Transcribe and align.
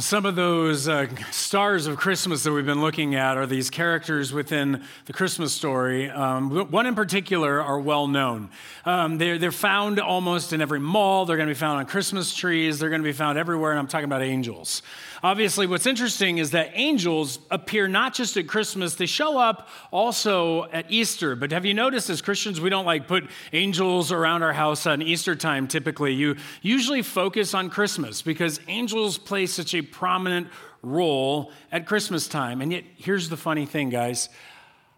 Some 0.00 0.26
of 0.26 0.36
those 0.36 0.86
uh, 0.86 1.08
stars 1.32 1.88
of 1.88 1.96
Christmas 1.96 2.44
that 2.44 2.52
we've 2.52 2.64
been 2.64 2.80
looking 2.80 3.16
at 3.16 3.36
are 3.36 3.46
these 3.46 3.68
characters 3.68 4.32
within 4.32 4.84
the 5.06 5.12
Christmas 5.12 5.52
story. 5.52 6.08
Um, 6.08 6.70
one 6.70 6.86
in 6.86 6.94
particular 6.94 7.60
are 7.60 7.80
well 7.80 8.06
known. 8.06 8.50
Um, 8.84 9.18
they're, 9.18 9.38
they're 9.38 9.50
found 9.50 9.98
almost 9.98 10.52
in 10.52 10.60
every 10.60 10.78
mall. 10.78 11.24
They're 11.24 11.36
going 11.36 11.48
to 11.48 11.54
be 11.54 11.58
found 11.58 11.80
on 11.80 11.86
Christmas 11.86 12.32
trees. 12.32 12.78
They're 12.78 12.90
going 12.90 13.00
to 13.00 13.08
be 13.08 13.12
found 13.12 13.38
everywhere, 13.38 13.72
and 13.72 13.80
I'm 13.80 13.88
talking 13.88 14.04
about 14.04 14.22
angels. 14.22 14.82
Obviously, 15.22 15.66
what's 15.66 15.86
interesting 15.86 16.38
is 16.38 16.52
that 16.52 16.70
angels 16.74 17.40
appear 17.50 17.88
not 17.88 18.14
just 18.14 18.36
at 18.36 18.46
Christmas, 18.46 18.94
they 18.94 19.06
show 19.06 19.36
up 19.36 19.68
also 19.90 20.64
at 20.70 20.88
Easter. 20.90 21.34
But 21.34 21.50
have 21.50 21.64
you 21.64 21.74
noticed 21.74 22.08
as 22.08 22.22
Christians, 22.22 22.60
we 22.60 22.70
don't 22.70 22.86
like 22.86 23.08
put 23.08 23.28
angels 23.52 24.12
around 24.12 24.44
our 24.44 24.52
house 24.52 24.86
on 24.86 25.02
Easter 25.02 25.34
time 25.34 25.66
typically. 25.66 26.14
You 26.14 26.36
usually 26.62 27.02
focus 27.02 27.52
on 27.52 27.68
Christmas 27.68 28.22
because 28.22 28.60
angels 28.68 29.18
play 29.18 29.46
such 29.46 29.74
a 29.74 29.87
prominent 29.92 30.48
role 30.82 31.52
at 31.72 31.86
Christmas 31.86 32.28
time. 32.28 32.60
And 32.60 32.72
yet, 32.72 32.84
here's 32.96 33.28
the 33.28 33.36
funny 33.36 33.66
thing, 33.66 33.90
guys. 33.90 34.28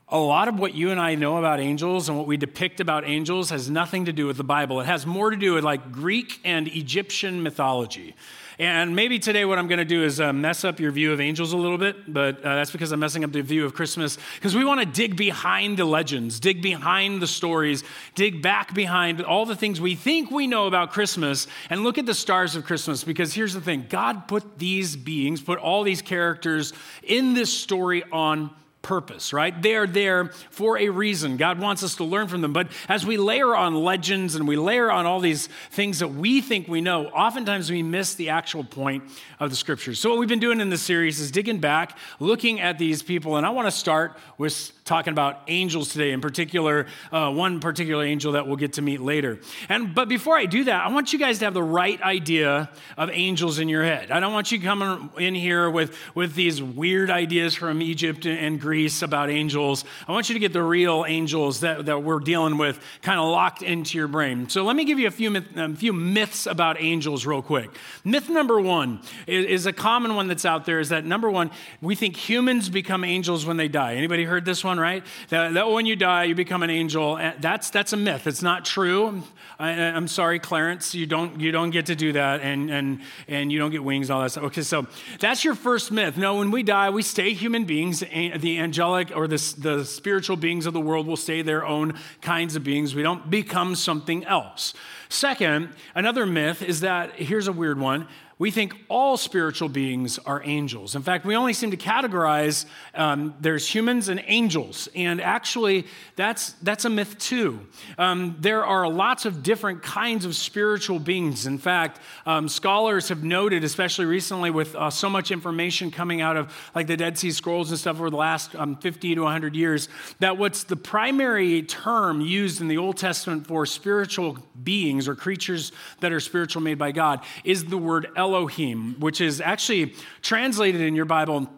A 0.09 0.19
lot 0.19 0.48
of 0.48 0.59
what 0.59 0.74
you 0.74 0.91
and 0.91 1.01
I 1.01 1.15
know 1.15 1.37
about 1.37 1.60
angels 1.60 2.09
and 2.09 2.19
what 2.19 2.27
we 2.27 2.37
depict 2.37 2.80
about 2.80 3.05
angels 3.06 3.51
has 3.51 3.70
nothing 3.70 4.06
to 4.06 4.12
do 4.12 4.27
with 4.27 4.37
the 4.37 4.45
Bible. 4.45 4.80
It 4.80 4.87
has 4.87 5.06
more 5.06 5.30
to 5.30 5.37
do 5.37 5.55
with 5.55 5.65
like 5.65 5.92
Greek 5.92 6.41
and 6.45 6.66
Egyptian 6.68 7.42
mythology. 7.42 8.16
And 8.60 8.95
maybe 8.95 9.19
today 9.19 9.46
what 9.46 9.59
I'm 9.59 9.69
going 9.69 9.78
to 9.78 9.87
do 9.87 10.05
is 10.05 10.20
uh, 10.20 10.34
mess 10.34 10.66
up 10.66 10.80
your 10.80 10.91
view 10.91 11.14
of 11.14 11.20
angels 11.20 11.55
a 11.55 11.56
little 11.56 11.78
bit, 11.78 12.12
but 12.12 12.45
uh, 12.45 12.56
that's 12.56 12.70
because 12.70 12.92
I'm 12.92 13.01
messing 13.01 13.24
up 13.24 13.32
the 13.32 13.41
view 13.41 13.64
of 13.64 13.73
Christmas. 13.73 14.18
Because 14.34 14.55
we 14.55 14.66
want 14.66 14.80
to 14.80 14.87
dig 14.87 15.16
behind 15.16 15.78
the 15.78 15.87
legends, 15.87 16.38
dig 16.38 16.60
behind 16.60 17.23
the 17.23 17.27
stories, 17.27 17.84
dig 18.15 18.42
back 18.42 18.74
behind 18.74 19.23
all 19.23 19.46
the 19.46 19.56
things 19.56 19.80
we 19.80 19.95
think 19.95 20.30
we 20.30 20.46
know 20.46 20.66
about 20.66 20.92
Christmas, 20.92 21.46
and 21.70 21.82
look 21.82 21.96
at 21.96 22.04
the 22.04 22.12
stars 22.12 22.54
of 22.54 22.66
Christmas. 22.66 23.02
Because 23.02 23.32
here's 23.32 23.54
the 23.54 23.62
thing 23.62 23.87
God 23.88 24.28
put 24.28 24.59
these 24.59 24.95
beings, 24.95 25.40
put 25.40 25.59
all 25.59 25.82
these 25.82 26.02
characters 26.02 26.74
in 27.02 27.32
this 27.32 27.51
story 27.51 28.04
on 28.13 28.51
purpose, 28.82 29.32
right? 29.32 29.60
They 29.60 29.74
are 29.74 29.86
there 29.86 30.26
for 30.50 30.78
a 30.78 30.88
reason. 30.88 31.36
God 31.36 31.59
wants 31.59 31.82
us 31.82 31.96
to 31.96 32.04
learn 32.04 32.28
from 32.28 32.40
them. 32.40 32.52
But 32.52 32.68
as 32.88 33.04
we 33.04 33.16
layer 33.16 33.54
on 33.54 33.74
legends 33.74 34.34
and 34.34 34.48
we 34.48 34.56
layer 34.56 34.90
on 34.90 35.06
all 35.06 35.20
these 35.20 35.48
things 35.70 35.98
that 35.98 36.09
we 36.09 36.40
think 36.40 36.66
we 36.66 36.80
know, 36.80 37.06
oftentimes 37.08 37.70
we 37.70 37.82
miss 37.82 38.14
the 38.14 38.30
actual 38.30 38.64
point 38.64 39.04
of 39.38 39.51
the 39.51 39.56
scriptures. 39.56 39.98
So, 40.01 40.10
what 40.10 40.18
we've 40.18 40.28
been 40.28 40.40
doing 40.40 40.60
in 40.60 40.70
this 40.70 40.82
series 40.82 41.20
is 41.20 41.30
digging 41.30 41.58
back, 41.58 41.98
looking 42.18 42.60
at 42.60 42.78
these 42.78 43.02
people. 43.02 43.36
And 43.36 43.45
I 43.45 43.51
want 43.51 43.66
to 43.66 43.73
start 43.73 44.16
with 44.38 44.73
talking 44.91 45.13
about 45.13 45.43
angels 45.46 45.91
today, 45.91 46.10
in 46.10 46.21
particular, 46.21 46.87
uh, 47.13 47.30
one 47.30 47.60
particular 47.60 48.05
angel 48.05 48.33
that 48.33 48.49
we'll 48.49 48.57
get 48.57 48.73
to 48.73 48.83
meet 48.83 49.01
later. 49.01 49.38
And 49.69 49.95
But 49.95 50.09
before 50.09 50.37
I 50.37 50.47
do 50.47 50.65
that, 50.65 50.85
I 50.85 50.88
want 50.91 51.13
you 51.13 51.19
guys 51.19 51.38
to 51.38 51.45
have 51.45 51.55
the 51.55 51.63
right 51.63 52.02
idea 52.02 52.69
of 52.97 53.09
angels 53.13 53.60
in 53.60 53.69
your 53.69 53.85
head. 53.85 54.10
I 54.10 54.19
don't 54.19 54.32
want 54.32 54.51
you 54.51 54.60
coming 54.60 55.09
in 55.16 55.37
here 55.37 55.71
with, 55.71 55.97
with 56.16 56.35
these 56.35 56.60
weird 56.60 57.09
ideas 57.09 57.55
from 57.55 57.80
Egypt 57.80 58.27
and 58.27 58.60
Greece 58.60 59.02
about 59.02 59.30
angels. 59.30 59.85
I 60.09 60.10
want 60.10 60.29
you 60.29 60.32
to 60.32 60.41
get 60.41 60.52
the 60.52 60.63
real 60.63 61.04
angels 61.07 61.60
that, 61.60 61.87
that 61.87 62.02
we're 62.02 62.19
dealing 62.19 62.59
with 62.59 62.80
kind 63.01 63.21
of 63.21 63.29
locked 63.29 63.63
into 63.63 63.97
your 63.97 64.09
brain. 64.09 64.49
So 64.49 64.65
let 64.65 64.75
me 64.75 64.84
give 64.84 64.99
you 64.99 65.06
a 65.06 65.12
few, 65.12 65.37
a 65.54 65.75
few 65.77 65.93
myths 65.93 66.47
about 66.47 66.82
angels 66.82 67.25
real 67.25 67.43
quick. 67.43 67.71
Myth 68.04 68.28
number 68.28 68.60
one 68.60 69.03
is, 69.28 69.47
is 69.47 69.66
a 69.66 69.72
common 69.72 70.16
one 70.16 70.27
that's 70.27 70.44
out 70.44 70.65
there 70.65 70.81
is 70.81 70.88
that 70.88 71.04
number 71.04 71.31
one, 71.31 71.53
we 71.81 71.94
think 71.94 72.16
humans 72.16 72.69
become 72.69 73.04
angels 73.04 73.47
when 73.47 73.56
they 73.56 73.69
die. 73.69 73.94
Anybody 73.94 74.25
heard 74.25 74.44
this 74.44 74.65
one, 74.65 74.79
right? 74.81 75.04
That, 75.28 75.54
that 75.54 75.70
when 75.70 75.86
you 75.86 75.97
die, 75.97 76.25
you 76.25 76.34
become 76.34 76.62
an 76.62 76.70
angel. 76.70 77.16
That's, 77.38 77.70
that's 77.70 77.92
a 77.92 77.97
myth. 77.97 78.26
It's 78.26 78.42
not 78.42 78.64
true. 78.64 79.22
I, 79.59 79.72
am 79.72 80.09
sorry, 80.09 80.38
Clarence, 80.38 80.94
you 80.94 81.04
don't, 81.04 81.38
you 81.38 81.53
don't 81.53 81.70
get 81.70 81.86
to 81.86 81.94
do 81.94 82.12
that 82.12 82.41
and, 82.41 82.70
and, 82.70 83.00
and 83.28 83.53
you 83.53 83.58
don't 83.58 83.70
get 83.70 83.84
wings, 83.84 84.08
all 84.08 84.22
that 84.22 84.31
stuff. 84.31 84.44
Okay, 84.44 84.62
so 84.62 84.86
that's 85.19 85.44
your 85.44 85.54
first 85.54 85.92
myth. 85.92 86.16
No, 86.16 86.36
when 86.36 86.50
we 86.50 86.62
die, 86.62 86.88
we 86.88 87.03
stay 87.03 87.34
human 87.34 87.64
beings. 87.64 88.00
The 88.00 88.58
angelic 88.58 89.14
or 89.14 89.28
the, 89.28 89.54
the 89.58 89.84
spiritual 89.84 90.36
beings 90.36 90.64
of 90.64 90.72
the 90.72 90.81
world 90.81 91.06
will 91.06 91.19
stay 91.19 91.42
their 91.42 91.66
own 91.66 91.98
kinds 92.22 92.56
of 92.56 92.64
beings. 92.64 92.94
We 92.94 93.02
don't 93.02 93.28
become 93.28 93.74
something 93.74 94.24
else. 94.24 94.72
Second, 95.10 95.74
another 95.94 96.24
myth 96.24 96.62
is 96.62 96.80
that, 96.80 97.16
here's 97.16 97.48
a 97.48 97.52
weird 97.52 97.78
one 97.78 98.08
we 98.40 98.50
think 98.50 98.74
all 98.88 99.18
spiritual 99.18 99.68
beings 99.68 100.18
are 100.20 100.40
angels. 100.42 100.96
In 100.96 101.02
fact, 101.02 101.26
we 101.26 101.36
only 101.36 101.52
seem 101.52 101.72
to 101.72 101.76
categorize 101.76 102.64
um, 102.94 103.34
there's 103.38 103.68
humans 103.68 104.08
and 104.08 104.24
angels, 104.26 104.88
and 104.94 105.20
actually, 105.20 105.86
that's 106.16 106.52
that's 106.62 106.86
a 106.86 106.90
myth 106.90 107.18
too. 107.18 107.60
Um, 107.98 108.36
there 108.40 108.64
are 108.64 108.88
lots 108.88 109.26
of 109.26 109.42
different 109.42 109.82
kinds 109.82 110.24
of 110.24 110.34
spiritual 110.34 110.98
beings. 110.98 111.46
In 111.46 111.58
fact, 111.58 112.00
um, 112.24 112.48
scholars 112.48 113.10
have 113.10 113.22
noted, 113.22 113.62
especially 113.62 114.06
recently, 114.06 114.50
with 114.50 114.74
uh, 114.74 114.88
so 114.88 115.10
much 115.10 115.30
information 115.30 115.90
coming 115.90 116.22
out 116.22 116.38
of 116.38 116.50
like 116.74 116.86
the 116.86 116.96
Dead 116.96 117.18
Sea 117.18 117.32
Scrolls 117.32 117.70
and 117.70 117.78
stuff 117.78 117.96
over 117.96 118.08
the 118.08 118.16
last 118.16 118.56
um, 118.56 118.74
50 118.76 119.16
to 119.16 119.20
100 119.20 119.54
years, 119.54 119.90
that 120.20 120.38
what's 120.38 120.64
the 120.64 120.76
primary 120.76 121.62
term 121.62 122.22
used 122.22 122.62
in 122.62 122.68
the 122.68 122.78
Old 122.78 122.96
Testament 122.96 123.46
for 123.46 123.66
spiritual 123.66 124.38
beings 124.64 125.08
or 125.08 125.14
creatures 125.14 125.72
that 126.00 126.10
are 126.10 126.20
spiritual 126.20 126.62
made 126.62 126.78
by 126.78 126.90
God 126.90 127.20
is 127.44 127.66
the 127.66 127.76
word 127.76 128.06
El 128.16 128.29
Elohim, 128.34 128.96
which 128.98 129.20
is 129.20 129.41
actually 129.41 129.94
translated 130.22 130.80
in 130.80 130.94
your 130.94 131.04
Bible 131.04 131.48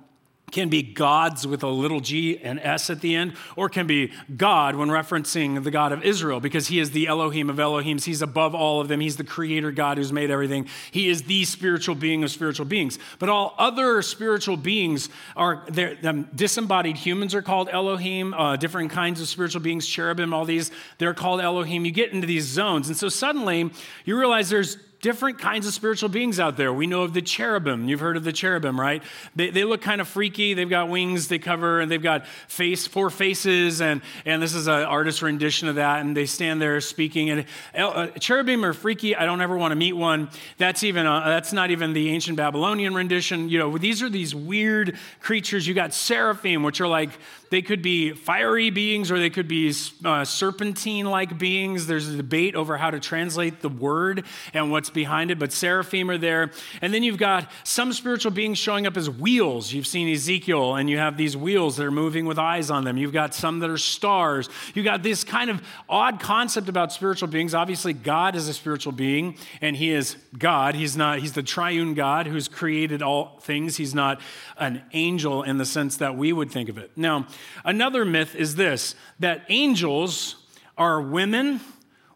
can 0.53 0.69
be 0.69 0.83
gods 0.83 1.47
with 1.47 1.63
a 1.63 1.69
little 1.69 2.01
g 2.01 2.39
and 2.39 2.61
s 2.61 2.91
at 2.91 3.01
the 3.01 3.17
end, 3.17 3.33
or 3.57 3.69
can 3.69 3.87
be 3.87 4.13
God 4.37 4.77
when 4.77 4.89
referencing 4.89 5.65
the 5.65 5.71
God 5.71 5.93
of 5.93 6.05
Israel, 6.05 6.41
because 6.41 6.69
he 6.69 6.79
is 6.79 6.93
the 6.93 7.09
Elohim 7.09 7.51
of 7.51 7.57
Elohims. 7.57 8.05
He's 8.05 8.23
above 8.23 8.55
all 8.55 8.81
of 8.81 8.89
them. 8.89 9.01
He's 9.01 9.17
the 9.17 9.25
creator 9.25 9.73
God 9.73 9.97
who's 9.97 10.13
made 10.13 10.31
everything. 10.31 10.69
He 10.91 11.09
is 11.09 11.23
the 11.23 11.45
spiritual 11.47 11.95
being 11.95 12.23
of 12.23 12.31
spiritual 12.31 12.67
beings. 12.67 12.99
But 13.19 13.31
all 13.31 13.55
other 13.59 14.03
spiritual 14.03 14.59
beings 14.59 15.09
are, 15.37 15.67
um, 16.05 16.29
disembodied 16.35 16.99
humans 16.99 17.35
are 17.35 17.43
called 17.43 17.71
Elohim, 17.71 18.35
uh, 18.35 18.57
different 18.57 18.91
kinds 18.91 19.21
of 19.21 19.29
spiritual 19.29 19.63
beings, 19.63 19.87
cherubim, 19.87 20.35
all 20.35 20.45
these, 20.45 20.71
they're 20.99 21.15
called 21.15 21.41
Elohim. 21.41 21.87
You 21.87 21.93
get 21.93 22.13
into 22.13 22.27
these 22.27 22.45
zones. 22.45 22.89
And 22.89 22.97
so 22.97 23.09
suddenly 23.09 23.71
you 24.05 24.19
realize 24.19 24.51
there's 24.51 24.77
different 25.03 25.41
kinds 25.41 25.67
of 25.67 25.75
spiritual 25.75 26.09
beings 26.09 26.39
out 26.39 26.57
there. 26.57 26.73
We 26.73 26.87
know 26.87 27.03
of 27.03 27.13
the 27.13 27.21
cherubim. 27.21 27.89
You've 27.89 28.01
heard 28.01 28.17
of 28.17 28.23
the 28.23 28.33
cherubim, 28.33 28.81
right? 28.81 29.03
They, 29.35 29.51
they 29.51 29.65
look 29.65 29.83
kind 29.83 30.01
of 30.01 30.07
freaky. 30.07 30.55
They've 30.55 30.71
got 30.71 30.89
wings 30.89 31.27
they 31.27 31.41
cover, 31.41 31.81
and 31.81 31.91
they've 31.91 32.03
got 32.03 32.25
face, 32.47 32.87
four 32.87 33.11
faces, 33.11 33.83
and, 33.83 34.01
and 34.25 34.41
this 34.41 34.55
is 34.55 34.69
an 34.69 34.85
artist 34.85 35.21
rendition 35.21 35.67
of 35.69 35.75
that, 35.75 36.01
and 36.01 36.17
they 36.17 36.25
stand 36.25 36.63
there 36.63 36.81
speaking. 36.81 37.31
And 37.31 37.45
uh, 37.77 38.07
cherubim 38.21 38.65
are 38.65 38.73
freaky. 38.73 39.17
I 39.17 39.27
don't 39.27 39.41
ever 39.41 39.57
want 39.57 39.73
to 39.73 39.77
meet 39.77 39.95
one. 39.95 40.31
That's 40.57 40.85
even 40.85 41.05
uh, 41.05 41.25
that's 41.27 41.53
not 41.53 41.73
even 41.73 41.93
the 41.93 42.11
ancient 42.11 42.37
Babylonian 42.37 42.95
rendition. 42.95 43.49
You 43.49 43.59
know, 43.59 43.77
these 43.77 44.03
are 44.03 44.09
these 44.09 44.37
weird 44.37 44.97
creatures. 45.21 45.67
You 45.67 45.75
got 45.75 45.93
seraphim, 45.93 46.63
which 46.63 46.81
are 46.81 46.89
like 46.89 47.11
they 47.53 47.61
could 47.61 47.83
be 47.83 48.13
fiery 48.13 48.71
beings 48.71 49.11
or 49.11 49.19
they 49.19 49.29
could 49.29 49.47
be 49.47 49.75
uh, 50.07 50.25
serpentine 50.25 51.05
like 51.05 51.37
beings. 51.37 51.87
There's 51.87 52.09
a 52.09 52.17
debate 52.17 52.55
over 52.55 52.79
how 52.79 52.91
to 52.91 52.99
translate 52.99 53.61
the 53.61 53.69
word 53.69 54.25
and 54.55 54.71
what's 54.71 54.89
behind 54.89 55.31
it, 55.31 55.39
but 55.39 55.53
seraphim 55.53 56.11
are 56.11 56.17
there. 56.17 56.51
And 56.81 56.95
then 56.95 57.03
you've 57.03 57.19
got 57.19 57.53
some 57.63 57.93
spiritual 57.93 58.31
beings 58.31 58.57
showing 58.57 58.87
up 58.87 58.97
as 58.97 59.11
wheels. 59.11 59.71
You've 59.71 59.87
seen 59.87 60.09
Ezekiel, 60.09 60.77
and 60.77 60.89
you 60.89 60.97
have 60.97 61.19
these 61.19 61.37
wheels 61.37 61.77
that 61.77 61.85
are 61.85 61.91
moving 61.91 62.25
with 62.25 62.39
eyes 62.39 62.71
on 62.71 62.85
them. 62.85 62.97
You've 62.97 63.13
got 63.13 63.35
some 63.35 63.59
that 63.59 63.69
are 63.69 63.77
stars. 63.77 64.49
You've 64.75 64.87
got 64.87 65.03
this 65.03 65.23
kind 65.23 65.51
of 65.51 65.61
odd 65.91 66.21
concept 66.21 66.71
about 66.71 66.91
spiritual 66.91 67.29
beings. 67.29 67.53
Obviously, 67.53 67.93
God 67.93 68.35
is 68.35 68.49
a 68.49 68.55
spiritual 68.55 68.93
being, 68.93 69.37
and 69.61 69.77
He 69.77 69.91
is 69.91 70.17
God. 70.39 70.75
He's 70.75 70.97
not, 70.97 71.19
He's 71.19 71.35
the 71.35 71.43
triune 71.43 71.93
God 71.93 72.27
who's 72.27 72.49
created 72.49 73.03
all 73.03 73.39
things. 73.41 73.77
He's 73.77 73.95
not 73.95 74.23
an 74.57 74.81
angel 74.95 75.43
in 75.43 75.59
the 75.59 75.67
sense 75.67 75.99
that 75.99 76.17
we 76.17 76.33
would 76.33 76.51
think 76.51 76.71
of 76.71 76.79
it. 76.79 76.93
Now, 76.97 77.27
Another 77.65 78.05
myth 78.05 78.35
is 78.35 78.57
this 78.57 78.95
that 79.21 79.45
angels 79.49 80.37
are 80.77 81.01
women 81.01 81.61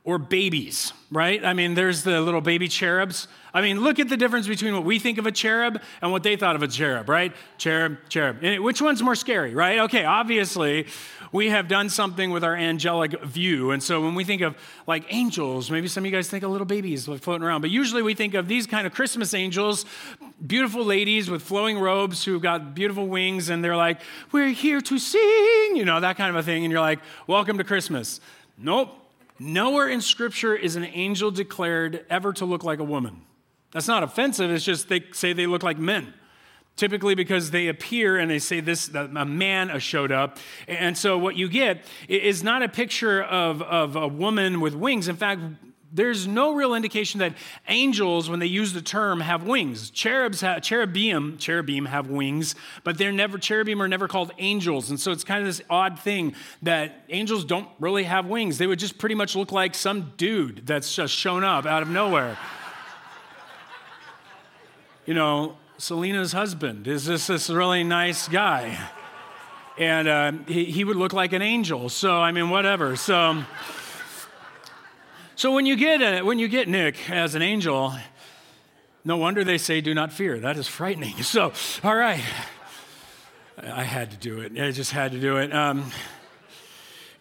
or 0.06 0.18
babies, 0.18 0.92
right? 1.10 1.44
I 1.44 1.52
mean, 1.52 1.74
there's 1.74 2.04
the 2.04 2.20
little 2.20 2.40
baby 2.40 2.68
cherubs. 2.68 3.26
I 3.52 3.60
mean, 3.60 3.80
look 3.80 3.98
at 3.98 4.08
the 4.08 4.16
difference 4.16 4.46
between 4.46 4.72
what 4.72 4.84
we 4.84 5.00
think 5.00 5.18
of 5.18 5.26
a 5.26 5.32
cherub 5.32 5.80
and 6.00 6.12
what 6.12 6.22
they 6.22 6.36
thought 6.36 6.54
of 6.54 6.62
a 6.62 6.68
cherub, 6.68 7.08
right? 7.08 7.34
Cherub, 7.58 7.96
cherub. 8.08 8.44
Eh, 8.44 8.58
which 8.58 8.80
one's 8.80 9.02
more 9.02 9.16
scary, 9.16 9.52
right? 9.52 9.80
Okay, 9.80 10.04
obviously, 10.04 10.86
we 11.36 11.50
have 11.50 11.68
done 11.68 11.90
something 11.90 12.30
with 12.30 12.42
our 12.42 12.56
angelic 12.56 13.22
view. 13.22 13.70
And 13.70 13.82
so 13.82 14.00
when 14.00 14.14
we 14.14 14.24
think 14.24 14.40
of 14.40 14.56
like 14.86 15.04
angels, 15.10 15.70
maybe 15.70 15.86
some 15.86 16.02
of 16.02 16.06
you 16.06 16.10
guys 16.10 16.30
think 16.30 16.42
of 16.42 16.50
little 16.50 16.66
babies 16.66 17.04
floating 17.04 17.42
around, 17.42 17.60
but 17.60 17.68
usually 17.68 18.00
we 18.00 18.14
think 18.14 18.32
of 18.32 18.48
these 18.48 18.66
kind 18.66 18.86
of 18.86 18.94
Christmas 18.94 19.34
angels, 19.34 19.84
beautiful 20.46 20.82
ladies 20.82 21.28
with 21.28 21.42
flowing 21.42 21.78
robes 21.78 22.24
who've 22.24 22.40
got 22.40 22.74
beautiful 22.74 23.06
wings, 23.06 23.50
and 23.50 23.62
they're 23.62 23.76
like, 23.76 24.00
We're 24.32 24.48
here 24.48 24.80
to 24.80 24.98
sing, 24.98 25.76
you 25.76 25.84
know, 25.84 26.00
that 26.00 26.16
kind 26.16 26.30
of 26.30 26.36
a 26.36 26.42
thing. 26.42 26.64
And 26.64 26.72
you're 26.72 26.80
like, 26.80 27.00
Welcome 27.26 27.58
to 27.58 27.64
Christmas. 27.64 28.18
Nope. 28.56 28.96
Nowhere 29.38 29.88
in 29.88 30.00
Scripture 30.00 30.56
is 30.56 30.74
an 30.76 30.86
angel 30.86 31.30
declared 31.30 32.06
ever 32.08 32.32
to 32.32 32.46
look 32.46 32.64
like 32.64 32.78
a 32.78 32.84
woman. 32.84 33.20
That's 33.72 33.88
not 33.88 34.02
offensive, 34.02 34.50
it's 34.50 34.64
just 34.64 34.88
they 34.88 35.04
say 35.12 35.34
they 35.34 35.46
look 35.46 35.62
like 35.62 35.76
men 35.76 36.14
typically 36.76 37.14
because 37.14 37.50
they 37.50 37.68
appear 37.68 38.18
and 38.18 38.30
they 38.30 38.38
say 38.38 38.60
this 38.60 38.88
a 38.88 39.24
man 39.24 39.78
showed 39.78 40.12
up 40.12 40.38
and 40.68 40.96
so 40.96 41.18
what 41.18 41.36
you 41.36 41.48
get 41.48 41.84
is 42.08 42.44
not 42.44 42.62
a 42.62 42.68
picture 42.68 43.22
of, 43.22 43.62
of 43.62 43.96
a 43.96 44.06
woman 44.06 44.60
with 44.60 44.74
wings 44.74 45.08
in 45.08 45.16
fact 45.16 45.40
there's 45.96 46.26
no 46.26 46.54
real 46.54 46.74
indication 46.74 47.20
that 47.20 47.34
angels, 47.68 48.28
when 48.28 48.38
they 48.38 48.46
use 48.46 48.74
the 48.74 48.82
term, 48.82 49.20
have 49.20 49.44
wings. 49.44 49.88
Cherubs, 49.90 50.44
cherubim, 50.60 51.38
cherubim 51.38 51.86
have 51.86 52.08
wings, 52.08 52.54
but 52.84 52.98
they're 52.98 53.12
never 53.12 53.38
cherubim 53.38 53.80
are 53.80 53.88
never 53.88 54.06
called 54.06 54.32
angels, 54.38 54.90
and 54.90 55.00
so 55.00 55.10
it's 55.10 55.24
kind 55.24 55.40
of 55.40 55.46
this 55.46 55.62
odd 55.70 55.98
thing 55.98 56.34
that 56.62 57.04
angels 57.08 57.44
don't 57.44 57.68
really 57.80 58.04
have 58.04 58.26
wings. 58.26 58.58
They 58.58 58.66
would 58.66 58.78
just 58.78 58.98
pretty 58.98 59.14
much 59.14 59.34
look 59.34 59.52
like 59.52 59.74
some 59.74 60.12
dude 60.16 60.66
that's 60.66 60.94
just 60.94 61.14
shown 61.14 61.44
up 61.44 61.64
out 61.64 61.82
of 61.82 61.88
nowhere. 61.88 62.36
you 65.06 65.14
know, 65.14 65.56
Selena's 65.78 66.32
husband 66.32 66.88
is 66.88 67.04
just 67.04 67.28
this 67.28 67.50
really 67.50 67.84
nice 67.84 68.28
guy, 68.28 68.78
and 69.76 70.08
uh, 70.08 70.32
he, 70.48 70.64
he 70.64 70.84
would 70.84 70.96
look 70.96 71.12
like 71.12 71.34
an 71.34 71.42
angel. 71.42 71.90
So 71.90 72.16
I 72.16 72.32
mean, 72.32 72.50
whatever. 72.50 72.96
So. 72.96 73.44
So 75.38 75.52
when 75.52 75.66
you 75.66 75.76
get 75.76 76.00
a, 76.00 76.22
when 76.22 76.38
you 76.38 76.48
get 76.48 76.66
Nick 76.66 77.10
as 77.10 77.34
an 77.34 77.42
angel, 77.42 77.92
no 79.04 79.18
wonder 79.18 79.44
they 79.44 79.58
say 79.58 79.82
do 79.82 79.92
not 79.92 80.10
fear. 80.10 80.40
That 80.40 80.56
is 80.56 80.66
frightening. 80.66 81.14
So, 81.22 81.52
all 81.84 81.94
right. 81.94 82.22
I 83.62 83.82
had 83.82 84.12
to 84.12 84.16
do 84.16 84.40
it. 84.40 84.58
I 84.58 84.70
just 84.70 84.92
had 84.92 85.12
to 85.12 85.20
do 85.20 85.36
it. 85.36 85.54
Um, 85.54 85.90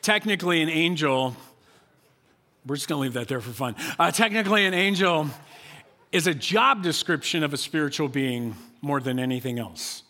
technically, 0.02 0.62
an 0.62 0.70
angel, 0.70 1.36
we're 2.66 2.76
just 2.76 2.88
going 2.88 3.00
to 3.00 3.02
leave 3.02 3.14
that 3.14 3.28
there 3.28 3.42
for 3.42 3.52
fun. 3.52 3.76
Uh, 4.00 4.12
technically, 4.12 4.66
an 4.66 4.74
angel 4.74 5.30
is 6.12 6.28
a 6.28 6.34
job 6.34 6.84
description 6.84 7.44
of 7.44 7.54
a 7.54 7.58
spiritual 7.58 8.08
being 8.08 8.56
more 8.82 9.00
than 9.00 9.20
anything 9.20 9.60
else. 9.60 10.04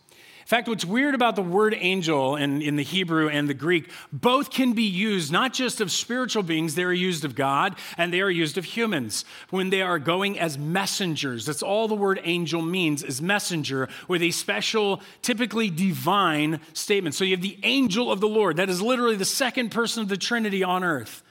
In 0.45 0.49
fact, 0.49 0.67
what's 0.67 0.85
weird 0.85 1.15
about 1.15 1.35
the 1.35 1.41
word 1.41 1.75
angel 1.75 2.35
in, 2.35 2.61
in 2.61 2.75
the 2.75 2.83
Hebrew 2.83 3.29
and 3.29 3.49
the 3.49 3.55
Greek, 3.55 3.89
both 4.13 4.51
can 4.51 4.73
be 4.73 4.83
used 4.83 5.31
not 5.31 5.53
just 5.53 5.81
of 5.81 5.91
spiritual 5.91 6.43
beings, 6.43 6.75
they 6.75 6.83
are 6.83 6.93
used 6.93 7.25
of 7.25 7.33
God 7.33 7.75
and 7.97 8.13
they 8.13 8.21
are 8.21 8.29
used 8.29 8.55
of 8.59 8.63
humans 8.63 9.25
when 9.49 9.71
they 9.71 9.81
are 9.81 9.97
going 9.97 10.37
as 10.37 10.55
messengers. 10.55 11.47
That's 11.47 11.63
all 11.63 11.87
the 11.87 11.95
word 11.95 12.21
angel 12.23 12.61
means 12.61 13.01
is 13.01 13.23
messenger 13.23 13.89
with 14.07 14.21
a 14.21 14.29
special, 14.29 15.01
typically 15.23 15.71
divine 15.71 16.59
statement. 16.73 17.15
So 17.15 17.23
you 17.23 17.31
have 17.31 17.41
the 17.41 17.57
angel 17.63 18.11
of 18.11 18.19
the 18.19 18.27
Lord. 18.27 18.57
That 18.57 18.69
is 18.69 18.83
literally 18.83 19.15
the 19.15 19.25
second 19.25 19.71
person 19.71 20.03
of 20.03 20.09
the 20.09 20.17
Trinity 20.17 20.63
on 20.63 20.83
earth. 20.83 21.23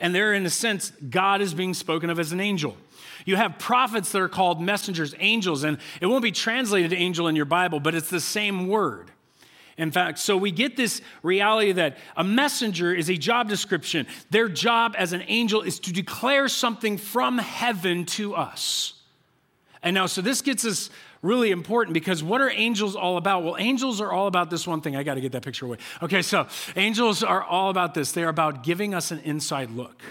And 0.00 0.14
there, 0.14 0.32
in 0.32 0.46
a 0.46 0.50
sense, 0.50 0.92
God 1.10 1.42
is 1.42 1.52
being 1.52 1.74
spoken 1.74 2.08
of 2.08 2.18
as 2.18 2.32
an 2.32 2.40
angel. 2.40 2.78
You 3.24 3.36
have 3.36 3.58
prophets 3.58 4.12
that 4.12 4.20
are 4.20 4.28
called 4.28 4.60
messengers, 4.60 5.14
angels, 5.18 5.64
and 5.64 5.78
it 6.00 6.06
won't 6.06 6.22
be 6.22 6.32
translated 6.32 6.92
angel 6.92 7.28
in 7.28 7.36
your 7.36 7.44
Bible, 7.44 7.80
but 7.80 7.94
it's 7.94 8.10
the 8.10 8.20
same 8.20 8.68
word. 8.68 9.10
In 9.78 9.90
fact, 9.90 10.18
so 10.18 10.36
we 10.36 10.50
get 10.50 10.76
this 10.76 11.00
reality 11.22 11.72
that 11.72 11.96
a 12.16 12.22
messenger 12.22 12.94
is 12.94 13.08
a 13.08 13.16
job 13.16 13.48
description. 13.48 14.06
Their 14.30 14.48
job 14.48 14.94
as 14.98 15.12
an 15.12 15.22
angel 15.28 15.62
is 15.62 15.80
to 15.80 15.92
declare 15.92 16.48
something 16.48 16.98
from 16.98 17.38
heaven 17.38 18.04
to 18.06 18.34
us. 18.34 18.94
And 19.82 19.94
now, 19.94 20.06
so 20.06 20.20
this 20.20 20.42
gets 20.42 20.64
us 20.64 20.90
really 21.22 21.50
important 21.50 21.94
because 21.94 22.22
what 22.22 22.40
are 22.40 22.50
angels 22.50 22.94
all 22.94 23.16
about? 23.16 23.44
Well, 23.44 23.56
angels 23.58 24.00
are 24.00 24.12
all 24.12 24.26
about 24.26 24.50
this 24.50 24.66
one 24.66 24.80
thing. 24.80 24.94
I 24.94 25.02
got 25.02 25.14
to 25.14 25.20
get 25.20 25.32
that 25.32 25.42
picture 25.42 25.66
away. 25.66 25.78
Okay, 26.02 26.22
so 26.22 26.46
angels 26.76 27.22
are 27.22 27.42
all 27.42 27.70
about 27.70 27.94
this. 27.94 28.12
They're 28.12 28.28
about 28.28 28.62
giving 28.62 28.94
us 28.94 29.10
an 29.10 29.20
inside 29.20 29.70
look. 29.70 30.02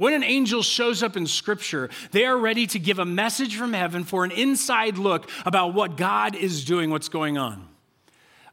When 0.00 0.14
an 0.14 0.24
angel 0.24 0.62
shows 0.62 1.02
up 1.02 1.18
in 1.18 1.26
Scripture, 1.26 1.90
they 2.12 2.24
are 2.24 2.38
ready 2.38 2.66
to 2.68 2.78
give 2.78 2.98
a 2.98 3.04
message 3.04 3.58
from 3.58 3.74
heaven 3.74 4.02
for 4.02 4.24
an 4.24 4.30
inside 4.30 4.96
look 4.96 5.28
about 5.44 5.74
what 5.74 5.98
God 5.98 6.34
is 6.34 6.64
doing, 6.64 6.88
what's 6.88 7.10
going 7.10 7.36
on. 7.36 7.68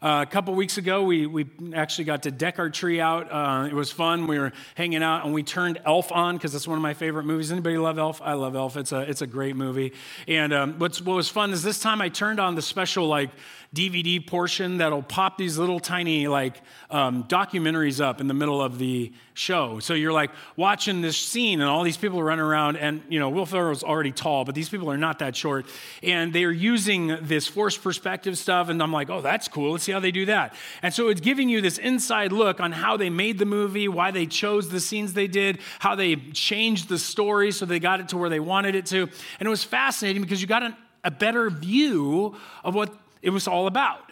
Uh, 0.02 0.26
a 0.28 0.30
couple 0.30 0.54
weeks 0.56 0.78
ago, 0.78 1.04
we, 1.04 1.26
we 1.26 1.48
actually 1.74 2.04
got 2.04 2.24
to 2.24 2.32
deck 2.32 2.60
our 2.60 2.70
tree 2.70 3.00
out. 3.00 3.32
Uh, 3.32 3.66
it 3.66 3.74
was 3.74 3.90
fun. 3.90 4.28
We 4.28 4.38
were 4.38 4.52
hanging 4.76 5.02
out 5.02 5.24
and 5.24 5.34
we 5.34 5.42
turned 5.42 5.80
Elf 5.86 6.12
on 6.12 6.36
because 6.36 6.52
that's 6.52 6.68
one 6.68 6.78
of 6.78 6.84
my 6.84 6.94
favorite 6.94 7.24
movies. 7.24 7.50
Anybody 7.50 7.78
love 7.78 7.98
Elf? 7.98 8.22
I 8.22 8.34
love 8.34 8.54
Elf. 8.54 8.76
It's 8.76 8.92
a, 8.92 9.10
it's 9.10 9.22
a 9.22 9.28
great 9.28 9.56
movie. 9.56 9.94
And 10.28 10.52
um, 10.52 10.80
what's, 10.80 11.02
what 11.02 11.16
was 11.16 11.30
fun 11.30 11.52
is 11.52 11.64
this 11.64 11.80
time 11.80 12.02
I 12.02 12.10
turned 12.10 12.42
on 12.42 12.56
the 12.56 12.62
special 12.62 13.08
like 13.08 13.30
DVD 13.78 14.26
portion 14.26 14.78
that'll 14.78 15.04
pop 15.04 15.38
these 15.38 15.60
little 15.60 15.80
tiny 15.80 16.28
like 16.28 16.60
um, 16.90 17.26
documentaries 17.26 18.04
up 18.04 18.20
in 18.20 18.28
the 18.28 18.34
middle 18.34 18.60
of 18.60 18.80
the 18.80 19.14
show. 19.36 19.80
So 19.80 19.94
you're 19.94 20.12
like 20.12 20.32
watching 20.56 21.02
this 21.02 21.16
scene 21.16 21.62
and 21.62 21.70
all 21.70 21.84
these 21.84 21.96
people 21.96 22.20
are 22.20 22.24
running 22.24 22.44
around 22.44 22.78
and 22.78 23.04
you 23.08 23.20
know 23.20 23.30
Will 23.30 23.46
Ferrell's 23.46 23.84
already 23.84 24.12
tall, 24.12 24.46
but 24.46 24.56
these 24.56 24.68
people 24.68 24.90
are 24.90 24.98
not 24.98 25.20
that 25.20 25.36
short, 25.36 25.68
and 26.02 26.34
they 26.34 26.44
are 26.44 26.52
using 26.52 27.18
this 27.22 27.46
forced 27.46 27.84
perspective 27.84 28.36
stuff. 28.38 28.70
And 28.70 28.82
I'm 28.82 28.92
like, 28.92 29.12
oh, 29.12 29.22
that's 29.22 29.48
cool. 29.48 29.74
Let's 29.74 29.84
see 29.84 29.92
how 29.92 30.00
they 30.00 30.12
do 30.12 30.26
that. 30.26 30.56
And 30.82 30.92
so 30.92 31.10
it's 31.10 31.22
giving 31.22 31.48
you 31.48 31.62
this 31.62 31.78
inside 31.78 32.32
look 32.32 32.60
on 32.60 32.72
how 32.72 32.98
they 32.98 33.12
made 33.12 33.38
the 33.38 33.46
movie, 33.46 33.88
why 33.88 34.10
they 34.10 34.26
chose 34.26 34.70
the 34.70 34.80
scenes 34.80 35.14
they 35.14 35.28
did, 35.28 35.60
how 35.78 35.94
they 35.94 36.16
changed 36.16 36.90
the 36.90 36.98
story 36.98 37.52
so 37.52 37.66
they 37.66 37.80
got 37.80 38.00
it 38.00 38.10
to 38.10 38.18
where 38.18 38.30
they 38.30 38.40
wanted 38.40 38.74
it 38.74 38.88
to. 38.88 39.04
And 39.40 39.46
it 39.46 39.50
was 39.50 39.64
fascinating 39.64 40.24
because 40.24 40.42
you 40.42 40.48
got 40.48 40.64
an, 40.64 40.76
a 41.04 41.12
better 41.12 41.52
view 41.52 42.36
of 42.64 42.74
what 42.74 42.92
it 43.28 43.32
was 43.32 43.46
all 43.46 43.68
about. 43.68 44.10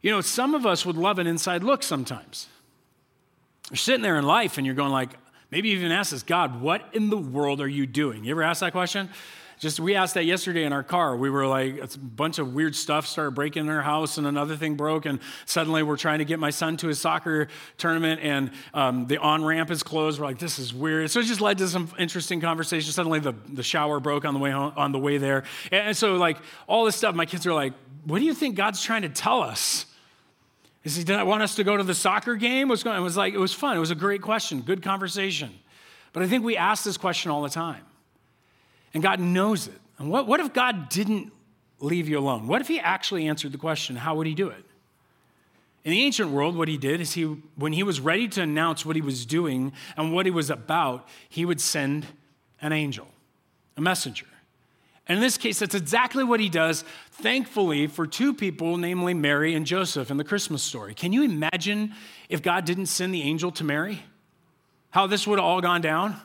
You 0.00 0.10
know, 0.10 0.20
some 0.20 0.56
of 0.56 0.66
us 0.66 0.84
would 0.84 0.96
love 0.96 1.20
an 1.20 1.28
inside 1.28 1.62
look 1.62 1.84
sometimes. 1.84 2.48
You're 3.70 3.76
sitting 3.76 4.02
there 4.02 4.18
in 4.18 4.26
life 4.26 4.58
and 4.58 4.66
you're 4.66 4.74
going 4.74 4.90
like, 4.90 5.10
maybe 5.52 5.68
you 5.68 5.78
even 5.78 5.92
ask 5.92 6.10
this, 6.10 6.24
God, 6.24 6.60
what 6.60 6.82
in 6.92 7.10
the 7.10 7.16
world 7.16 7.60
are 7.60 7.68
you 7.68 7.86
doing? 7.86 8.24
You 8.24 8.32
ever 8.32 8.42
ask 8.42 8.58
that 8.58 8.72
question? 8.72 9.08
Just 9.60 9.78
we 9.78 9.94
asked 9.94 10.14
that 10.14 10.24
yesterday 10.24 10.64
in 10.64 10.72
our 10.72 10.82
car. 10.82 11.16
We 11.16 11.30
were 11.30 11.46
like, 11.46 11.78
a 11.78 11.98
bunch 11.98 12.40
of 12.40 12.52
weird 12.52 12.74
stuff 12.74 13.06
started 13.06 13.36
breaking 13.36 13.66
in 13.66 13.68
our 13.68 13.82
house, 13.82 14.18
and 14.18 14.26
another 14.26 14.56
thing 14.56 14.74
broke, 14.74 15.06
and 15.06 15.20
suddenly 15.46 15.84
we're 15.84 15.96
trying 15.96 16.18
to 16.18 16.24
get 16.24 16.40
my 16.40 16.50
son 16.50 16.76
to 16.78 16.88
his 16.88 17.00
soccer 17.00 17.46
tournament, 17.78 18.20
and 18.24 18.50
um, 18.74 19.06
the 19.06 19.18
on 19.18 19.44
ramp 19.44 19.70
is 19.70 19.84
closed. 19.84 20.18
We're 20.18 20.26
like, 20.26 20.40
this 20.40 20.58
is 20.58 20.74
weird. 20.74 21.12
So 21.12 21.20
it 21.20 21.26
just 21.26 21.40
led 21.40 21.58
to 21.58 21.68
some 21.68 21.88
interesting 21.96 22.40
conversation. 22.40 22.90
Suddenly 22.90 23.20
the, 23.20 23.34
the 23.52 23.62
shower 23.62 24.00
broke 24.00 24.24
on 24.24 24.34
the 24.34 24.40
way 24.40 24.50
home, 24.50 24.72
on 24.76 24.90
the 24.90 24.98
way 24.98 25.18
there, 25.18 25.44
and 25.70 25.96
so 25.96 26.16
like 26.16 26.38
all 26.66 26.84
this 26.84 26.96
stuff. 26.96 27.14
My 27.14 27.26
kids 27.26 27.46
are 27.46 27.54
like, 27.54 27.72
what 28.04 28.18
do 28.18 28.24
you 28.24 28.34
think 28.34 28.56
God's 28.56 28.82
trying 28.82 29.02
to 29.02 29.08
tell 29.08 29.42
us? 29.42 29.86
Is 30.84 30.96
he 30.96 31.04
did 31.04 31.16
I 31.16 31.22
want 31.22 31.42
us 31.42 31.54
to 31.56 31.64
go 31.64 31.76
to 31.76 31.84
the 31.84 31.94
soccer 31.94 32.34
game? 32.34 32.68
What's 32.68 32.82
going? 32.82 32.96
It 32.96 33.02
was 33.02 33.16
like 33.16 33.34
it 33.34 33.38
was 33.38 33.52
fun. 33.52 33.76
It 33.76 33.80
was 33.80 33.90
a 33.90 33.96
great 33.96 34.22
question, 34.22 34.62
good 34.62 34.82
conversation. 34.82 35.50
But 36.12 36.22
I 36.22 36.26
think 36.26 36.44
we 36.44 36.56
ask 36.56 36.84
this 36.84 36.96
question 36.96 37.30
all 37.30 37.42
the 37.42 37.48
time. 37.48 37.84
And 38.92 39.02
God 39.02 39.20
knows 39.20 39.68
it. 39.68 39.80
And 39.98 40.10
what, 40.10 40.26
what 40.26 40.40
if 40.40 40.52
God 40.52 40.88
didn't 40.90 41.32
leave 41.80 42.08
you 42.08 42.18
alone? 42.18 42.46
What 42.46 42.60
if 42.60 42.68
He 42.68 42.78
actually 42.78 43.26
answered 43.26 43.52
the 43.52 43.58
question? 43.58 43.96
How 43.96 44.14
would 44.16 44.26
He 44.26 44.34
do 44.34 44.48
it? 44.48 44.64
In 45.84 45.90
the 45.90 46.02
ancient 46.02 46.30
world, 46.30 46.56
what 46.56 46.68
he 46.68 46.76
did 46.76 47.00
is 47.00 47.14
he, 47.14 47.24
when 47.56 47.72
he 47.72 47.82
was 47.82 47.98
ready 47.98 48.28
to 48.28 48.42
announce 48.42 48.86
what 48.86 48.94
he 48.94 49.02
was 49.02 49.26
doing 49.26 49.72
and 49.96 50.12
what 50.12 50.26
he 50.26 50.30
was 50.30 50.48
about, 50.48 51.08
he 51.28 51.44
would 51.44 51.60
send 51.60 52.06
an 52.60 52.72
angel, 52.72 53.08
a 53.76 53.80
messenger. 53.80 54.26
And 55.08 55.16
in 55.16 55.22
this 55.22 55.36
case, 55.36 55.58
that's 55.58 55.74
exactly 55.74 56.22
what 56.22 56.38
he 56.38 56.48
does, 56.48 56.84
thankfully, 57.10 57.88
for 57.88 58.06
two 58.06 58.32
people, 58.32 58.76
namely 58.76 59.14
Mary 59.14 59.54
and 59.54 59.66
Joseph 59.66 60.10
in 60.10 60.16
the 60.16 60.24
Christmas 60.24 60.62
story. 60.62 60.94
Can 60.94 61.12
you 61.12 61.22
imagine 61.24 61.94
if 62.28 62.40
God 62.40 62.64
didn't 62.64 62.86
send 62.86 63.12
the 63.12 63.22
angel 63.22 63.50
to 63.52 63.64
Mary? 63.64 64.04
How 64.90 65.06
this 65.06 65.26
would 65.26 65.38
have 65.38 65.44
all 65.44 65.60
gone 65.60 65.80
down? 65.80 66.16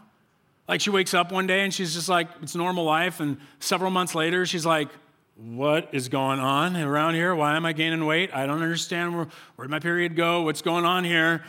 Like 0.68 0.82
she 0.82 0.90
wakes 0.90 1.14
up 1.14 1.32
one 1.32 1.48
day 1.48 1.62
and 1.62 1.74
she's 1.74 1.94
just 1.94 2.10
like, 2.10 2.28
it's 2.42 2.56
normal 2.56 2.84
life. 2.84 3.20
And 3.20 3.38
several 3.60 3.90
months 3.90 4.14
later, 4.14 4.46
she's 4.46 4.66
like, 4.66 4.90
what 5.38 5.90
is 5.92 6.10
going 6.10 6.40
on 6.40 6.76
around 6.76 7.14
here? 7.14 7.34
Why 7.34 7.56
am 7.56 7.66
I 7.66 7.74
gaining 7.74 8.06
weight? 8.06 8.32
I 8.34 8.46
don't 8.46 8.62
understand. 8.62 9.16
Where, 9.16 9.28
where'd 9.56 9.70
my 9.70 9.80
period 9.80 10.16
go? 10.16 10.42
What's 10.42 10.62
going 10.62 10.84
on 10.84 11.04
here? 11.04 11.44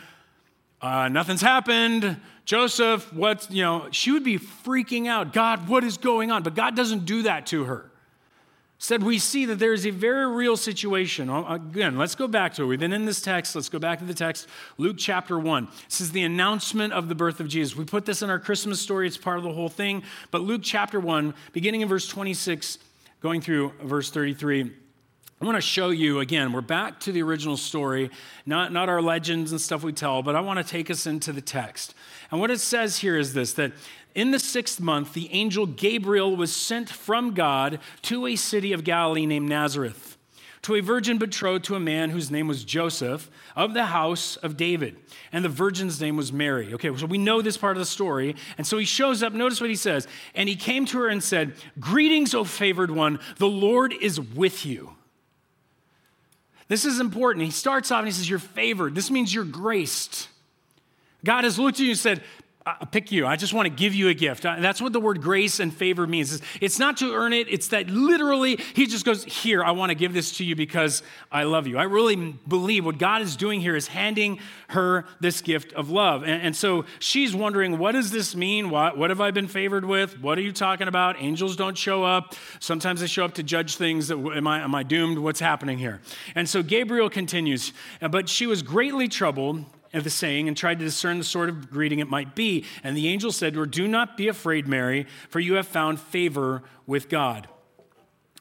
Uh, 0.81 1.09
nothing's 1.09 1.41
happened. 1.41 2.17
Joseph, 2.49 3.13
what's, 3.13 3.51
you 3.51 3.61
know, 3.61 3.89
she 3.91 4.11
would 4.11 4.23
be 4.23 4.39
freaking 4.39 5.05
out. 5.05 5.33
God, 5.33 5.69
what 5.69 5.83
is 5.83 5.99
going 5.99 6.31
on? 6.31 6.41
But 6.41 6.55
God 6.55 6.75
doesn't 6.75 7.05
do 7.05 7.21
that 7.21 7.45
to 7.45 7.65
her. 7.65 7.91
Said 8.79 9.03
we 9.03 9.19
see 9.19 9.45
that 9.45 9.59
there 9.59 9.71
is 9.71 9.85
a 9.85 9.91
very 9.91 10.25
real 10.25 10.57
situation. 10.57 11.29
Uh, 11.29 11.43
again, 11.47 11.95
let's 11.95 12.15
go 12.15 12.27
back 12.27 12.55
to 12.55 12.63
it. 12.63 12.65
We've 12.65 12.79
been 12.79 12.91
in 12.91 13.05
this 13.05 13.21
text. 13.21 13.53
Let's 13.53 13.69
go 13.69 13.77
back 13.77 13.99
to 13.99 14.05
the 14.05 14.15
text. 14.15 14.47
Luke 14.79 14.95
chapter 14.97 15.37
1. 15.37 15.67
This 15.89 16.01
is 16.01 16.11
the 16.11 16.23
announcement 16.23 16.91
of 16.91 17.07
the 17.07 17.13
birth 17.13 17.39
of 17.39 17.47
Jesus. 17.47 17.77
We 17.77 17.85
put 17.85 18.07
this 18.07 18.23
in 18.23 18.31
our 18.31 18.39
Christmas 18.39 18.81
story, 18.81 19.05
it's 19.05 19.15
part 19.15 19.37
of 19.37 19.43
the 19.43 19.53
whole 19.53 19.69
thing. 19.69 20.01
But 20.31 20.41
Luke 20.41 20.61
chapter 20.63 20.99
1, 20.99 21.35
beginning 21.53 21.81
in 21.81 21.87
verse 21.87 22.07
26, 22.07 22.79
going 23.21 23.41
through 23.41 23.73
verse 23.83 24.09
33. 24.09 24.71
I 25.41 25.45
want 25.45 25.55
to 25.55 25.61
show 25.61 25.89
you 25.89 26.19
again, 26.19 26.51
we're 26.51 26.59
back 26.59 26.99
to 27.01 27.13
the 27.13 27.21
original 27.23 27.55
story, 27.55 28.11
not, 28.45 28.73
not 28.73 28.89
our 28.89 29.01
legends 29.01 29.53
and 29.53 29.61
stuff 29.61 29.83
we 29.83 29.93
tell, 29.93 30.21
but 30.21 30.35
I 30.35 30.41
want 30.41 30.59
to 30.59 30.69
take 30.69 30.91
us 30.91 31.07
into 31.07 31.31
the 31.31 31.39
text. 31.39 31.95
And 32.29 32.41
what 32.41 32.51
it 32.51 32.59
says 32.59 32.97
here 32.97 33.17
is 33.17 33.33
this 33.33 33.53
that 33.53 33.71
in 34.13 34.31
the 34.31 34.39
sixth 34.39 34.81
month, 34.81 35.13
the 35.13 35.31
angel 35.31 35.65
Gabriel 35.65 36.35
was 36.35 36.53
sent 36.53 36.89
from 36.89 37.33
God 37.33 37.79
to 38.01 38.27
a 38.27 38.35
city 38.35 38.73
of 38.73 38.83
Galilee 38.83 39.25
named 39.25 39.47
Nazareth, 39.47 40.17
to 40.63 40.75
a 40.75 40.81
virgin 40.81 41.17
betrothed 41.17 41.63
to 41.65 41.75
a 41.75 41.79
man 41.79 42.09
whose 42.09 42.29
name 42.29 42.49
was 42.49 42.65
Joseph 42.65 43.31
of 43.55 43.73
the 43.73 43.85
house 43.85 44.35
of 44.35 44.57
David. 44.57 44.97
And 45.31 45.45
the 45.45 45.49
virgin's 45.49 46.01
name 46.01 46.17
was 46.17 46.33
Mary. 46.33 46.73
Okay, 46.73 46.93
so 46.97 47.05
we 47.05 47.17
know 47.17 47.41
this 47.41 47.55
part 47.55 47.77
of 47.77 47.79
the 47.79 47.85
story. 47.85 48.35
And 48.57 48.67
so 48.67 48.77
he 48.77 48.83
shows 48.83 49.23
up. 49.23 49.31
Notice 49.31 49.61
what 49.61 49.69
he 49.69 49.77
says. 49.77 50.05
And 50.35 50.49
he 50.49 50.57
came 50.57 50.85
to 50.87 50.99
her 50.99 51.07
and 51.07 51.23
said, 51.23 51.53
Greetings, 51.79 52.33
O 52.33 52.43
favored 52.43 52.91
one, 52.91 53.19
the 53.37 53.47
Lord 53.47 53.93
is 53.93 54.19
with 54.19 54.65
you. 54.65 54.95
This 56.69 56.85
is 56.85 56.99
important. 56.99 57.43
He 57.43 57.51
starts 57.51 57.91
off 57.91 57.99
and 57.99 58.07
he 58.07 58.13
says, 58.13 58.29
You're 58.29 58.39
favored. 58.39 58.95
This 58.95 59.11
means 59.11 59.33
you're 59.33 59.43
graced. 59.43 60.29
God 61.25 61.43
has 61.43 61.59
looked 61.59 61.79
at 61.79 61.83
you 61.83 61.89
and 61.89 61.99
said, 61.99 62.23
I 62.79 62.85
pick 62.85 63.11
you. 63.11 63.25
I 63.25 63.35
just 63.35 63.53
want 63.53 63.65
to 63.65 63.69
give 63.69 63.95
you 63.95 64.09
a 64.09 64.13
gift. 64.13 64.43
That's 64.43 64.81
what 64.81 64.93
the 64.93 64.99
word 64.99 65.21
grace 65.21 65.59
and 65.59 65.73
favor 65.73 66.05
means. 66.05 66.41
It's 66.61 66.79
not 66.79 66.97
to 66.97 67.13
earn 67.13 67.33
it, 67.33 67.47
it's 67.49 67.69
that 67.69 67.89
literally 67.89 68.57
he 68.75 68.85
just 68.85 69.05
goes, 69.05 69.23
Here, 69.23 69.63
I 69.63 69.71
want 69.71 69.89
to 69.89 69.95
give 69.95 70.13
this 70.13 70.37
to 70.37 70.43
you 70.43 70.55
because 70.55 71.03
I 71.31 71.43
love 71.43 71.67
you. 71.67 71.77
I 71.77 71.83
really 71.83 72.15
believe 72.47 72.85
what 72.85 72.97
God 72.97 73.21
is 73.21 73.35
doing 73.35 73.61
here 73.61 73.75
is 73.75 73.87
handing 73.87 74.39
her 74.69 75.05
this 75.19 75.41
gift 75.41 75.73
of 75.73 75.89
love. 75.89 76.23
And, 76.23 76.41
and 76.41 76.55
so 76.55 76.85
she's 76.99 77.35
wondering, 77.35 77.77
What 77.77 77.93
does 77.93 78.11
this 78.11 78.35
mean? 78.35 78.69
What, 78.69 78.97
what 78.97 79.09
have 79.09 79.21
I 79.21 79.31
been 79.31 79.47
favored 79.47 79.85
with? 79.85 80.19
What 80.21 80.37
are 80.37 80.41
you 80.41 80.51
talking 80.51 80.87
about? 80.87 81.15
Angels 81.19 81.55
don't 81.55 81.77
show 81.77 82.03
up. 82.03 82.35
Sometimes 82.59 83.01
they 83.01 83.07
show 83.07 83.25
up 83.25 83.33
to 83.35 83.43
judge 83.43 83.75
things. 83.75 84.11
Am 84.11 84.47
I, 84.47 84.59
am 84.59 84.75
I 84.75 84.83
doomed? 84.83 85.19
What's 85.19 85.39
happening 85.39 85.77
here? 85.77 86.01
And 86.35 86.47
so 86.47 86.63
Gabriel 86.63 87.09
continues, 87.09 87.73
But 88.01 88.29
she 88.29 88.47
was 88.47 88.61
greatly 88.61 89.07
troubled 89.07 89.65
of 89.93 90.03
the 90.03 90.09
saying 90.09 90.47
and 90.47 90.55
tried 90.55 90.79
to 90.79 90.85
discern 90.85 91.17
the 91.17 91.23
sort 91.23 91.49
of 91.49 91.69
greeting 91.69 91.99
it 91.99 92.09
might 92.09 92.35
be. 92.35 92.65
And 92.83 92.95
the 92.95 93.07
angel 93.07 93.31
said 93.31 93.53
to 93.53 93.59
her, 93.59 93.65
Do 93.65 93.87
not 93.87 94.17
be 94.17 94.27
afraid, 94.27 94.67
Mary, 94.67 95.07
for 95.29 95.39
you 95.39 95.55
have 95.55 95.67
found 95.67 95.99
favor 95.99 96.63
with 96.85 97.09
God. 97.09 97.47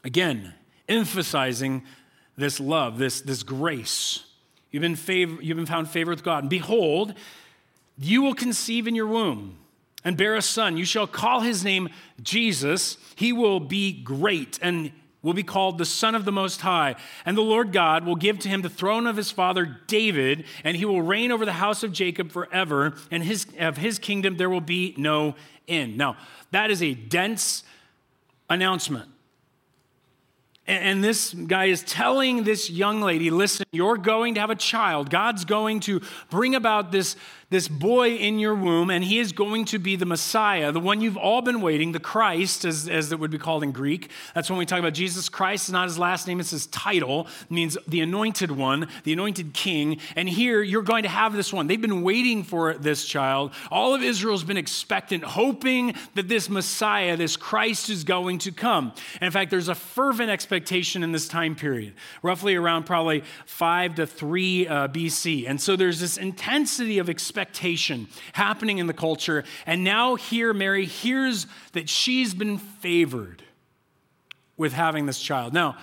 Again, 0.04 0.54
emphasizing 0.88 1.84
this 2.36 2.60
love, 2.60 2.98
this, 2.98 3.20
this 3.20 3.42
grace. 3.42 4.24
You've 4.70 4.82
been, 4.82 4.96
favor, 4.96 5.42
you've 5.42 5.56
been 5.56 5.66
found 5.66 5.88
favor 5.88 6.10
with 6.10 6.22
God. 6.22 6.44
And 6.44 6.50
behold, 6.50 7.14
you 7.98 8.22
will 8.22 8.34
conceive 8.34 8.86
in 8.86 8.94
your 8.94 9.06
womb 9.06 9.58
and 10.04 10.16
bear 10.16 10.36
a 10.36 10.42
son. 10.42 10.76
You 10.76 10.84
shall 10.84 11.06
call 11.06 11.40
his 11.40 11.64
name 11.64 11.88
Jesus. 12.22 12.96
He 13.16 13.32
will 13.32 13.60
be 13.60 13.92
great 13.92 14.58
and 14.62 14.92
will 15.22 15.34
be 15.34 15.42
called 15.42 15.78
the 15.78 15.84
Son 15.84 16.14
of 16.14 16.24
the 16.24 16.32
Most 16.32 16.60
High. 16.60 16.94
And 17.24 17.36
the 17.36 17.42
Lord 17.42 17.72
God 17.72 18.06
will 18.06 18.16
give 18.16 18.38
to 18.40 18.48
him 18.48 18.62
the 18.62 18.68
throne 18.68 19.06
of 19.06 19.16
his 19.16 19.30
father 19.30 19.78
David, 19.86 20.44
and 20.64 20.76
he 20.76 20.84
will 20.84 21.02
reign 21.02 21.32
over 21.32 21.44
the 21.44 21.52
house 21.52 21.82
of 21.82 21.92
Jacob 21.92 22.30
forever, 22.30 22.94
and 23.10 23.22
his, 23.22 23.46
of 23.58 23.76
his 23.76 23.98
kingdom 23.98 24.36
there 24.36 24.50
will 24.50 24.60
be 24.60 24.94
no 24.96 25.34
end. 25.66 25.96
Now, 25.96 26.16
that 26.52 26.70
is 26.70 26.82
a 26.82 26.94
dense 26.94 27.64
announcement. 28.48 29.10
And 30.68 31.02
this 31.02 31.32
guy 31.32 31.66
is 31.66 31.82
telling 31.82 32.44
this 32.44 32.68
young 32.68 33.00
lady, 33.00 33.30
listen, 33.30 33.64
you're 33.72 33.96
going 33.96 34.34
to 34.34 34.40
have 34.40 34.50
a 34.50 34.54
child. 34.54 35.08
God's 35.08 35.46
going 35.46 35.80
to 35.80 36.02
bring 36.28 36.54
about 36.54 36.92
this 36.92 37.16
this 37.50 37.66
boy 37.66 38.10
in 38.10 38.38
your 38.38 38.54
womb, 38.54 38.90
and 38.90 39.02
he 39.02 39.18
is 39.18 39.32
going 39.32 39.64
to 39.64 39.78
be 39.78 39.96
the 39.96 40.04
Messiah, 40.04 40.70
the 40.70 40.80
one 40.80 41.00
you've 41.00 41.16
all 41.16 41.40
been 41.40 41.62
waiting, 41.62 41.92
the 41.92 42.00
Christ, 42.00 42.66
as, 42.66 42.88
as 42.88 43.10
it 43.10 43.18
would 43.18 43.30
be 43.30 43.38
called 43.38 43.62
in 43.62 43.72
Greek. 43.72 44.10
That's 44.34 44.50
when 44.50 44.58
we 44.58 44.66
talk 44.66 44.78
about 44.78 44.92
Jesus 44.92 45.30
Christ, 45.30 45.64
it's 45.64 45.72
not 45.72 45.88
his 45.88 45.98
last 45.98 46.28
name, 46.28 46.40
it's 46.40 46.50
his 46.50 46.66
title. 46.66 47.26
It 47.42 47.50
means 47.50 47.78
the 47.86 48.02
anointed 48.02 48.50
one, 48.50 48.88
the 49.04 49.14
anointed 49.14 49.54
king. 49.54 49.98
And 50.14 50.28
here 50.28 50.60
you're 50.60 50.82
going 50.82 51.04
to 51.04 51.08
have 51.08 51.32
this 51.32 51.50
one. 51.50 51.68
They've 51.68 51.80
been 51.80 52.02
waiting 52.02 52.44
for 52.44 52.74
this 52.74 53.06
child. 53.06 53.52
All 53.70 53.94
of 53.94 54.02
Israel's 54.02 54.44
been 54.44 54.58
expectant, 54.58 55.24
hoping 55.24 55.94
that 56.16 56.28
this 56.28 56.50
Messiah, 56.50 57.16
this 57.16 57.36
Christ, 57.36 57.88
is 57.88 58.04
going 58.04 58.38
to 58.38 58.52
come. 58.52 58.92
And 59.14 59.26
in 59.26 59.32
fact, 59.32 59.50
there's 59.50 59.68
a 59.68 59.74
fervent 59.74 60.28
expectation 60.28 60.57
in 61.02 61.12
this 61.12 61.28
time 61.28 61.54
period, 61.54 61.94
roughly 62.22 62.54
around 62.54 62.84
probably 62.84 63.24
5 63.46 63.94
to 63.96 64.06
3 64.06 64.66
uh, 64.66 64.88
BC. 64.88 65.48
And 65.48 65.60
so 65.60 65.76
there's 65.76 66.00
this 66.00 66.16
intensity 66.16 66.98
of 66.98 67.08
expectation 67.08 67.38
expectation 67.48 68.08
happening 68.32 68.78
in 68.78 68.86
the 68.86 68.92
culture. 68.92 69.44
And 69.66 69.84
now, 69.84 70.14
here, 70.16 70.52
Mary 70.52 70.84
hears 70.84 71.46
that 71.72 71.88
she's 71.88 72.34
been 72.34 72.58
favored 72.58 73.42
with 74.56 74.72
having 74.72 75.06
this 75.06 75.20
child. 75.20 75.52
Now, 75.52 75.76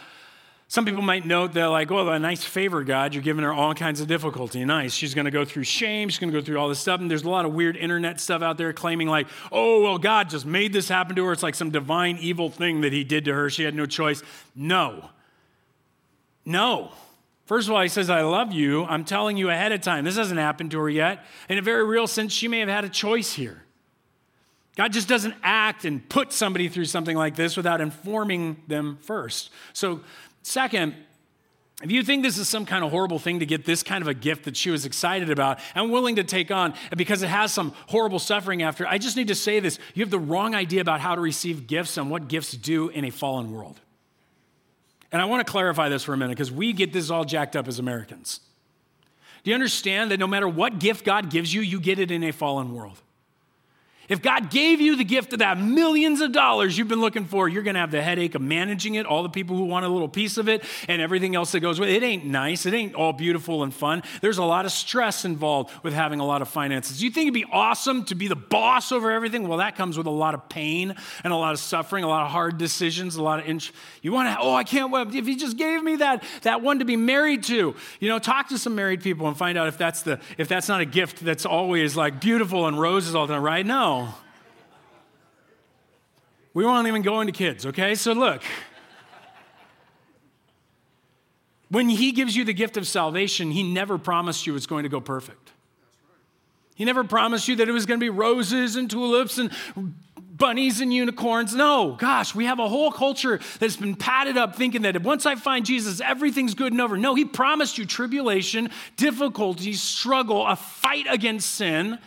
some 0.68 0.84
people 0.84 1.04
might 1.04 1.26
note 1.26 1.54
that, 1.54 1.68
like, 1.68 1.92
well, 1.92 2.10
a 2.10 2.18
nice 2.18 2.44
favor, 2.44 2.84
God, 2.84 3.14
you're 3.14 3.22
giving 3.22 3.44
her 3.44 3.54
all 3.54 3.76
kinds 3.76 4.02
of 4.02 4.08
difficulty. 4.08 4.66
Nice. 4.66 4.94
She's 4.94 5.14
going 5.14 5.26
to 5.26 5.32
go 5.32 5.46
through 5.46 5.64
shame. 5.64 6.10
She's 6.10 6.18
going 6.18 6.34
to 6.34 6.40
go 6.40 6.44
through 6.44 6.58
all 6.58 6.70
this 6.70 6.80
stuff. 6.80 7.00
And 7.00 7.10
there's 7.10 7.24
a 7.24 7.30
lot 7.30 7.46
of 7.46 7.54
weird 7.54 7.78
internet 7.78 8.20
stuff 8.20 8.42
out 8.42 8.58
there 8.58 8.74
claiming, 8.74 9.08
like, 9.08 9.28
oh, 9.52 9.84
well, 9.84 10.00
God 10.00 10.30
just 10.30 10.46
made 10.46 10.74
this 10.74 10.90
happen 10.90 11.16
to 11.18 11.26
her. 11.26 11.34
It's 11.34 11.44
like 11.44 11.54
some 11.54 11.70
divine 11.70 12.18
evil 12.18 12.50
thing 12.50 12.82
that 12.82 12.94
he 12.94 13.04
did 13.04 13.26
to 13.26 13.34
her. 13.34 13.50
She 13.50 13.64
had 13.64 13.76
no 13.76 13.86
choice. 13.86 14.24
No. 14.56 15.12
No. 16.46 16.92
First 17.46 17.68
of 17.68 17.76
all, 17.76 17.82
he 17.82 17.88
says, 17.88 18.10
I 18.10 18.24
love 18.24 18.52
you. 18.52 18.86
I'm 18.86 19.06
telling 19.06 19.38
you 19.38 19.52
ahead 19.52 19.72
of 19.72 19.82
time. 19.82 20.04
This 20.04 20.18
hasn't 20.18 20.40
happened 20.40 20.72
to 20.72 20.80
her 20.80 20.90
yet. 20.90 21.26
In 21.48 21.60
a 21.60 21.62
very 21.62 21.86
real 21.86 22.08
sense, 22.08 22.34
she 22.34 22.48
may 22.48 22.60
have 22.60 22.70
had 22.70 22.84
a 22.84 22.90
choice 22.90 23.34
here. 23.34 23.62
God 24.76 24.92
just 24.92 25.08
doesn't 25.08 25.36
act 25.42 25.86
and 25.86 26.08
put 26.10 26.34
somebody 26.34 26.68
through 26.68 26.86
something 26.86 27.16
like 27.16 27.36
this 27.36 27.56
without 27.56 27.80
informing 27.80 28.62
them 28.68 28.98
first. 29.02 29.50
So, 29.72 30.02
second, 30.46 30.96
if 31.84 31.92
you 31.92 32.04
think 32.04 32.24
this 32.24 32.38
is 32.38 32.48
some 32.48 32.66
kind 32.66 32.86
of 32.86 32.92
horrible 32.92 33.20
thing 33.20 33.40
to 33.40 33.46
get 33.46 33.66
this 33.66 33.84
kind 33.84 34.02
of 34.02 34.08
a 34.08 34.14
gift 34.14 34.46
that 34.46 34.56
she 34.56 34.70
was 34.70 34.86
excited 34.86 35.30
about 35.30 35.60
and 35.74 35.92
willing 35.92 36.16
to 36.16 36.24
take 36.24 36.50
on 36.50 36.74
because 36.96 37.22
it 37.22 37.28
has 37.28 37.52
some 37.52 37.74
horrible 37.88 38.20
suffering 38.20 38.64
after, 38.64 38.88
I 38.88 38.98
just 38.98 39.18
need 39.18 39.28
to 39.28 39.36
say 39.36 39.60
this. 39.60 39.78
You 39.94 40.04
have 40.04 40.12
the 40.12 40.20
wrong 40.20 40.56
idea 40.56 40.80
about 40.80 41.02
how 41.02 41.16
to 41.16 41.22
receive 41.22 41.68
gifts 41.68 41.98
and 41.98 42.10
what 42.10 42.30
gifts 42.30 42.54
do 42.54 42.88
in 42.90 43.04
a 43.04 43.10
fallen 43.10 43.52
world. 43.52 43.80
And 45.12 45.22
I 45.22 45.25
want 45.25 45.46
to 45.46 45.52
clarify 45.52 45.90
this 45.90 46.04
for 46.04 46.14
a 46.14 46.18
minute 46.18 46.32
because 46.32 46.52
we 46.52 46.72
get 46.74 46.94
this 46.94 47.10
all 47.10 47.25
jacked 47.25 47.56
up 47.56 47.68
as 47.68 47.78
Americans. 47.78 48.40
Do 49.44 49.52
you 49.52 49.56
understand 49.56 50.12
that 50.12 50.20
no 50.20 50.28
matter 50.28 50.48
what 50.48 50.80
gift 50.80 51.06
God 51.06 51.30
gives 51.30 51.54
you, 51.54 51.62
you 51.62 51.80
get 51.80 52.00
it 52.00 52.10
in 52.10 52.24
a 52.24 52.32
fallen 52.32 52.74
world? 52.74 53.02
If 54.08 54.22
God 54.22 54.50
gave 54.52 54.82
you 54.82 54.96
the 54.96 55.04
gift 55.04 55.34
of 55.34 55.40
that 55.40 55.58
millions 55.58 56.22
of 56.22 56.32
dollars 56.32 56.78
you've 56.78 56.88
been 56.88 57.02
looking 57.02 57.26
for, 57.26 57.50
you're 57.50 57.64
going 57.64 57.74
to 57.74 57.80
have 57.80 57.92
the 57.92 58.02
headache 58.02 58.36
of 58.36 58.42
managing 58.42 58.96
it, 58.96 59.06
all 59.06 59.24
the 59.24 59.30
people 59.30 59.56
who 59.56 59.66
want 59.66 59.86
a 59.86 59.90
little 59.90 60.08
piece 60.08 60.38
of 60.38 60.48
it, 60.48 60.64
and 60.88 61.02
everything 61.02 61.36
else 61.36 61.52
that 61.54 61.62
goes 61.62 61.80
with 61.80 61.90
it. 61.90 62.04
It 62.04 62.06
ain't 62.06 62.26
nice. 62.26 62.66
It 62.66 62.74
ain't 62.74 62.94
all 62.94 63.14
beautiful 63.14 63.64
and 63.64 63.74
fun. 63.74 64.04
There's 64.22 64.38
a 64.38 64.44
lot 64.44 64.66
of 64.66 64.72
stress 64.72 65.26
involved 65.26 65.72
with 65.84 65.94
having 65.94 66.20
a 66.20 66.26
lot 66.26 66.42
of 66.42 66.50
finances. 66.50 67.02
You 67.02 67.10
think 67.10 67.24
it'd 67.28 67.34
be 67.34 67.46
awesome 67.52 68.06
to 68.06 68.16
be 68.16 68.28
the 68.28 68.36
boss 68.36 68.92
over 68.92 69.12
everything? 69.12 69.48
Well, 69.48 69.58
that 69.58 69.76
comes 69.76 69.98
with 69.98 70.08
a 70.08 70.12
lot 70.12 70.34
of 70.34 70.50
pain 70.50 70.94
and 71.24 71.34
a 71.34 71.36
lot 71.36 71.54
of 71.54 71.60
suffering, 71.60 72.04
a 72.04 72.08
lot 72.08 72.26
of 72.26 72.32
hard 72.32 72.58
decisions, 72.58 73.16
a 73.16 73.24
lot 73.24 73.40
of. 73.40 73.48
Int- 73.48 73.72
you 74.02 74.12
want 74.12 74.30
to, 74.30 74.40
oh, 74.40 74.54
I 74.54 74.64
can't 74.64 74.92
wait. 74.92 75.16
If 75.16 75.26
he 75.26 75.36
just 75.36 75.58
gave 75.58 75.82
me 75.84 75.96
that, 75.98 76.24
that 76.44 76.62
one 76.62 76.80
to 76.80 76.86
be 76.86 76.96
married 76.96 77.44
to, 77.46 77.76
you 78.00 78.10
know, 78.10 78.20
talk 78.20 78.50
to 78.50 78.58
some 78.58 78.76
married 78.76 79.02
people 79.02 79.28
and 79.28 79.36
find 79.36 79.58
out 79.58 79.68
if 79.68 79.78
that's, 79.78 80.04
the, 80.04 80.20
if 80.38 80.48
that's 80.48 80.68
not 80.68 80.82
a 80.82 80.86
gift 80.86 81.22
that's 81.26 81.46
always 81.46 81.96
like 81.96 82.22
beautiful 82.22 82.68
and 82.68 82.80
roses 82.80 83.16
all 83.16 83.26
the 83.26 83.34
time, 83.34 83.44
right? 83.44 83.66
No. 83.66 83.95
We 86.54 86.66
won't 86.66 86.88
even 86.88 87.02
go 87.02 87.20
into 87.20 87.34
kids, 87.34 87.66
okay? 87.66 87.96
So 87.96 88.14
look. 88.14 88.42
When 91.70 91.90
he 91.90 92.12
gives 92.14 92.36
you 92.36 92.46
the 92.46 92.54
gift 92.54 92.78
of 92.78 92.88
salvation, 92.88 93.52
he 93.52 93.62
never 93.62 93.98
promised 93.98 94.48
you 94.48 94.56
it's 94.56 94.66
going 94.66 94.84
to 94.84 94.90
go 94.90 95.02
perfect. 95.02 95.52
He 96.75 96.86
never 96.86 97.04
promised 97.04 97.48
you 97.48 97.56
that 97.58 97.68
it 97.68 97.72
was 97.72 97.86
going 97.86 98.00
to 98.00 98.04
be 98.04 98.10
roses 98.10 98.75
and 98.75 98.90
tulips 98.90 99.38
and 99.38 99.52
bunnies 100.16 100.82
and 100.82 100.94
unicorns. 100.94 101.56
No, 101.56 101.96
gosh, 101.98 102.36
we 102.36 102.46
have 102.46 102.60
a 102.60 102.68
whole 102.68 102.92
culture 102.92 103.40
that's 103.60 103.78
been 103.78 103.96
padded 103.96 104.38
up 104.38 104.56
thinking 104.56 104.84
that 104.84 105.02
once 105.02 105.25
I 105.25 105.36
find 105.36 105.66
Jesus, 105.66 106.02
everything's 106.02 106.54
good 106.54 106.72
and 106.72 106.82
over. 106.82 106.98
No, 106.98 107.16
he 107.16 107.25
promised 107.25 107.78
you 107.78 107.86
tribulation, 107.86 108.70
difficulty, 108.98 109.74
struggle, 109.74 110.46
a 110.46 110.56
fight 110.56 111.06
against 111.10 111.52
sin 111.52 112.00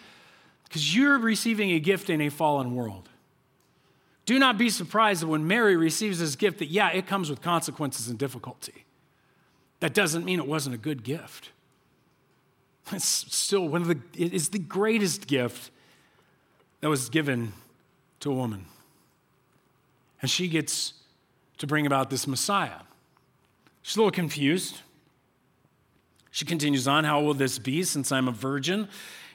because 0.68 0.94
you're 0.94 1.18
receiving 1.18 1.70
a 1.70 1.80
gift 1.80 2.10
in 2.10 2.20
a 2.20 2.28
fallen 2.28 2.74
world. 2.74 3.08
Do 4.26 4.38
not 4.38 4.58
be 4.58 4.68
surprised 4.68 5.22
that 5.22 5.28
when 5.28 5.46
Mary 5.46 5.76
receives 5.76 6.18
this 6.18 6.36
gift, 6.36 6.58
that 6.58 6.68
yeah, 6.68 6.90
it 6.90 7.06
comes 7.06 7.30
with 7.30 7.40
consequences 7.40 8.08
and 8.08 8.18
difficulty. 8.18 8.84
That 9.80 9.94
doesn't 9.94 10.24
mean 10.24 10.38
it 10.38 10.46
wasn't 10.46 10.74
a 10.74 10.78
good 10.78 11.02
gift. 11.02 11.50
It's 12.92 13.04
still 13.04 13.68
one 13.68 13.82
of 13.82 13.88
the, 13.88 13.98
it 14.16 14.32
is 14.32 14.48
the 14.48 14.58
greatest 14.58 15.26
gift 15.26 15.70
that 16.80 16.88
was 16.88 17.08
given 17.08 17.52
to 18.20 18.30
a 18.30 18.34
woman. 18.34 18.66
And 20.20 20.30
she 20.30 20.48
gets 20.48 20.94
to 21.58 21.66
bring 21.66 21.86
about 21.86 22.10
this 22.10 22.26
Messiah. 22.26 22.80
She's 23.82 23.96
a 23.96 24.00
little 24.00 24.10
confused. 24.10 24.80
She 26.30 26.44
continues 26.44 26.86
on, 26.86 27.04
How 27.04 27.20
will 27.20 27.34
this 27.34 27.58
be 27.58 27.82
since 27.82 28.12
I'm 28.12 28.28
a 28.28 28.32
virgin? 28.32 28.88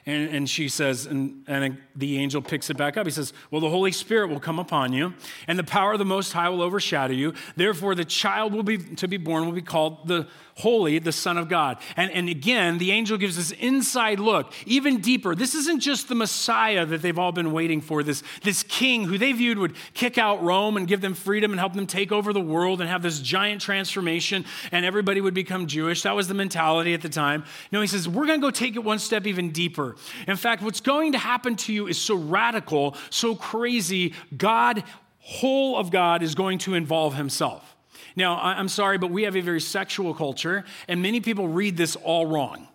And, 0.06 0.28
and 0.28 0.50
she 0.50 0.68
says, 0.68 1.06
and, 1.06 1.44
and 1.46 1.78
the 1.96 2.18
angel 2.18 2.42
picks 2.42 2.68
it 2.68 2.76
back 2.76 2.98
up. 2.98 3.06
He 3.06 3.10
says, 3.10 3.32
Well, 3.50 3.62
the 3.62 3.70
Holy 3.70 3.92
Spirit 3.92 4.28
will 4.28 4.40
come 4.40 4.58
upon 4.58 4.92
you, 4.92 5.14
and 5.46 5.58
the 5.58 5.64
power 5.64 5.94
of 5.94 5.98
the 5.98 6.04
Most 6.04 6.32
High 6.32 6.50
will 6.50 6.60
overshadow 6.60 7.14
you. 7.14 7.32
Therefore, 7.56 7.94
the 7.94 8.04
child 8.04 8.52
will 8.52 8.62
be 8.62 8.76
to 8.76 9.08
be 9.08 9.16
born 9.16 9.46
will 9.46 9.52
be 9.52 9.62
called 9.62 10.06
the 10.06 10.26
holy, 10.56 10.98
the 10.98 11.12
Son 11.12 11.36
of 11.36 11.48
God. 11.48 11.78
And, 11.96 12.10
and 12.12 12.28
again, 12.28 12.78
the 12.78 12.92
angel 12.92 13.18
gives 13.18 13.36
this 13.36 13.50
inside 13.52 14.20
look, 14.20 14.52
even 14.66 15.00
deeper. 15.00 15.34
This 15.34 15.54
isn't 15.54 15.80
just 15.80 16.08
the 16.08 16.14
Messiah 16.14 16.86
that 16.86 17.02
they've 17.02 17.18
all 17.18 17.32
been 17.32 17.52
waiting 17.52 17.80
for, 17.80 18.02
this, 18.02 18.22
this 18.42 18.62
king 18.62 19.04
who 19.04 19.18
they 19.18 19.32
viewed 19.32 19.58
would 19.58 19.74
kick 19.94 20.16
out 20.16 20.42
Rome 20.42 20.76
and 20.76 20.86
give 20.86 21.00
them 21.00 21.14
freedom 21.14 21.50
and 21.50 21.58
help 21.58 21.74
them 21.74 21.86
take 21.86 22.12
over 22.12 22.32
the 22.32 22.40
world 22.40 22.80
and 22.80 22.88
have 22.88 23.02
this 23.02 23.20
giant 23.20 23.60
transformation, 23.60 24.44
and 24.70 24.84
everybody 24.84 25.20
would 25.20 25.34
become 25.34 25.66
Jewish. 25.66 26.02
That 26.02 26.14
was 26.14 26.28
the 26.28 26.34
mentality 26.34 26.94
at 26.94 27.02
the 27.02 27.08
time. 27.08 27.44
No, 27.72 27.80
he 27.80 27.86
says, 27.86 28.08
We're 28.08 28.26
going 28.26 28.40
to 28.40 28.46
go 28.46 28.50
take 28.50 28.76
it 28.76 28.84
one 28.84 28.98
step 28.98 29.26
even 29.26 29.50
deeper. 29.50 29.93
In 30.26 30.36
fact, 30.36 30.62
what's 30.62 30.80
going 30.80 31.12
to 31.12 31.18
happen 31.18 31.56
to 31.56 31.72
you 31.72 31.86
is 31.86 32.00
so 32.00 32.14
radical, 32.14 32.96
so 33.10 33.34
crazy. 33.34 34.14
God, 34.36 34.84
whole 35.18 35.76
of 35.76 35.90
God, 35.90 36.22
is 36.22 36.34
going 36.34 36.58
to 36.58 36.74
involve 36.74 37.14
himself. 37.14 37.76
Now, 38.16 38.38
I'm 38.40 38.68
sorry, 38.68 38.98
but 38.98 39.10
we 39.10 39.24
have 39.24 39.36
a 39.36 39.40
very 39.40 39.60
sexual 39.60 40.14
culture, 40.14 40.64
and 40.86 41.02
many 41.02 41.20
people 41.20 41.48
read 41.48 41.76
this 41.76 41.96
all 41.96 42.26
wrong. 42.26 42.68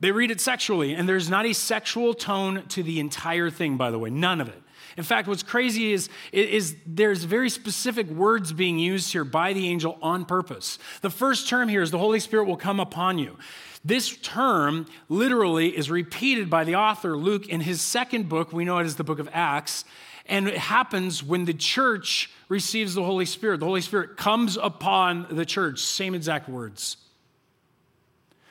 They 0.00 0.12
read 0.12 0.30
it 0.30 0.40
sexually, 0.40 0.94
and 0.94 1.08
there's 1.08 1.30
not 1.30 1.46
a 1.46 1.52
sexual 1.52 2.14
tone 2.14 2.64
to 2.68 2.82
the 2.82 3.00
entire 3.00 3.50
thing, 3.50 3.76
by 3.76 3.90
the 3.90 3.98
way, 3.98 4.10
none 4.10 4.40
of 4.40 4.48
it. 4.48 4.60
In 4.96 5.02
fact, 5.02 5.26
what's 5.26 5.42
crazy 5.42 5.92
is, 5.92 6.08
is 6.30 6.76
there's 6.86 7.24
very 7.24 7.50
specific 7.50 8.08
words 8.08 8.52
being 8.52 8.78
used 8.78 9.12
here 9.12 9.24
by 9.24 9.52
the 9.52 9.68
angel 9.68 9.98
on 10.00 10.24
purpose. 10.24 10.78
The 11.00 11.10
first 11.10 11.48
term 11.48 11.68
here 11.68 11.82
is 11.82 11.90
the 11.90 11.98
Holy 11.98 12.20
Spirit 12.20 12.44
will 12.44 12.56
come 12.56 12.78
upon 12.78 13.18
you. 13.18 13.36
This 13.84 14.16
term 14.16 14.86
literally 15.08 15.76
is 15.76 15.90
repeated 15.90 16.48
by 16.48 16.64
the 16.64 16.76
author 16.76 17.16
Luke 17.16 17.48
in 17.48 17.60
his 17.60 17.82
second 17.82 18.28
book. 18.28 18.52
We 18.52 18.64
know 18.64 18.78
it 18.78 18.84
as 18.84 18.96
the 18.96 19.04
book 19.04 19.18
of 19.18 19.28
Acts. 19.32 19.84
And 20.26 20.48
it 20.48 20.56
happens 20.56 21.22
when 21.22 21.44
the 21.44 21.52
church 21.52 22.30
receives 22.48 22.94
the 22.94 23.04
Holy 23.04 23.26
Spirit. 23.26 23.60
The 23.60 23.66
Holy 23.66 23.82
Spirit 23.82 24.16
comes 24.16 24.56
upon 24.56 25.26
the 25.30 25.44
church, 25.44 25.80
same 25.80 26.14
exact 26.14 26.48
words. 26.48 26.96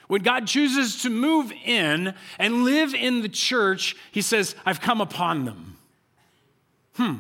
When 0.08 0.22
God 0.22 0.46
chooses 0.46 1.02
to 1.02 1.10
move 1.10 1.52
in 1.66 2.14
and 2.38 2.64
live 2.64 2.94
in 2.94 3.22
the 3.22 3.30
church, 3.30 3.96
he 4.12 4.22
says, 4.22 4.56
I've 4.66 4.82
come 4.82 5.02
upon 5.02 5.46
them. 5.46 5.78
Hmm. 6.94 7.16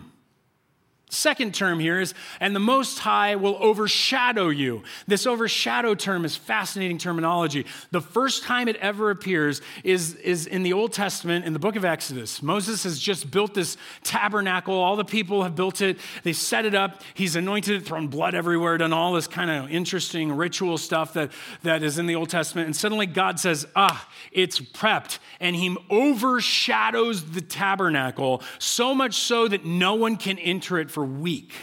Second 1.14 1.54
term 1.54 1.80
here 1.80 2.00
is, 2.00 2.14
and 2.40 2.56
the 2.56 2.60
Most 2.60 3.00
High 3.00 3.36
will 3.36 3.58
overshadow 3.60 4.50
you. 4.50 4.84
This 5.08 5.28
overshadow 5.28 5.94
term 5.96 6.26
is 6.26 6.36
fascinating 6.36 6.98
terminology. 6.98 7.66
The 7.92 8.02
first 8.02 8.44
time 8.44 8.68
it 8.68 8.76
ever 8.78 9.12
appears 9.12 9.62
is, 9.84 10.16
is 10.16 10.48
in 10.48 10.64
the 10.64 10.74
Old 10.74 10.92
Testament 10.92 11.46
in 11.46 11.54
the 11.54 11.60
book 11.60 11.76
of 11.76 11.86
Exodus. 11.86 12.42
Moses 12.42 12.84
has 12.84 12.98
just 13.00 13.30
built 13.30 13.54
this 13.54 13.78
tabernacle. 14.04 14.74
All 14.74 14.96
the 14.96 15.06
people 15.06 15.44
have 15.44 15.56
built 15.56 15.82
it. 15.82 15.98
They 16.24 16.34
set 16.34 16.66
it 16.66 16.74
up. 16.74 17.04
He's 17.14 17.36
anointed 17.36 17.82
it, 17.82 17.86
thrown 17.86 18.08
blood 18.08 18.34
everywhere, 18.34 18.78
done 18.78 18.94
all 18.94 19.14
this 19.14 19.28
kind 19.28 19.52
of 19.52 19.70
interesting 19.70 20.32
ritual 20.32 20.78
stuff 20.78 21.14
that, 21.14 21.32
that 21.62 21.84
is 21.84 22.00
in 22.00 22.08
the 22.08 22.16
Old 22.16 22.30
Testament. 22.30 22.66
And 22.66 22.76
suddenly 22.76 23.06
God 23.06 23.40
says, 23.40 23.68
ah, 23.76 24.10
it's 24.32 24.60
prepped. 24.60 25.20
And 25.40 25.56
he 25.56 25.78
overshadows 25.90 27.32
the 27.32 27.42
tabernacle 27.42 28.42
so 28.58 28.96
much 28.96 29.16
so 29.16 29.48
that 29.48 29.64
no 29.64 29.94
one 29.94 30.18
can 30.18 30.40
enter 30.40 30.80
it 30.80 30.90
for 30.90 31.03
for 31.04 31.08
week, 31.08 31.54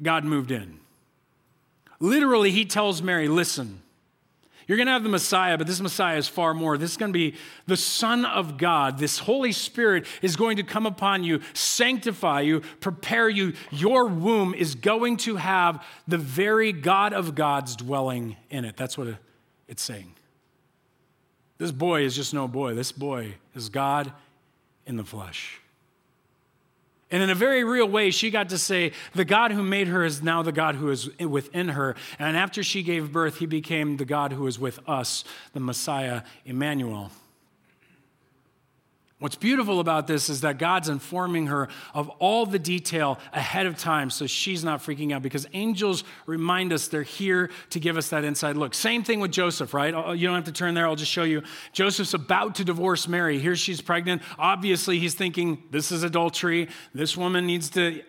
God 0.00 0.24
moved 0.24 0.50
in. 0.50 0.78
Literally, 1.98 2.50
he 2.50 2.64
tells 2.64 3.02
Mary, 3.02 3.26
listen, 3.26 3.82
you're 4.66 4.76
going 4.76 4.86
to 4.86 4.92
have 4.92 5.02
the 5.02 5.08
Messiah, 5.08 5.58
but 5.58 5.66
this 5.66 5.80
Messiah 5.80 6.16
is 6.16 6.28
far 6.28 6.54
more. 6.54 6.78
This 6.78 6.92
is 6.92 6.96
going 6.96 7.12
to 7.12 7.18
be 7.18 7.36
the 7.66 7.76
Son 7.76 8.24
of 8.24 8.58
God. 8.58 8.98
This 8.98 9.18
Holy 9.18 9.52
Spirit 9.52 10.06
is 10.22 10.36
going 10.36 10.56
to 10.56 10.62
come 10.62 10.86
upon 10.86 11.24
you, 11.24 11.40
sanctify 11.52 12.42
you, 12.42 12.60
prepare 12.80 13.28
you. 13.28 13.54
Your 13.70 14.06
womb 14.06 14.54
is 14.54 14.74
going 14.74 15.16
to 15.18 15.36
have 15.36 15.84
the 16.06 16.18
very 16.18 16.72
God 16.72 17.12
of 17.12 17.34
gods 17.34 17.76
dwelling 17.76 18.36
in 18.50 18.64
it. 18.64 18.76
That's 18.76 18.96
what 18.96 19.08
it's 19.68 19.82
saying. 19.82 20.14
This 21.58 21.72
boy 21.72 22.02
is 22.02 22.14
just 22.14 22.32
no 22.34 22.46
boy. 22.46 22.74
This 22.74 22.92
boy 22.92 23.34
is 23.54 23.68
God 23.68 24.12
in 24.86 24.96
the 24.96 25.04
flesh. 25.04 25.60
And 27.14 27.22
in 27.22 27.30
a 27.30 27.34
very 27.36 27.62
real 27.62 27.86
way, 27.86 28.10
she 28.10 28.28
got 28.32 28.48
to 28.48 28.58
say, 28.58 28.90
The 29.14 29.24
God 29.24 29.52
who 29.52 29.62
made 29.62 29.86
her 29.86 30.02
is 30.02 30.20
now 30.20 30.42
the 30.42 30.50
God 30.50 30.74
who 30.74 30.90
is 30.90 31.16
within 31.20 31.68
her. 31.68 31.94
And 32.18 32.36
after 32.36 32.64
she 32.64 32.82
gave 32.82 33.12
birth, 33.12 33.38
he 33.38 33.46
became 33.46 33.98
the 33.98 34.04
God 34.04 34.32
who 34.32 34.48
is 34.48 34.58
with 34.58 34.80
us, 34.88 35.22
the 35.52 35.60
Messiah, 35.60 36.22
Emmanuel. 36.44 37.12
What's 39.24 39.36
beautiful 39.36 39.80
about 39.80 40.06
this 40.06 40.28
is 40.28 40.42
that 40.42 40.58
God's 40.58 40.90
informing 40.90 41.46
her 41.46 41.70
of 41.94 42.10
all 42.18 42.44
the 42.44 42.58
detail 42.58 43.18
ahead 43.32 43.64
of 43.64 43.78
time 43.78 44.10
so 44.10 44.26
she's 44.26 44.62
not 44.62 44.80
freaking 44.80 45.14
out 45.14 45.22
because 45.22 45.46
angels 45.54 46.04
remind 46.26 46.74
us 46.74 46.88
they're 46.88 47.02
here 47.02 47.48
to 47.70 47.80
give 47.80 47.96
us 47.96 48.10
that 48.10 48.22
inside 48.22 48.58
look. 48.58 48.74
Same 48.74 49.02
thing 49.02 49.20
with 49.20 49.30
Joseph, 49.30 49.72
right? 49.72 49.94
Uh, 49.94 50.12
you 50.12 50.26
don't 50.26 50.34
have 50.34 50.44
to 50.44 50.52
turn 50.52 50.74
there, 50.74 50.86
I'll 50.86 50.94
just 50.94 51.10
show 51.10 51.22
you. 51.22 51.42
Joseph's 51.72 52.12
about 52.12 52.56
to 52.56 52.66
divorce 52.66 53.08
Mary. 53.08 53.38
Here 53.38 53.56
she's 53.56 53.80
pregnant. 53.80 54.20
Obviously, 54.38 54.98
he's 54.98 55.14
thinking, 55.14 55.62
this 55.70 55.90
is 55.90 56.02
adultery. 56.02 56.68
This 56.92 57.16
woman 57.16 57.46
needs 57.46 57.70
to 57.70 58.02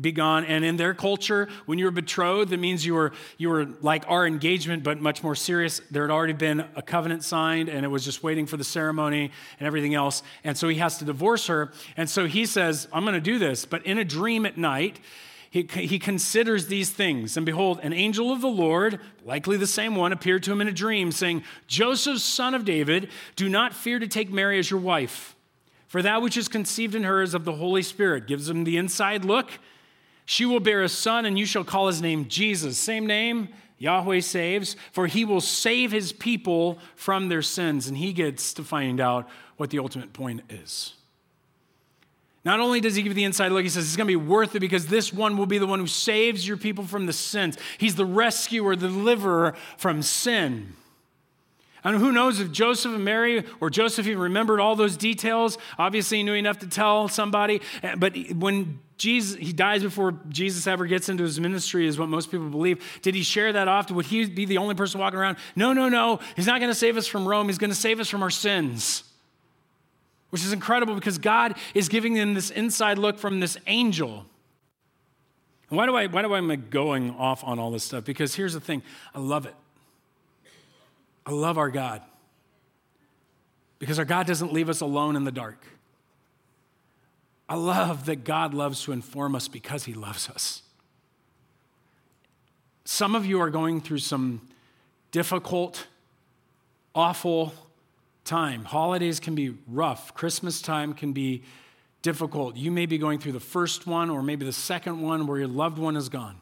be 0.00 0.12
gone. 0.12 0.44
And 0.44 0.64
in 0.64 0.76
their 0.76 0.94
culture, 0.94 1.48
when 1.66 1.80
you 1.80 1.86
were 1.86 1.90
betrothed, 1.90 2.50
that 2.50 2.60
means 2.60 2.86
you 2.86 2.94
were, 2.94 3.10
you 3.36 3.48
were 3.48 3.66
like 3.80 4.04
our 4.06 4.28
engagement, 4.28 4.84
but 4.84 5.00
much 5.00 5.24
more 5.24 5.34
serious. 5.34 5.80
There 5.90 6.02
had 6.02 6.12
already 6.12 6.34
been 6.34 6.64
a 6.76 6.82
covenant 6.82 7.24
signed, 7.24 7.68
and 7.68 7.84
it 7.84 7.88
was 7.88 8.04
just 8.04 8.22
waiting 8.22 8.46
for 8.46 8.56
the 8.56 8.62
ceremony 8.62 9.32
and 9.58 9.66
everything 9.66 9.94
else. 9.94 10.22
And 10.44 10.51
and 10.52 10.58
so 10.58 10.68
he 10.68 10.76
has 10.76 10.98
to 10.98 11.06
divorce 11.06 11.46
her. 11.46 11.72
And 11.96 12.10
so 12.10 12.26
he 12.26 12.44
says, 12.44 12.86
I'm 12.92 13.04
going 13.04 13.14
to 13.14 13.22
do 13.22 13.38
this. 13.38 13.64
But 13.64 13.86
in 13.86 13.96
a 13.96 14.04
dream 14.04 14.44
at 14.44 14.58
night, 14.58 15.00
he, 15.48 15.62
he 15.62 15.98
considers 15.98 16.66
these 16.66 16.90
things. 16.90 17.38
And 17.38 17.46
behold, 17.46 17.80
an 17.82 17.94
angel 17.94 18.30
of 18.30 18.42
the 18.42 18.48
Lord, 18.48 19.00
likely 19.24 19.56
the 19.56 19.66
same 19.66 19.96
one, 19.96 20.12
appeared 20.12 20.42
to 20.42 20.52
him 20.52 20.60
in 20.60 20.68
a 20.68 20.72
dream, 20.72 21.10
saying, 21.10 21.42
Joseph, 21.68 22.18
son 22.18 22.52
of 22.54 22.66
David, 22.66 23.08
do 23.34 23.48
not 23.48 23.72
fear 23.72 23.98
to 23.98 24.06
take 24.06 24.30
Mary 24.30 24.58
as 24.58 24.70
your 24.70 24.80
wife. 24.80 25.34
For 25.86 26.02
that 26.02 26.20
which 26.20 26.36
is 26.36 26.48
conceived 26.48 26.94
in 26.94 27.04
her 27.04 27.22
is 27.22 27.32
of 27.32 27.46
the 27.46 27.52
Holy 27.52 27.82
Spirit. 27.82 28.26
Gives 28.26 28.50
him 28.50 28.64
the 28.64 28.76
inside 28.76 29.24
look. 29.24 29.52
She 30.26 30.44
will 30.44 30.60
bear 30.60 30.82
a 30.82 30.88
son, 30.90 31.24
and 31.24 31.38
you 31.38 31.46
shall 31.46 31.64
call 31.64 31.86
his 31.86 32.02
name 32.02 32.28
Jesus. 32.28 32.76
Same 32.76 33.06
name, 33.06 33.48
Yahweh 33.82 34.20
saves, 34.20 34.76
for 34.92 35.08
he 35.08 35.24
will 35.24 35.40
save 35.40 35.90
his 35.90 36.12
people 36.12 36.78
from 36.94 37.28
their 37.28 37.42
sins. 37.42 37.88
And 37.88 37.98
he 37.98 38.12
gets 38.12 38.54
to 38.54 38.62
find 38.62 39.00
out 39.00 39.28
what 39.56 39.70
the 39.70 39.80
ultimate 39.80 40.12
point 40.12 40.42
is. 40.48 40.94
Not 42.44 42.60
only 42.60 42.80
does 42.80 42.94
he 42.94 43.02
give 43.02 43.16
the 43.16 43.24
inside 43.24 43.50
look, 43.50 43.64
he 43.64 43.68
says 43.68 43.84
it's 43.84 43.96
going 43.96 44.06
to 44.06 44.12
be 44.12 44.14
worth 44.14 44.54
it 44.54 44.60
because 44.60 44.86
this 44.86 45.12
one 45.12 45.36
will 45.36 45.46
be 45.46 45.58
the 45.58 45.66
one 45.66 45.80
who 45.80 45.88
saves 45.88 46.46
your 46.46 46.56
people 46.56 46.84
from 46.84 47.06
the 47.06 47.12
sins. 47.12 47.58
He's 47.76 47.96
the 47.96 48.06
rescuer, 48.06 48.76
the 48.76 48.86
deliverer 48.86 49.56
from 49.76 50.02
sin. 50.02 50.74
And 51.84 51.96
who 51.96 52.12
knows 52.12 52.38
if 52.38 52.52
Joseph 52.52 52.94
and 52.94 53.04
Mary 53.04 53.44
or 53.60 53.70
Joseph 53.70 54.06
even 54.06 54.22
remembered 54.22 54.60
all 54.60 54.76
those 54.76 54.96
details. 54.96 55.58
Obviously, 55.78 56.18
he 56.18 56.22
knew 56.22 56.34
enough 56.34 56.60
to 56.60 56.68
tell 56.68 57.08
somebody. 57.08 57.60
Eh, 57.82 57.96
but 57.96 58.16
when 58.34 58.78
Jesus, 58.98 59.36
he 59.36 59.52
dies 59.52 59.82
before 59.82 60.12
Jesus 60.28 60.66
ever 60.66 60.86
gets 60.86 61.08
into 61.08 61.24
his 61.24 61.40
ministry, 61.40 61.86
is 61.86 61.98
what 61.98 62.08
most 62.08 62.30
people 62.30 62.48
believe. 62.48 63.00
Did 63.02 63.14
he 63.16 63.22
share 63.22 63.52
that 63.52 63.66
often? 63.66 63.96
Would 63.96 64.06
he 64.06 64.26
be 64.26 64.44
the 64.44 64.58
only 64.58 64.76
person 64.76 65.00
walking 65.00 65.18
around? 65.18 65.38
No, 65.56 65.72
no, 65.72 65.88
no. 65.88 66.20
He's 66.36 66.46
not 66.46 66.60
going 66.60 66.70
to 66.70 66.78
save 66.78 66.96
us 66.96 67.06
from 67.06 67.26
Rome. 67.26 67.48
He's 67.48 67.58
going 67.58 67.70
to 67.70 67.76
save 67.76 67.98
us 67.98 68.08
from 68.08 68.22
our 68.22 68.30
sins 68.30 69.04
which 70.32 70.42
is 70.42 70.52
incredible 70.54 70.94
because 70.94 71.18
God 71.18 71.58
is 71.74 71.90
giving 71.90 72.14
them 72.14 72.32
this 72.32 72.48
inside 72.48 72.96
look 72.96 73.18
from 73.18 73.38
this 73.40 73.58
angel. 73.66 74.24
why 75.68 75.84
do 75.84 75.94
I 75.94 76.06
why 76.06 76.22
do 76.22 76.32
I 76.32 76.38
am 76.38 76.68
going 76.70 77.10
off 77.10 77.44
on 77.44 77.58
all 77.58 77.70
this 77.70 77.84
stuff? 77.84 78.04
Because 78.04 78.34
here's 78.34 78.54
the 78.54 78.60
thing, 78.60 78.82
I 79.14 79.18
love 79.18 79.44
it. 79.44 79.54
I 81.26 81.30
love 81.32 81.58
our 81.58 81.70
God. 81.70 82.02
Because 83.78 83.98
our 83.98 84.04
God 84.04 84.26
doesn't 84.26 84.52
leave 84.52 84.68
us 84.68 84.80
alone 84.80 85.16
in 85.16 85.24
the 85.24 85.32
dark. 85.32 85.64
I 87.48 87.56
love 87.56 88.06
that 88.06 88.24
God 88.24 88.54
loves 88.54 88.82
to 88.84 88.92
inform 88.92 89.34
us 89.34 89.48
because 89.48 89.84
he 89.84 89.94
loves 89.94 90.28
us. 90.30 90.62
Some 92.84 93.14
of 93.14 93.26
you 93.26 93.40
are 93.40 93.50
going 93.50 93.80
through 93.80 93.98
some 93.98 94.40
difficult, 95.10 95.86
awful, 96.94 97.52
time. 98.24 98.64
Holidays 98.64 99.20
can 99.20 99.34
be 99.34 99.54
rough, 99.66 100.14
Christmas 100.14 100.62
time 100.62 100.94
can 100.94 101.12
be 101.12 101.42
difficult. 102.02 102.56
You 102.56 102.70
may 102.70 102.86
be 102.86 102.98
going 102.98 103.18
through 103.18 103.32
the 103.32 103.40
first 103.40 103.86
one 103.86 104.10
or 104.10 104.22
maybe 104.22 104.44
the 104.44 104.52
second 104.52 105.00
one 105.00 105.26
where 105.26 105.38
your 105.38 105.48
loved 105.48 105.78
one 105.78 105.96
is 105.96 106.08
gone. 106.08 106.40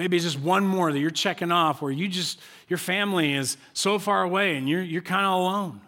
Maybe 0.00 0.16
it's 0.16 0.24
just 0.24 0.40
one 0.40 0.64
more 0.64 0.90
that 0.90 0.98
you're 0.98 1.10
checking 1.10 1.52
off 1.52 1.82
where 1.82 1.92
you 1.92 2.08
just, 2.08 2.40
your 2.68 2.78
family 2.78 3.34
is 3.34 3.58
so 3.74 3.98
far 3.98 4.22
away 4.22 4.56
and 4.56 4.66
you're, 4.66 4.80
you're 4.80 5.02
kind 5.02 5.26
of 5.26 5.34
alone. 5.34 5.82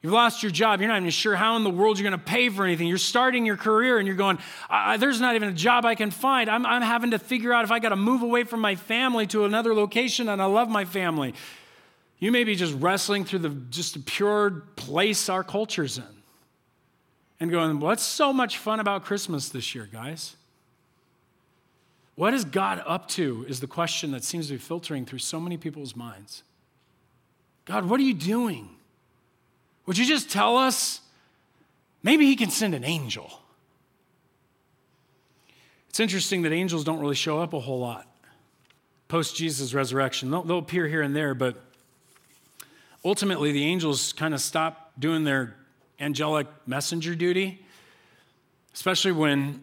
You've 0.00 0.14
lost 0.14 0.42
your 0.42 0.50
job. 0.50 0.80
You're 0.80 0.88
not 0.88 0.96
even 0.96 1.10
sure 1.10 1.36
how 1.36 1.56
in 1.56 1.64
the 1.64 1.70
world 1.70 1.98
you're 1.98 2.08
going 2.08 2.18
to 2.18 2.24
pay 2.26 2.48
for 2.48 2.64
anything. 2.64 2.88
You're 2.88 2.96
starting 2.96 3.44
your 3.44 3.58
career 3.58 3.98
and 3.98 4.06
you're 4.06 4.16
going, 4.16 4.38
there's 4.98 5.20
not 5.20 5.34
even 5.34 5.50
a 5.50 5.52
job 5.52 5.84
I 5.84 5.96
can 5.96 6.10
find. 6.10 6.48
I'm, 6.48 6.64
I'm 6.64 6.80
having 6.80 7.10
to 7.10 7.18
figure 7.18 7.52
out 7.52 7.66
if 7.66 7.70
I 7.70 7.78
got 7.78 7.90
to 7.90 7.96
move 7.96 8.22
away 8.22 8.44
from 8.44 8.60
my 8.60 8.74
family 8.74 9.26
to 9.26 9.44
another 9.44 9.74
location 9.74 10.30
and 10.30 10.40
I 10.40 10.46
love 10.46 10.70
my 10.70 10.86
family. 10.86 11.34
You 12.20 12.32
may 12.32 12.44
be 12.44 12.54
just 12.54 12.72
wrestling 12.72 13.26
through 13.26 13.40
the 13.40 13.50
just 13.68 13.96
a 13.96 14.00
pure 14.00 14.62
place 14.76 15.28
our 15.28 15.44
culture's 15.44 15.98
in 15.98 16.04
and 17.38 17.50
going, 17.50 17.80
What's 17.80 18.02
so 18.02 18.32
much 18.32 18.56
fun 18.56 18.80
about 18.80 19.04
Christmas 19.04 19.50
this 19.50 19.74
year, 19.74 19.86
guys? 19.92 20.36
What 22.16 22.34
is 22.34 22.44
God 22.44 22.82
up 22.86 23.08
to? 23.10 23.46
Is 23.48 23.60
the 23.60 23.66
question 23.66 24.10
that 24.10 24.24
seems 24.24 24.48
to 24.48 24.54
be 24.54 24.58
filtering 24.58 25.06
through 25.06 25.20
so 25.20 25.38
many 25.38 25.56
people's 25.56 25.94
minds. 25.94 26.42
God, 27.66 27.84
what 27.84 28.00
are 28.00 28.04
you 28.04 28.14
doing? 28.14 28.68
Would 29.86 29.98
you 29.98 30.04
just 30.04 30.30
tell 30.30 30.56
us? 30.56 31.00
Maybe 32.02 32.26
He 32.26 32.36
can 32.36 32.50
send 32.50 32.74
an 32.74 32.84
angel. 32.84 33.40
It's 35.88 36.00
interesting 36.00 36.42
that 36.42 36.52
angels 36.52 36.84
don't 36.84 37.00
really 37.00 37.14
show 37.14 37.40
up 37.40 37.52
a 37.52 37.60
whole 37.60 37.78
lot 37.78 38.06
post 39.08 39.36
Jesus' 39.36 39.72
resurrection. 39.74 40.30
They'll, 40.30 40.42
they'll 40.42 40.58
appear 40.58 40.88
here 40.88 41.02
and 41.02 41.14
there, 41.14 41.34
but 41.34 41.62
ultimately, 43.04 43.52
the 43.52 43.64
angels 43.64 44.12
kind 44.12 44.34
of 44.34 44.40
stop 44.40 44.92
doing 44.98 45.24
their 45.24 45.56
angelic 46.00 46.46
messenger 46.66 47.14
duty, 47.14 47.64
especially 48.74 49.12
when 49.12 49.62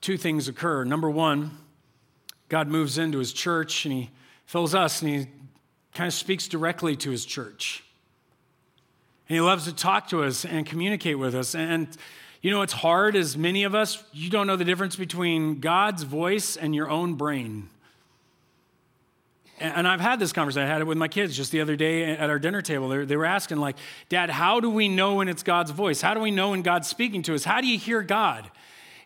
two 0.00 0.16
things 0.16 0.48
occur. 0.48 0.84
Number 0.84 1.10
one, 1.10 1.58
God 2.48 2.68
moves 2.68 2.98
into 2.98 3.18
his 3.18 3.32
church 3.32 3.84
and 3.84 3.94
he 3.94 4.10
fills 4.46 4.74
us 4.74 5.02
and 5.02 5.10
he 5.10 5.26
kind 5.94 6.08
of 6.08 6.14
speaks 6.14 6.48
directly 6.48 6.96
to 6.96 7.10
his 7.10 7.24
church. 7.24 7.84
And 9.28 9.34
he 9.34 9.40
loves 9.40 9.64
to 9.64 9.74
talk 9.74 10.08
to 10.08 10.22
us 10.22 10.44
and 10.44 10.64
communicate 10.64 11.18
with 11.18 11.34
us. 11.34 11.54
And 11.54 11.88
you 12.40 12.50
know, 12.50 12.62
it's 12.62 12.72
hard 12.72 13.16
as 13.16 13.36
many 13.36 13.64
of 13.64 13.74
us, 13.74 14.02
you 14.12 14.30
don't 14.30 14.46
know 14.46 14.56
the 14.56 14.64
difference 14.64 14.96
between 14.96 15.60
God's 15.60 16.04
voice 16.04 16.56
and 16.56 16.74
your 16.74 16.88
own 16.88 17.14
brain. 17.14 17.68
And 19.60 19.88
I've 19.88 20.00
had 20.00 20.20
this 20.20 20.32
conversation. 20.32 20.68
I 20.68 20.72
had 20.72 20.80
it 20.80 20.86
with 20.86 20.98
my 20.98 21.08
kids 21.08 21.36
just 21.36 21.50
the 21.50 21.60
other 21.60 21.74
day 21.74 22.16
at 22.16 22.30
our 22.30 22.38
dinner 22.38 22.62
table. 22.62 22.88
They 22.88 23.16
were 23.16 23.24
asking, 23.24 23.58
like, 23.58 23.76
Dad, 24.08 24.30
how 24.30 24.60
do 24.60 24.70
we 24.70 24.88
know 24.88 25.16
when 25.16 25.28
it's 25.28 25.42
God's 25.42 25.72
voice? 25.72 26.00
How 26.00 26.14
do 26.14 26.20
we 26.20 26.30
know 26.30 26.50
when 26.50 26.62
God's 26.62 26.86
speaking 26.86 27.22
to 27.22 27.34
us? 27.34 27.42
How 27.42 27.60
do 27.60 27.66
you 27.66 27.76
hear 27.76 28.02
God? 28.02 28.48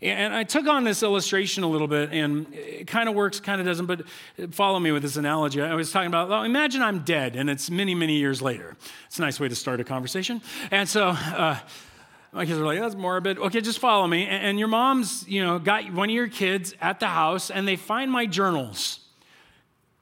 And 0.02 0.34
I 0.34 0.42
took 0.42 0.66
on 0.66 0.82
this 0.82 1.04
illustration 1.04 1.62
a 1.62 1.68
little 1.68 1.86
bit, 1.86 2.10
and 2.10 2.52
it 2.52 2.88
kind 2.88 3.08
of 3.08 3.14
works, 3.14 3.38
kind 3.38 3.60
of 3.60 3.66
doesn't, 3.68 3.86
but 3.86 4.02
follow 4.50 4.80
me 4.80 4.90
with 4.90 5.02
this 5.02 5.16
analogy. 5.16 5.62
I 5.62 5.74
was 5.74 5.92
talking 5.92 6.08
about, 6.08 6.28
well, 6.28 6.42
imagine 6.42 6.82
I'm 6.82 7.00
dead, 7.00 7.36
and 7.36 7.48
it's 7.48 7.70
many, 7.70 7.94
many 7.94 8.16
years 8.16 8.42
later. 8.42 8.76
It's 9.06 9.18
a 9.18 9.22
nice 9.22 9.38
way 9.38 9.48
to 9.48 9.54
start 9.54 9.78
a 9.78 9.84
conversation. 9.84 10.42
And 10.72 10.88
so, 10.88 11.10
uh, 11.10 11.56
my 12.32 12.46
kids 12.46 12.58
are 12.58 12.64
like, 12.64 12.80
that's 12.80 12.96
morbid. 12.96 13.38
Okay, 13.38 13.60
just 13.60 13.78
follow 13.78 14.06
me. 14.08 14.26
And 14.26 14.58
your 14.58 14.66
mom's, 14.66 15.24
you 15.28 15.44
know, 15.44 15.60
got 15.60 15.92
one 15.92 16.08
of 16.08 16.14
your 16.14 16.28
kids 16.28 16.74
at 16.80 16.98
the 16.98 17.06
house, 17.06 17.50
and 17.50 17.68
they 17.68 17.76
find 17.76 18.10
my 18.10 18.26
journals. 18.26 18.98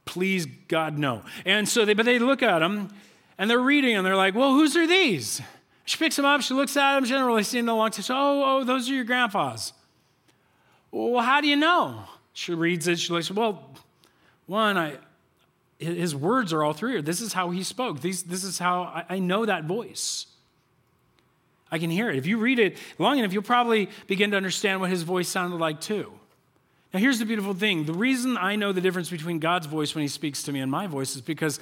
Please, 0.07 0.47
God, 0.69 0.97
no. 0.97 1.23
And 1.45 1.69
so 1.69 1.85
they, 1.85 1.93
but 1.93 2.07
they 2.07 2.19
look 2.19 2.43
at 2.43 2.61
them, 2.61 2.89
and 3.37 3.51
they're 3.51 3.61
reading, 3.61 3.97
and 3.97 4.07
they're 4.07 4.17
like, 4.17 4.35
well, 4.35 4.53
whose 4.53 4.77
are 4.79 4.87
these? 4.87 5.43
She 5.85 5.99
picks 5.99 6.17
them 6.17 6.25
up, 6.25 6.41
she 6.41 6.55
looks 6.55 6.75
at 6.77 6.95
them, 6.95 7.05
generally 7.05 7.43
seeing 7.43 7.67
the 7.67 7.75
long 7.75 7.91
time. 7.91 8.05
Oh, 8.09 8.61
oh, 8.61 8.65
those 8.65 8.89
are 8.89 8.95
your 8.95 9.05
grandpa's. 9.05 9.75
Well, 10.91 11.23
how 11.23 11.41
do 11.41 11.49
you 11.49 11.57
know? 11.57 12.05
She 12.33 12.55
reads 12.55 12.89
it. 12.89 12.99
She 12.99 13.13
looks, 13.13 13.31
well, 13.31 13.71
one, 14.47 14.77
I, 14.77 14.99
his 15.79 16.15
words 16.15 16.53
are 16.53 16.63
all 16.63 16.73
through 16.73 16.91
here. 16.91 17.03
This 17.03 17.21
is 17.21 17.33
how 17.33 17.51
he 17.51 17.63
spoke. 17.63 18.01
These, 18.01 18.25
this 18.25 18.45
is 18.45 18.59
how 18.59 18.83
I, 18.83 19.05
I 19.09 19.19
know 19.19 19.47
that 19.47 19.65
voice. 19.65 20.27
I 21.71 21.79
can 21.79 21.91
hear 21.91 22.11
it. 22.11 22.17
If 22.17 22.27
you 22.27 22.39
read 22.39 22.59
it 22.59 22.77
long 22.99 23.19
enough, 23.19 23.33
you'll 23.33 23.43
probably 23.43 23.89
begin 24.07 24.33
to 24.33 24.37
understand 24.37 24.81
what 24.81 24.91
his 24.91 25.03
voice 25.03 25.29
sounded 25.29 25.57
like 25.57 25.81
too. 25.81 26.13
Now, 26.93 26.99
here's 26.99 27.21
the 27.21 27.25
beautiful 27.25 27.55
thing 27.55 27.85
the 27.85 27.93
reason 27.93 28.37
I 28.37 28.57
know 28.57 28.73
the 28.73 28.81
difference 28.81 29.11
between 29.11 29.39
God's 29.39 29.67
voice 29.67 29.95
when 29.95 30.03
he 30.03 30.09
speaks 30.09 30.43
to 30.45 30.53
me 30.53 30.61
and 30.61 30.71
my 30.71 30.87
voice 30.87 31.15
is 31.15 31.23
because 31.23 31.61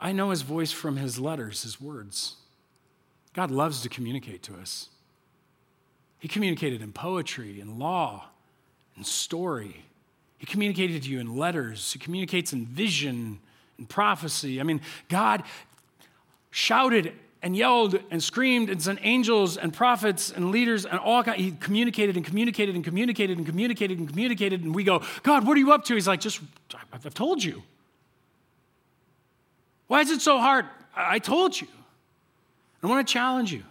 I 0.00 0.12
know 0.12 0.30
his 0.30 0.42
voice 0.42 0.72
from 0.72 0.96
his 0.96 1.18
letters, 1.18 1.62
his 1.62 1.80
words. 1.80 2.36
God 3.32 3.50
loves 3.50 3.82
to 3.82 3.88
communicate 3.88 4.42
to 4.44 4.54
us. 4.54 4.90
He 6.18 6.28
communicated 6.28 6.82
in 6.82 6.92
poetry, 6.92 7.60
in 7.60 7.78
law, 7.78 8.26
and 8.96 9.06
story. 9.06 9.84
He 10.38 10.46
communicated 10.46 11.04
to 11.04 11.10
you 11.10 11.20
in 11.20 11.36
letters. 11.36 11.92
He 11.92 11.98
communicates 11.98 12.52
in 12.52 12.66
vision 12.66 13.38
and 13.78 13.88
prophecy. 13.88 14.60
I 14.60 14.64
mean, 14.64 14.80
God 15.08 15.42
shouted 16.50 17.12
and 17.42 17.56
yelled 17.56 17.98
and 18.10 18.22
screamed 18.22 18.70
and 18.70 18.82
sent 18.82 18.98
angels 19.02 19.56
and 19.56 19.72
prophets 19.72 20.32
and 20.32 20.50
leaders 20.50 20.84
and 20.84 20.98
all. 20.98 21.22
He 21.22 21.52
communicated 21.52 22.16
and 22.16 22.24
communicated 22.24 22.74
and 22.74 22.84
communicated 22.84 23.36
and 23.36 23.46
communicated 23.46 23.98
and 23.98 24.08
communicated. 24.08 24.64
And 24.64 24.74
we 24.74 24.84
go, 24.84 25.02
God, 25.22 25.46
what 25.46 25.56
are 25.56 25.60
you 25.60 25.72
up 25.72 25.84
to? 25.84 25.94
He's 25.94 26.08
like, 26.08 26.20
just, 26.20 26.40
I've 26.92 27.14
told 27.14 27.44
you. 27.44 27.62
Why 29.86 30.00
is 30.00 30.10
it 30.10 30.20
so 30.20 30.38
hard? 30.38 30.66
I 30.94 31.18
told 31.18 31.60
you. 31.60 31.68
I 32.82 32.86
want 32.88 33.06
to 33.06 33.12
challenge 33.12 33.52
you. 33.52 33.62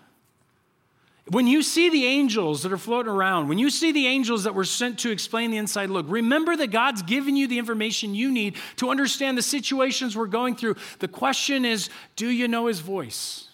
When 1.27 1.47
you 1.47 1.63
see 1.63 1.89
the 1.89 2.05
angels 2.05 2.61
that 2.61 2.71
are 2.71 2.77
floating 2.77 3.11
around, 3.11 3.49
when 3.49 3.57
you 3.57 3.71
see 3.71 3.91
the 3.91 4.05
angels 4.05 4.43
that 4.43 4.53
were 4.53 4.63
sent 4.63 4.99
to 4.99 5.09
explain 5.09 5.49
the 5.49 5.57
inside 5.57 5.89
look, 5.89 6.05
remember 6.07 6.55
that 6.55 6.67
God's 6.67 7.01
given 7.01 7.35
you 7.35 7.47
the 7.47 7.57
information 7.57 8.13
you 8.13 8.31
need 8.31 8.57
to 8.75 8.91
understand 8.91 9.35
the 9.35 9.41
situations 9.41 10.15
we're 10.15 10.27
going 10.27 10.55
through. 10.55 10.75
The 10.99 11.07
question 11.07 11.65
is 11.65 11.89
do 12.15 12.29
you 12.29 12.47
know 12.47 12.67
his 12.67 12.79
voice? 12.79 13.47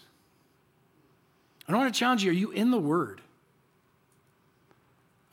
I 1.70 1.74
want 1.74 1.94
to 1.94 1.98
challenge 1.98 2.26
you 2.26 2.32
are 2.32 2.34
you 2.34 2.52
in 2.52 2.72
the 2.72 2.80
Word? 2.80 3.22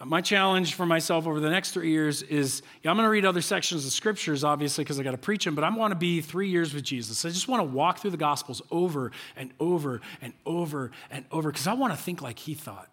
Uh, 0.00 0.04
my 0.04 0.20
challenge 0.20 0.74
for 0.74 0.86
myself 0.86 1.26
over 1.26 1.40
the 1.40 1.50
next 1.50 1.72
three 1.72 1.90
years 1.90 2.22
is 2.22 2.62
yeah, 2.82 2.90
I'm 2.90 2.96
going 2.96 3.06
to 3.06 3.10
read 3.10 3.24
other 3.24 3.40
sections 3.40 3.84
of 3.84 3.92
scriptures, 3.92 4.44
obviously, 4.44 4.84
because 4.84 4.98
I 5.00 5.02
got 5.02 5.12
to 5.12 5.18
preach 5.18 5.44
them, 5.44 5.54
but 5.54 5.64
I 5.64 5.74
want 5.74 5.90
to 5.92 5.96
be 5.96 6.20
three 6.20 6.48
years 6.48 6.72
with 6.72 6.84
Jesus. 6.84 7.24
I 7.24 7.30
just 7.30 7.48
want 7.48 7.60
to 7.60 7.64
walk 7.64 7.98
through 7.98 8.10
the 8.10 8.16
Gospels 8.16 8.62
over 8.70 9.10
and 9.36 9.50
over 9.58 10.00
and 10.20 10.32
over 10.46 10.90
and 11.10 11.24
over 11.32 11.50
because 11.50 11.66
I 11.66 11.74
want 11.74 11.92
to 11.92 11.98
think 11.98 12.22
like 12.22 12.38
he 12.38 12.54
thought. 12.54 12.88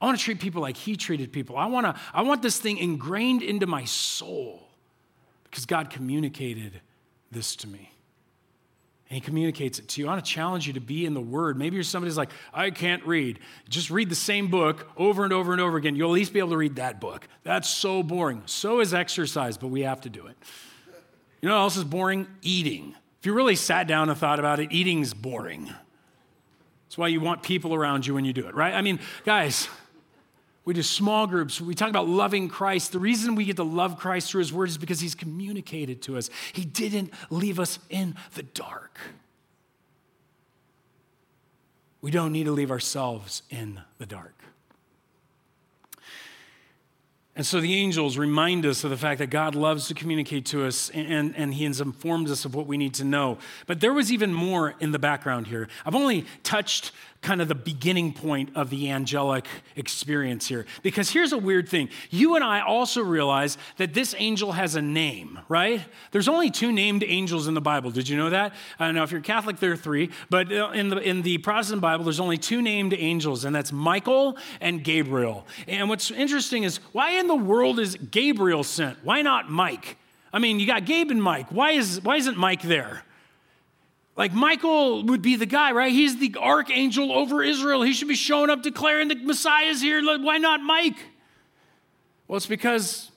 I 0.00 0.06
want 0.06 0.18
to 0.18 0.24
treat 0.24 0.40
people 0.40 0.60
like 0.60 0.76
he 0.76 0.96
treated 0.96 1.32
people. 1.32 1.56
I 1.56 1.66
want, 1.66 1.86
to, 1.86 2.00
I 2.12 2.22
want 2.22 2.42
this 2.42 2.58
thing 2.58 2.76
ingrained 2.76 3.42
into 3.42 3.66
my 3.66 3.84
soul 3.84 4.68
because 5.44 5.64
God 5.64 5.88
communicated 5.88 6.80
this 7.30 7.56
to 7.56 7.66
me 7.66 7.95
and 9.08 9.14
he 9.14 9.20
communicates 9.20 9.78
it 9.78 9.86
to 9.88 10.00
you. 10.00 10.08
I 10.08 10.12
want 10.12 10.24
to 10.24 10.30
challenge 10.30 10.66
you 10.66 10.72
to 10.72 10.80
be 10.80 11.06
in 11.06 11.14
the 11.14 11.20
Word. 11.20 11.56
Maybe 11.56 11.74
you're 11.74 11.84
somebody 11.84 12.10
who's 12.10 12.16
like, 12.16 12.32
I 12.52 12.70
can't 12.70 13.04
read. 13.06 13.38
Just 13.68 13.90
read 13.90 14.08
the 14.08 14.16
same 14.16 14.48
book 14.48 14.88
over 14.96 15.22
and 15.22 15.32
over 15.32 15.52
and 15.52 15.60
over 15.60 15.76
again. 15.76 15.94
You'll 15.94 16.10
at 16.10 16.14
least 16.14 16.32
be 16.32 16.40
able 16.40 16.50
to 16.50 16.56
read 16.56 16.76
that 16.76 17.00
book. 17.00 17.28
That's 17.44 17.68
so 17.68 18.02
boring. 18.02 18.42
So 18.46 18.80
is 18.80 18.92
exercise, 18.92 19.58
but 19.58 19.68
we 19.68 19.82
have 19.82 20.00
to 20.02 20.08
do 20.08 20.26
it. 20.26 20.36
You 21.40 21.48
know 21.48 21.54
what 21.54 21.62
else 21.62 21.76
is 21.76 21.84
boring? 21.84 22.26
Eating. 22.42 22.94
If 23.20 23.26
you 23.26 23.32
really 23.32 23.56
sat 23.56 23.86
down 23.86 24.08
and 24.08 24.18
thought 24.18 24.40
about 24.40 24.58
it, 24.58 24.72
eating's 24.72 25.14
boring. 25.14 25.66
That's 26.86 26.98
why 26.98 27.08
you 27.08 27.20
want 27.20 27.42
people 27.42 27.74
around 27.74 28.06
you 28.06 28.14
when 28.14 28.24
you 28.24 28.32
do 28.32 28.48
it, 28.48 28.54
right? 28.54 28.74
I 28.74 28.82
mean, 28.82 28.98
guys, 29.24 29.68
we 30.66 30.74
do 30.74 30.82
small 30.82 31.28
groups. 31.28 31.60
We 31.60 31.76
talk 31.76 31.88
about 31.88 32.08
loving 32.08 32.48
Christ. 32.48 32.90
The 32.90 32.98
reason 32.98 33.36
we 33.36 33.44
get 33.44 33.56
to 33.56 33.62
love 33.62 33.98
Christ 33.98 34.30
through 34.30 34.40
his 34.40 34.52
word 34.52 34.68
is 34.68 34.76
because 34.76 34.98
he's 34.98 35.14
communicated 35.14 36.02
to 36.02 36.18
us. 36.18 36.28
He 36.52 36.64
didn't 36.64 37.12
leave 37.30 37.60
us 37.60 37.78
in 37.88 38.16
the 38.34 38.42
dark. 38.42 38.98
We 42.02 42.10
don't 42.10 42.32
need 42.32 42.44
to 42.44 42.52
leave 42.52 42.72
ourselves 42.72 43.42
in 43.48 43.80
the 43.98 44.06
dark. 44.06 44.34
And 47.36 47.44
so 47.44 47.60
the 47.60 47.74
angels 47.74 48.16
remind 48.16 48.64
us 48.64 48.82
of 48.82 48.90
the 48.90 48.96
fact 48.96 49.18
that 49.18 49.28
God 49.28 49.54
loves 49.54 49.88
to 49.88 49.94
communicate 49.94 50.46
to 50.46 50.66
us 50.66 50.88
and, 50.90 51.36
and 51.36 51.52
He 51.52 51.64
has 51.64 51.80
informed 51.80 52.28
us 52.28 52.44
of 52.44 52.54
what 52.54 52.66
we 52.66 52.78
need 52.78 52.94
to 52.94 53.04
know. 53.04 53.38
But 53.66 53.80
there 53.80 53.92
was 53.92 54.10
even 54.10 54.32
more 54.32 54.74
in 54.80 54.90
the 54.90 54.98
background 54.98 55.46
here. 55.46 55.68
I've 55.84 55.94
only 55.94 56.24
touched 56.42 56.92
kind 57.26 57.42
of 57.42 57.48
the 57.48 57.56
beginning 57.56 58.12
point 58.12 58.50
of 58.54 58.70
the 58.70 58.88
angelic 58.88 59.48
experience 59.74 60.46
here. 60.46 60.64
Because 60.84 61.10
here's 61.10 61.32
a 61.32 61.38
weird 61.38 61.68
thing. 61.68 61.88
You 62.08 62.36
and 62.36 62.44
I 62.44 62.60
also 62.60 63.02
realize 63.02 63.58
that 63.78 63.94
this 63.94 64.14
angel 64.16 64.52
has 64.52 64.76
a 64.76 64.80
name, 64.80 65.40
right? 65.48 65.80
There's 66.12 66.28
only 66.28 66.52
two 66.52 66.70
named 66.70 67.02
angels 67.04 67.48
in 67.48 67.54
the 67.54 67.60
Bible. 67.60 67.90
Did 67.90 68.08
you 68.08 68.16
know 68.16 68.30
that? 68.30 68.54
I 68.78 68.86
don't 68.86 68.94
know 68.94 69.02
if 69.02 69.10
you're 69.10 69.20
Catholic, 69.20 69.58
there 69.58 69.72
are 69.72 69.76
three. 69.76 70.10
But 70.30 70.52
uh, 70.52 70.70
in 70.70 70.88
the, 70.88 70.98
in 70.98 71.22
the 71.22 71.38
Protestant 71.38 71.80
Bible, 71.80 72.04
there's 72.04 72.20
only 72.20 72.38
two 72.38 72.62
named 72.62 72.94
angels, 72.96 73.44
and 73.44 73.52
that's 73.52 73.72
Michael 73.72 74.38
and 74.60 74.84
Gabriel. 74.84 75.48
And 75.66 75.88
what's 75.88 76.12
interesting 76.12 76.62
is 76.62 76.76
why 76.92 77.18
in 77.18 77.26
the 77.26 77.34
world 77.34 77.80
is 77.80 77.96
Gabriel 77.96 78.62
sent? 78.62 78.98
Why 79.02 79.22
not 79.22 79.50
Mike? 79.50 79.96
I 80.32 80.38
mean, 80.38 80.60
you 80.60 80.66
got 80.68 80.84
Gabe 80.84 81.10
and 81.10 81.20
Mike. 81.20 81.48
Why, 81.50 81.72
is, 81.72 82.00
why 82.04 82.18
isn't 82.18 82.36
Mike 82.36 82.62
there? 82.62 83.02
Like 84.16 84.32
Michael 84.32 85.04
would 85.04 85.22
be 85.22 85.36
the 85.36 85.46
guy, 85.46 85.72
right? 85.72 85.92
He's 85.92 86.18
the 86.18 86.34
archangel 86.38 87.12
over 87.12 87.42
Israel. 87.42 87.82
He 87.82 87.92
should 87.92 88.08
be 88.08 88.14
showing 88.14 88.48
up 88.48 88.62
declaring 88.62 89.08
the 89.08 89.14
Messiah's 89.16 89.82
here. 89.82 90.02
Why 90.02 90.38
not 90.38 90.62
Mike? 90.62 90.96
Well, 92.26 92.38
it's 92.38 92.46
because 92.46 93.10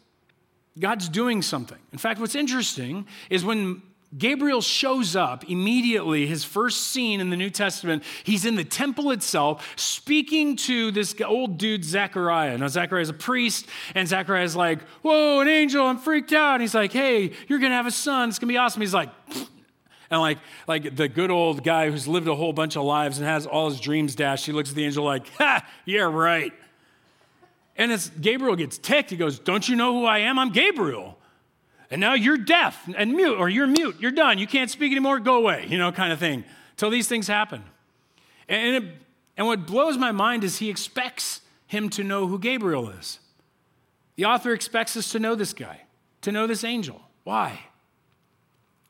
God's 0.77 1.07
doing 1.07 1.41
something. 1.41 1.77
In 1.93 1.97
fact, 1.97 2.19
what's 2.19 2.35
interesting 2.35 3.07
is 3.29 3.45
when 3.45 3.81
Gabriel 4.17 4.61
shows 4.61 5.15
up 5.15 5.49
immediately, 5.49 6.25
his 6.25 6.43
first 6.43 6.87
scene 6.87 7.21
in 7.21 7.29
the 7.29 7.37
New 7.37 7.49
Testament, 7.49 8.03
he's 8.23 8.43
in 8.43 8.55
the 8.55 8.63
temple 8.63 9.11
itself 9.11 9.73
speaking 9.77 10.55
to 10.57 10.91
this 10.91 11.15
old 11.23 11.59
dude, 11.59 11.85
Zechariah. 11.85 12.57
Now, 12.57 12.67
Zechariah 12.67 13.03
is 13.03 13.09
a 13.09 13.13
priest, 13.13 13.67
and 13.93 14.07
Zechariah 14.07 14.43
is 14.43 14.55
like, 14.55 14.81
Whoa, 15.03 15.41
an 15.41 15.47
angel, 15.47 15.85
I'm 15.85 15.97
freaked 15.97 16.33
out. 16.33 16.55
And 16.55 16.61
he's 16.61 16.75
like, 16.75 16.91
Hey, 16.91 17.31
you're 17.47 17.59
going 17.59 17.71
to 17.71 17.75
have 17.75 17.87
a 17.87 17.91
son. 17.91 18.29
It's 18.29 18.39
going 18.39 18.47
to 18.47 18.53
be 18.53 18.57
awesome. 18.57 18.81
He's 18.81 18.93
like, 18.93 19.09
and 20.11 20.21
like, 20.21 20.39
like 20.67 20.95
the 20.95 21.07
good 21.07 21.31
old 21.31 21.63
guy 21.63 21.89
who's 21.89 22.07
lived 22.07 22.27
a 22.27 22.35
whole 22.35 22.53
bunch 22.53 22.75
of 22.75 22.83
lives 22.83 23.19
and 23.19 23.27
has 23.27 23.45
all 23.45 23.69
his 23.69 23.79
dreams 23.79 24.15
dashed, 24.15 24.45
he 24.45 24.51
looks 24.51 24.69
at 24.69 24.75
the 24.75 24.85
angel 24.85 25.05
like, 25.05 25.27
ha, 25.37 25.65
yeah, 25.85 26.01
right. 26.01 26.53
And 27.75 27.91
as 27.91 28.09
Gabriel 28.09 28.55
gets 28.55 28.77
ticked, 28.77 29.09
he 29.09 29.17
goes, 29.17 29.39
Don't 29.39 29.67
you 29.67 29.75
know 29.75 29.93
who 29.93 30.05
I 30.05 30.19
am? 30.19 30.37
I'm 30.37 30.51
Gabriel. 30.51 31.17
And 31.91 32.01
now 32.01 32.13
you're 32.13 32.37
deaf 32.37 32.87
and 32.95 33.13
mute, 33.13 33.37
or 33.37 33.49
you're 33.49 33.67
mute. 33.67 33.95
You're 33.99 34.11
done. 34.11 34.37
You 34.37 34.45
can't 34.45 34.69
speak 34.69 34.91
anymore. 34.91 35.19
Go 35.19 35.37
away, 35.37 35.65
you 35.67 35.77
know, 35.77 35.91
kind 35.91 36.13
of 36.13 36.19
thing. 36.19 36.43
Till 36.77 36.89
these 36.89 37.07
things 37.07 37.27
happen. 37.27 37.63
And, 38.47 38.75
it, 38.75 38.95
and 39.37 39.47
what 39.47 39.65
blows 39.65 39.97
my 39.97 40.11
mind 40.11 40.43
is 40.43 40.57
he 40.57 40.69
expects 40.69 41.41
him 41.65 41.89
to 41.91 42.03
know 42.03 42.27
who 42.27 42.37
Gabriel 42.37 42.89
is. 42.89 43.19
The 44.17 44.25
author 44.25 44.53
expects 44.53 44.97
us 44.97 45.11
to 45.13 45.19
know 45.19 45.35
this 45.35 45.53
guy, 45.53 45.81
to 46.21 46.31
know 46.31 46.45
this 46.45 46.63
angel. 46.63 47.01
Why? 47.23 47.59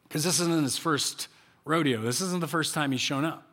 Because 0.09 0.23
this 0.23 0.39
isn't 0.39 0.63
his 0.63 0.77
first 0.77 1.27
rodeo. 1.65 2.01
This 2.01 2.19
isn't 2.19 2.41
the 2.41 2.47
first 2.47 2.73
time 2.73 2.91
he's 2.91 2.99
shown 2.99 3.23
up. 3.23 3.45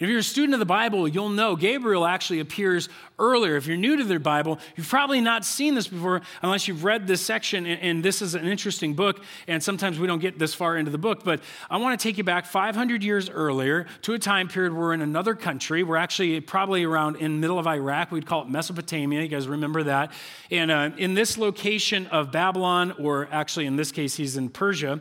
If 0.00 0.08
you're 0.08 0.20
a 0.20 0.22
student 0.22 0.54
of 0.54 0.60
the 0.60 0.66
Bible, 0.66 1.08
you'll 1.08 1.28
know 1.28 1.56
Gabriel 1.56 2.06
actually 2.06 2.38
appears 2.38 2.88
earlier. 3.18 3.56
If 3.56 3.66
you're 3.66 3.76
new 3.76 3.96
to 3.96 4.04
the 4.04 4.20
Bible, 4.20 4.60
you've 4.76 4.88
probably 4.88 5.20
not 5.20 5.44
seen 5.44 5.74
this 5.74 5.88
before 5.88 6.22
unless 6.40 6.68
you've 6.68 6.84
read 6.84 7.08
this 7.08 7.20
section, 7.20 7.66
and 7.66 8.04
this 8.04 8.22
is 8.22 8.36
an 8.36 8.46
interesting 8.46 8.94
book, 8.94 9.20
and 9.48 9.60
sometimes 9.60 9.98
we 9.98 10.06
don't 10.06 10.20
get 10.20 10.38
this 10.38 10.54
far 10.54 10.76
into 10.76 10.92
the 10.92 10.98
book, 10.98 11.24
but 11.24 11.40
I 11.68 11.78
want 11.78 11.98
to 11.98 12.02
take 12.02 12.16
you 12.16 12.22
back 12.22 12.46
500 12.46 13.02
years 13.02 13.28
earlier 13.28 13.86
to 14.02 14.12
a 14.12 14.20
time 14.20 14.46
period 14.46 14.72
where 14.72 14.82
we're 14.82 14.94
in 14.94 15.02
another 15.02 15.34
country. 15.34 15.82
We're 15.82 15.96
actually 15.96 16.40
probably 16.42 16.84
around 16.84 17.16
in 17.16 17.40
middle 17.40 17.58
of 17.58 17.66
Iraq. 17.66 18.12
We'd 18.12 18.24
call 18.24 18.42
it 18.42 18.48
Mesopotamia. 18.48 19.22
You 19.22 19.28
guys 19.28 19.48
remember 19.48 19.82
that? 19.82 20.12
And 20.52 20.70
uh, 20.70 20.90
in 20.96 21.14
this 21.14 21.36
location 21.36 22.06
of 22.06 22.30
Babylon, 22.30 22.94
or 23.00 23.28
actually 23.32 23.66
in 23.66 23.74
this 23.74 23.90
case, 23.90 24.14
he's 24.14 24.36
in 24.36 24.48
Persia, 24.48 25.00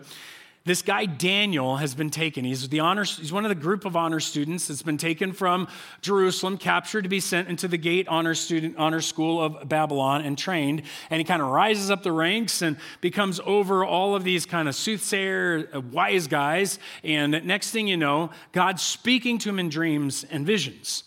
this 0.68 0.82
guy 0.82 1.06
Daniel 1.06 1.78
has 1.78 1.96
been 1.96 2.10
taken. 2.10 2.46
He's 2.46 2.68
the 2.70 2.82
honor, 2.82 3.06
he's 3.06 3.32
one 3.32 3.46
of 3.46 3.50
the 3.50 3.56
group 3.56 3.86
of 3.86 3.96
honor 3.96 4.20
students 4.20 4.68
that's 4.68 4.84
been 4.84 4.98
taken 4.98 5.34
from 5.34 5.68
Jerusalem, 6.02 6.58
captured 6.58 7.04
to 7.04 7.10
be 7.10 7.20
sent 7.20 7.48
into 7.48 7.68
the 7.68 7.78
gate 7.78 8.08
honor 8.08 8.36
student 8.36 8.78
honor 8.78 9.02
school 9.02 9.42
of 9.42 9.68
Babylon 9.68 10.22
and 10.22 10.38
trained. 10.38 10.84
And 11.10 11.20
he 11.20 11.24
kind 11.24 11.42
of 11.42 11.48
rises 11.48 11.90
up 11.90 12.04
the 12.04 12.12
ranks 12.12 12.62
and 12.62 12.78
becomes 13.02 13.40
over 13.46 13.86
all 13.86 14.16
of 14.16 14.24
these 14.24 14.46
kind 14.46 14.68
of 14.68 14.76
soothsayer, 14.76 15.70
uh, 15.74 15.82
wise 15.82 16.28
guys. 16.28 16.80
And 17.04 17.32
next 17.46 17.72
thing 17.72 17.88
you 17.88 17.98
know, 17.98 18.32
God's 18.52 18.84
speaking 18.84 19.38
to 19.40 19.50
him 19.50 19.60
in 19.60 19.70
dreams 19.70 20.26
and 20.30 20.46
visions. 20.46 21.04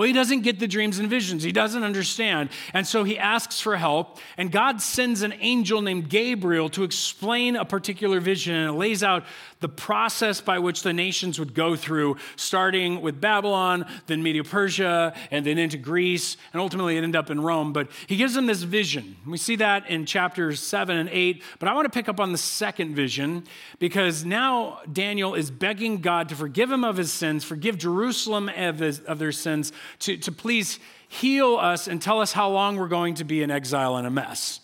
Well, 0.00 0.06
he 0.06 0.14
doesn't 0.14 0.40
get 0.40 0.58
the 0.58 0.66
dreams 0.66 0.98
and 0.98 1.10
visions. 1.10 1.42
He 1.42 1.52
doesn't 1.52 1.84
understand. 1.84 2.48
And 2.72 2.86
so 2.86 3.04
he 3.04 3.18
asks 3.18 3.60
for 3.60 3.76
help. 3.76 4.18
And 4.38 4.50
God 4.50 4.80
sends 4.80 5.20
an 5.20 5.34
angel 5.40 5.82
named 5.82 6.08
Gabriel 6.08 6.70
to 6.70 6.84
explain 6.84 7.54
a 7.54 7.66
particular 7.66 8.18
vision. 8.18 8.54
And 8.54 8.70
it 8.70 8.78
lays 8.78 9.02
out 9.02 9.24
the 9.60 9.68
process 9.68 10.40
by 10.40 10.58
which 10.58 10.82
the 10.82 10.92
nations 10.92 11.38
would 11.38 11.54
go 11.54 11.76
through, 11.76 12.16
starting 12.36 13.02
with 13.02 13.20
Babylon, 13.20 13.86
then 14.06 14.22
Media 14.22 14.42
Persia, 14.42 15.14
and 15.30 15.44
then 15.44 15.58
into 15.58 15.76
Greece, 15.76 16.36
and 16.52 16.60
ultimately 16.60 16.96
it 16.96 17.04
ended 17.04 17.16
up 17.16 17.30
in 17.30 17.40
Rome. 17.40 17.72
But 17.72 17.90
he 18.06 18.16
gives 18.16 18.34
them 18.34 18.46
this 18.46 18.62
vision. 18.62 19.16
We 19.26 19.36
see 19.36 19.56
that 19.56 19.88
in 19.88 20.06
chapters 20.06 20.60
seven 20.60 20.96
and 20.96 21.08
eight. 21.10 21.42
But 21.58 21.68
I 21.68 21.74
want 21.74 21.84
to 21.84 21.90
pick 21.90 22.08
up 22.08 22.20
on 22.20 22.32
the 22.32 22.38
second 22.38 22.94
vision 22.94 23.44
because 23.78 24.24
now 24.24 24.80
Daniel 24.90 25.34
is 25.34 25.50
begging 25.50 25.98
God 25.98 26.30
to 26.30 26.34
forgive 26.34 26.70
him 26.70 26.84
of 26.84 26.96
his 26.96 27.12
sins, 27.12 27.44
forgive 27.44 27.76
Jerusalem 27.76 28.48
of, 28.48 28.78
his, 28.78 29.00
of 29.00 29.18
their 29.18 29.32
sins, 29.32 29.72
to, 30.00 30.16
to 30.16 30.32
please 30.32 30.78
heal 31.08 31.56
us 31.56 31.88
and 31.88 32.00
tell 32.00 32.20
us 32.20 32.32
how 32.32 32.48
long 32.48 32.76
we're 32.76 32.88
going 32.88 33.14
to 33.14 33.24
be 33.24 33.42
in 33.42 33.50
exile 33.50 33.96
and 33.96 34.06
a 34.06 34.10
mess. 34.10 34.60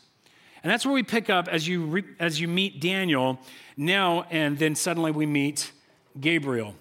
And 0.62 0.70
that's 0.72 0.86
where 0.86 0.94
we 0.94 1.02
pick 1.02 1.28
up 1.28 1.48
as 1.48 1.68
you, 1.68 1.84
re, 1.84 2.04
as 2.18 2.40
you 2.40 2.48
meet 2.48 2.80
Daniel 2.80 3.38
now, 3.76 4.26
and 4.30 4.58
then 4.58 4.74
suddenly 4.74 5.10
we 5.10 5.26
meet 5.26 5.70
Gabriel. 6.20 6.74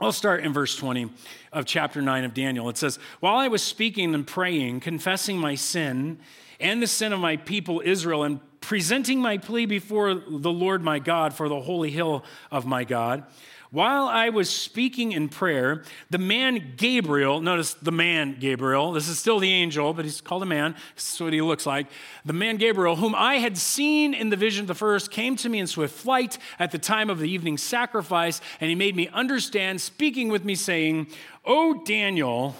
I'll 0.00 0.12
start 0.12 0.44
in 0.44 0.52
verse 0.52 0.76
20 0.76 1.10
of 1.52 1.64
chapter 1.64 2.02
9 2.02 2.24
of 2.24 2.34
Daniel. 2.34 2.68
It 2.68 2.76
says, 2.76 2.98
While 3.20 3.36
I 3.36 3.48
was 3.48 3.62
speaking 3.62 4.14
and 4.14 4.26
praying, 4.26 4.80
confessing 4.80 5.38
my 5.38 5.54
sin 5.54 6.18
and 6.58 6.82
the 6.82 6.86
sin 6.86 7.12
of 7.12 7.20
my 7.20 7.36
people 7.36 7.82
Israel, 7.84 8.24
and 8.24 8.40
presenting 8.60 9.20
my 9.20 9.38
plea 9.38 9.66
before 9.66 10.14
the 10.14 10.50
Lord 10.50 10.82
my 10.82 10.98
God 10.98 11.34
for 11.34 11.48
the 11.48 11.60
holy 11.60 11.90
hill 11.90 12.24
of 12.50 12.64
my 12.64 12.84
God, 12.84 13.24
while 13.72 14.06
I 14.06 14.28
was 14.28 14.50
speaking 14.50 15.12
in 15.12 15.30
prayer, 15.30 15.82
the 16.10 16.18
man 16.18 16.74
Gabriel, 16.76 17.40
notice 17.40 17.72
the 17.72 17.90
man 17.90 18.36
Gabriel, 18.38 18.92
this 18.92 19.08
is 19.08 19.18
still 19.18 19.38
the 19.38 19.50
angel, 19.50 19.94
but 19.94 20.04
he's 20.04 20.20
called 20.20 20.42
a 20.42 20.46
man, 20.46 20.76
this 20.94 21.14
is 21.14 21.20
what 21.20 21.32
he 21.32 21.40
looks 21.40 21.64
like. 21.64 21.86
The 22.26 22.34
man 22.34 22.58
Gabriel, 22.58 22.96
whom 22.96 23.14
I 23.14 23.36
had 23.36 23.56
seen 23.56 24.12
in 24.12 24.28
the 24.28 24.36
vision 24.36 24.64
of 24.64 24.68
the 24.68 24.74
first, 24.74 25.10
came 25.10 25.36
to 25.36 25.48
me 25.48 25.58
in 25.58 25.66
swift 25.66 25.94
flight 25.94 26.36
at 26.58 26.70
the 26.70 26.78
time 26.78 27.08
of 27.08 27.18
the 27.18 27.30
evening 27.30 27.56
sacrifice, 27.56 28.42
and 28.60 28.68
he 28.68 28.74
made 28.74 28.94
me 28.94 29.08
understand, 29.08 29.80
speaking 29.80 30.28
with 30.28 30.44
me, 30.44 30.54
saying, 30.54 31.06
O 31.46 31.82
Daniel, 31.82 32.54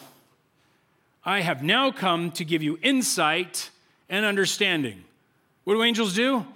I 1.27 1.42
have 1.42 1.62
now 1.62 1.90
come 1.90 2.31
to 2.33 2.44
give 2.44 2.62
you 2.62 2.79
insight 2.83 3.68
and 4.09 4.25
understanding. 4.25 5.05
What 5.64 5.75
do 5.75 5.83
angels 5.83 6.14
do? 6.14 6.46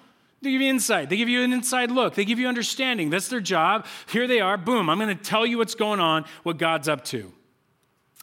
They 0.47 0.53
give 0.53 0.61
you 0.61 0.71
insight. 0.71 1.09
They 1.09 1.17
give 1.17 1.29
you 1.29 1.43
an 1.43 1.53
inside 1.53 1.91
look. 1.91 2.15
They 2.15 2.25
give 2.25 2.39
you 2.39 2.47
understanding. 2.47 3.11
That's 3.11 3.27
their 3.27 3.41
job. 3.41 3.85
Here 4.09 4.29
they 4.29 4.39
are. 4.41 4.57
Boom. 4.57 4.89
I'm 4.89 4.97
going 4.97 5.17
to 5.17 5.21
tell 5.21 5.45
you 5.45 5.59
what's 5.59 5.75
going 5.75 5.99
on, 5.99 6.25
what 6.45 6.57
God's 6.57 6.89
up 6.89 7.05
to. 7.07 7.33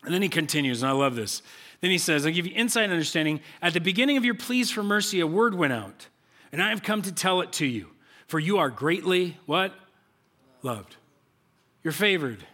And 0.05 0.13
then 0.13 0.21
he 0.21 0.29
continues, 0.29 0.83
and 0.83 0.89
I 0.89 0.93
love 0.93 1.15
this. 1.15 1.41
Then 1.81 1.91
he 1.91 1.97
says, 1.97 2.25
I'll 2.25 2.31
give 2.31 2.47
you 2.47 2.53
insight 2.55 2.85
and 2.85 2.93
understanding. 2.93 3.41
At 3.61 3.73
the 3.73 3.81
beginning 3.81 4.15
of 4.15 4.23
your 4.23 4.35
pleas 4.35 4.71
for 4.71 4.83
mercy, 4.83 5.19
a 5.19 5.27
word 5.27 5.53
went 5.53 5.73
out, 5.73 6.07
and 6.53 6.63
I 6.63 6.69
have 6.69 6.81
come 6.81 7.01
to 7.01 7.11
tell 7.11 7.41
it 7.41 7.51
to 7.53 7.65
you. 7.65 7.87
For 8.27 8.39
you 8.39 8.57
are 8.57 8.69
greatly, 8.69 9.37
what? 9.45 9.73
Loved. 10.61 10.95
You're 11.83 11.91
favored. 11.91 12.45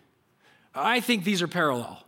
I 0.73 0.99
think 0.99 1.23
these 1.23 1.43
are 1.43 1.47
parallel. 1.47 2.03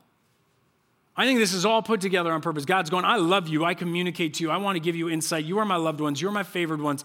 I 1.16 1.26
think 1.26 1.38
this 1.38 1.54
is 1.54 1.64
all 1.64 1.84
put 1.84 2.02
together 2.02 2.32
on 2.32 2.42
purpose. 2.42 2.66
God's 2.66 2.90
going, 2.90 3.06
I 3.06 3.18
love 3.18 3.48
you. 3.48 3.66
I 3.66 3.76
communicate 3.76 4.34
to 4.36 4.44
you. 4.44 4.50
I 4.50 4.58
want 4.58 4.78
to 4.78 4.80
give 4.80 4.96
you 4.96 5.10
insight. 5.10 5.46
You 5.46 5.60
are 5.60 5.66
my 5.66 5.76
loved 5.76 6.02
ones. 6.02 6.20
You're 6.20 6.32
my 6.32 6.42
favored 6.42 6.82
ones. 6.82 7.04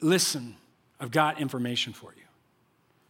Listen, 0.00 0.56
I've 0.98 1.10
got 1.10 1.40
information 1.40 1.92
for 1.92 2.14
you. 2.16 2.29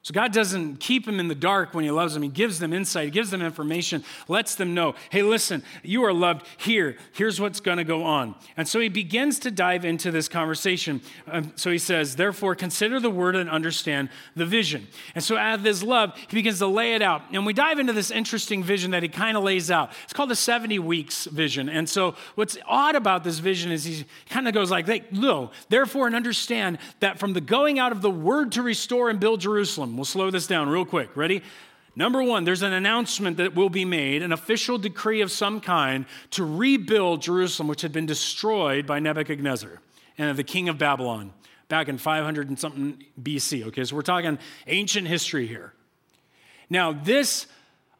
So 0.03 0.15
God 0.15 0.33
doesn't 0.33 0.81
keep 0.81 1.05
them 1.05 1.21
in 1.21 1.29
the 1.29 1.35
dark 1.35 1.75
when 1.75 1.85
He 1.85 1.91
loves 1.91 2.15
them. 2.15 2.23
He 2.23 2.31
gives 2.31 2.59
them 2.59 2.73
insight, 2.73 3.05
He 3.05 3.11
gives 3.11 3.31
them 3.31 3.43
information, 3.43 4.03
lets 4.29 4.55
them 4.55 4.73
know, 4.73 4.95
hey, 5.11 5.23
listen, 5.23 5.63
you 5.83 6.05
are 6.05 6.13
loved 6.13 6.47
here. 6.57 6.97
Here's 7.13 7.39
what's 7.39 7.61
going 7.61 7.77
to 7.77 7.85
go 7.85 8.03
on. 8.03 8.35
And 8.57 8.67
so 8.67 8.81
He 8.81 8.89
begins 8.89 9.39
to 9.41 9.51
dive 9.51 9.85
into 9.85 10.11
this 10.11 10.27
conversation. 10.27 11.03
Um, 11.27 11.53
so 11.55 11.71
He 11.71 11.77
says, 11.77 12.17
therefore, 12.17 12.55
consider 12.55 12.99
the 12.99 13.11
word 13.11 13.37
and 13.37 13.51
understand 13.51 14.09
the 14.35 14.47
vision. 14.47 14.89
And 15.15 15.23
so 15.23 15.37
out 15.37 15.59
of 15.59 15.65
this 15.65 15.83
love, 15.83 16.17
He 16.17 16.35
begins 16.35 16.61
to 16.61 16.67
lay 16.67 16.95
it 16.95 17.03
out. 17.03 17.23
And 17.31 17.45
we 17.45 17.53
dive 17.53 17.79
into 17.79 17.93
this 17.93 18.11
interesting 18.11 18.65
vision 18.65 18.93
that 18.93 19.03
He 19.03 19.09
kind 19.11 19.37
of 19.37 19.45
lays 19.45 19.71
out. 19.71 19.93
It's 20.05 20.15
called 20.15 20.31
the 20.31 20.37
70 20.37 20.79
weeks 20.79 21.27
vision. 21.27 21.69
And 21.69 21.87
so 21.87 22.15
what's 22.37 22.57
odd 22.67 22.95
about 22.95 23.23
this 23.23 23.39
vision 23.39 23.71
is 23.71 23.85
He 23.85 24.07
kind 24.31 24.49
of 24.49 24.55
goes 24.55 24.71
like, 24.71 25.13
no, 25.13 25.51
therefore, 25.69 26.07
and 26.07 26.17
understand 26.17 26.79
that 27.01 27.19
from 27.19 27.35
the 27.35 27.43
going 27.43 27.79
out 27.79 27.93
of 27.93 28.01
the 28.01 28.11
word 28.11 28.53
to 28.53 28.63
restore 28.63 29.11
and 29.11 29.21
build 29.21 29.41
Jerusalem, 29.41 29.90
We'll 29.97 30.05
slow 30.05 30.31
this 30.31 30.47
down 30.47 30.69
real 30.69 30.85
quick. 30.85 31.17
Ready? 31.17 31.43
Number 31.97 32.23
one, 32.23 32.45
there's 32.45 32.63
an 32.63 32.73
announcement 32.73 33.37
that 33.39 33.55
will 33.55 33.69
be 33.69 33.85
made, 33.85 34.23
an 34.23 34.33
official 34.33 34.79
decree 34.79 35.21
of 35.21 35.31
some 35.31 35.61
kind 35.61 36.07
to 36.31 36.45
rebuild 36.45 37.23
Jerusalem, 37.23 37.69
which 37.69 37.83
had 37.83 37.93
been 37.93 38.07
destroyed 38.07 38.87
by 38.87 39.01
Nebuchadnezzar 39.01 39.81
and 40.17 40.39
the 40.39 40.45
king 40.45 40.69
of 40.69 40.79
Babylon 40.79 41.33
back 41.69 41.89
in 41.89 41.99
500 41.99 42.49
and 42.49 42.59
something 42.59 43.03
BC. 43.21 43.67
Okay, 43.67 43.85
so 43.85 43.97
we're 43.97 44.03
talking 44.03 44.39
ancient 44.67 45.09
history 45.09 45.47
here. 45.47 45.73
Now, 46.69 46.93
this 46.93 47.47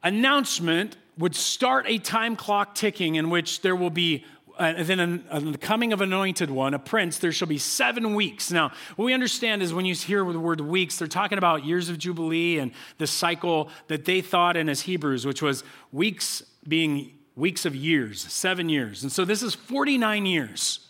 announcement 0.03 0.97
would 1.17 1.35
start 1.35 1.85
a 1.87 1.97
time 1.97 2.35
clock 2.35 2.75
ticking 2.75 3.15
in 3.15 3.29
which 3.29 3.61
there 3.61 3.75
will 3.75 3.89
be 3.89 4.25
and 4.59 4.87
then 4.87 4.99
in, 4.99 5.51
the 5.51 5.57
coming 5.57 5.93
of 5.93 6.01
anointed 6.01 6.49
one, 6.49 6.73
a 6.73 6.79
prince, 6.79 7.17
there 7.17 7.31
shall 7.31 7.47
be 7.47 7.57
seven 7.57 8.15
weeks. 8.15 8.51
Now, 8.51 8.71
what 8.95 9.05
we 9.05 9.13
understand 9.13 9.61
is 9.61 9.73
when 9.73 9.85
you 9.85 9.95
hear 9.95 10.23
the 10.23 10.39
word 10.39 10.61
weeks, 10.61 10.97
they're 10.97 11.07
talking 11.07 11.37
about 11.37 11.65
years 11.65 11.89
of 11.89 11.97
Jubilee 11.97 12.59
and 12.59 12.71
the 12.97 13.07
cycle 13.07 13.69
that 13.87 14.05
they 14.05 14.21
thought 14.21 14.57
in 14.57 14.69
as 14.69 14.81
Hebrews, 14.81 15.25
which 15.25 15.41
was 15.41 15.63
weeks 15.91 16.43
being 16.67 17.13
weeks 17.35 17.65
of 17.65 17.75
years, 17.75 18.21
seven 18.21 18.69
years. 18.69 19.03
And 19.03 19.11
so 19.11 19.25
this 19.25 19.41
is 19.41 19.55
49 19.55 20.25
years. 20.25 20.87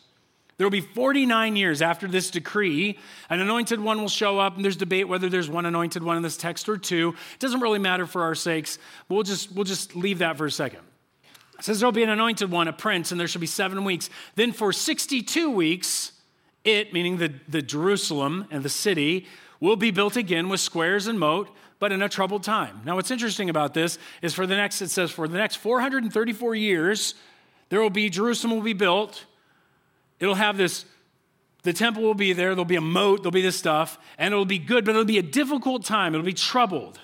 There 0.58 0.66
will 0.66 0.72
be 0.72 0.82
49 0.82 1.56
years 1.56 1.82
after 1.82 2.08
this 2.08 2.30
decree. 2.30 3.00
An 3.32 3.40
anointed 3.40 3.80
one 3.80 4.00
will 4.00 4.08
show 4.08 4.38
up, 4.38 4.56
and 4.56 4.64
there's 4.64 4.78
debate 4.78 5.08
whether 5.08 5.28
there's 5.28 5.50
one 5.50 5.66
anointed 5.66 6.04
one 6.04 6.18
in 6.18 6.24
this 6.24 6.38
text 6.38 6.70
or 6.70 6.78
two. 6.78 7.16
It 7.34 7.40
doesn't 7.40 7.62
really 7.62 7.80
matter 7.80 8.06
for 8.06 8.22
our 8.22 8.36
sakes. 8.36 8.78
We'll 9.10 9.24
just, 9.24 9.52
we'll 9.52 9.64
just 9.64 9.96
leave 9.96 10.20
that 10.20 10.38
for 10.38 10.46
a 10.46 10.52
second. 10.52 10.82
It 11.62 11.66
says 11.66 11.80
there'll 11.80 11.92
be 11.92 12.02
an 12.02 12.10
anointed 12.10 12.50
one, 12.50 12.68
a 12.68 12.74
prince, 12.74 13.12
and 13.12 13.22
there 13.22 13.28
shall 13.28 13.40
be 13.40 13.46
seven 13.46 13.84
weeks. 13.84 14.10
Then 14.34 14.52
for 14.52 14.74
62 14.74 15.52
weeks, 15.52 16.12
it, 16.64 16.92
meaning 16.92 17.18
the, 17.18 17.36
the 17.48 17.62
Jerusalem 17.62 18.48
and 18.50 18.64
the 18.64 18.70
city, 18.70 19.28
will 19.60 19.76
be 19.76 19.92
built 19.92 20.16
again 20.16 20.50
with 20.50 20.60
squares 20.60 21.06
and 21.06 21.20
moat, 21.20 21.52
but 21.78 21.92
in 21.92 22.02
a 22.02 22.10
troubled 22.10 22.42
time. 22.42 22.82
Now, 22.84 22.96
what's 22.96 23.12
interesting 23.12 23.48
about 23.48 23.76
this 23.76 24.00
is 24.24 24.34
for 24.34 24.48
the 24.48 24.56
next, 24.56 24.82
it 24.82 24.90
says, 24.90 25.12
for 25.12 25.28
the 25.28 25.38
next 25.38 25.58
434 25.58 26.56
years, 26.56 27.14
there 27.70 27.80
will 27.80 27.92
be, 27.92 28.10
Jerusalem 28.10 28.56
will 28.56 28.64
be 28.64 28.74
built. 28.74 29.26
It'll 30.20 30.34
have 30.34 30.58
this, 30.58 30.86
the 31.62 31.74
temple 31.74 32.02
will 32.02 32.16
be 32.16 32.34
there, 32.34 32.56
there'll 32.56 32.66
be 32.66 32.76
a 32.76 32.82
moat, 32.82 33.18
there'll 33.18 33.30
be 33.30 33.44
this 33.44 33.56
stuff, 33.56 34.00
and 34.18 34.34
it'll 34.34 34.46
be 34.46 34.58
good, 34.58 34.84
but 34.84 34.94
it'll 34.94 35.06
be 35.06 35.20
a 35.20 35.22
difficult 35.22 35.86
time. 35.86 36.16
It'll 36.16 36.26
be 36.26 36.34
troubled. 36.34 37.00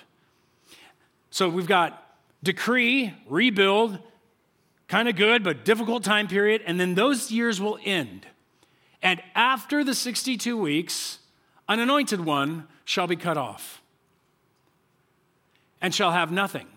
So 1.30 1.48
we've 1.48 1.68
got 1.68 2.04
decree, 2.42 3.14
rebuild, 3.30 4.00
kind 4.88 5.08
of 5.08 5.16
good, 5.16 5.44
but 5.44 5.66
difficult 5.66 6.04
time 6.04 6.28
period. 6.28 6.62
And 6.66 6.80
then 6.80 6.96
those 6.96 7.32
years 7.32 7.60
will 7.60 7.78
end. 7.84 8.26
And 9.02 9.22
after 9.36 9.84
the 9.84 9.94
62 9.94 10.58
weeks, 10.58 11.20
an 11.68 11.80
anointed 11.80 12.22
one 12.22 12.68
shall 12.86 13.08
be 13.08 13.16
cut 13.16 13.38
off 13.38 13.82
and 15.82 15.94
shall 15.94 16.12
have 16.12 16.32
nothing. 16.32 16.68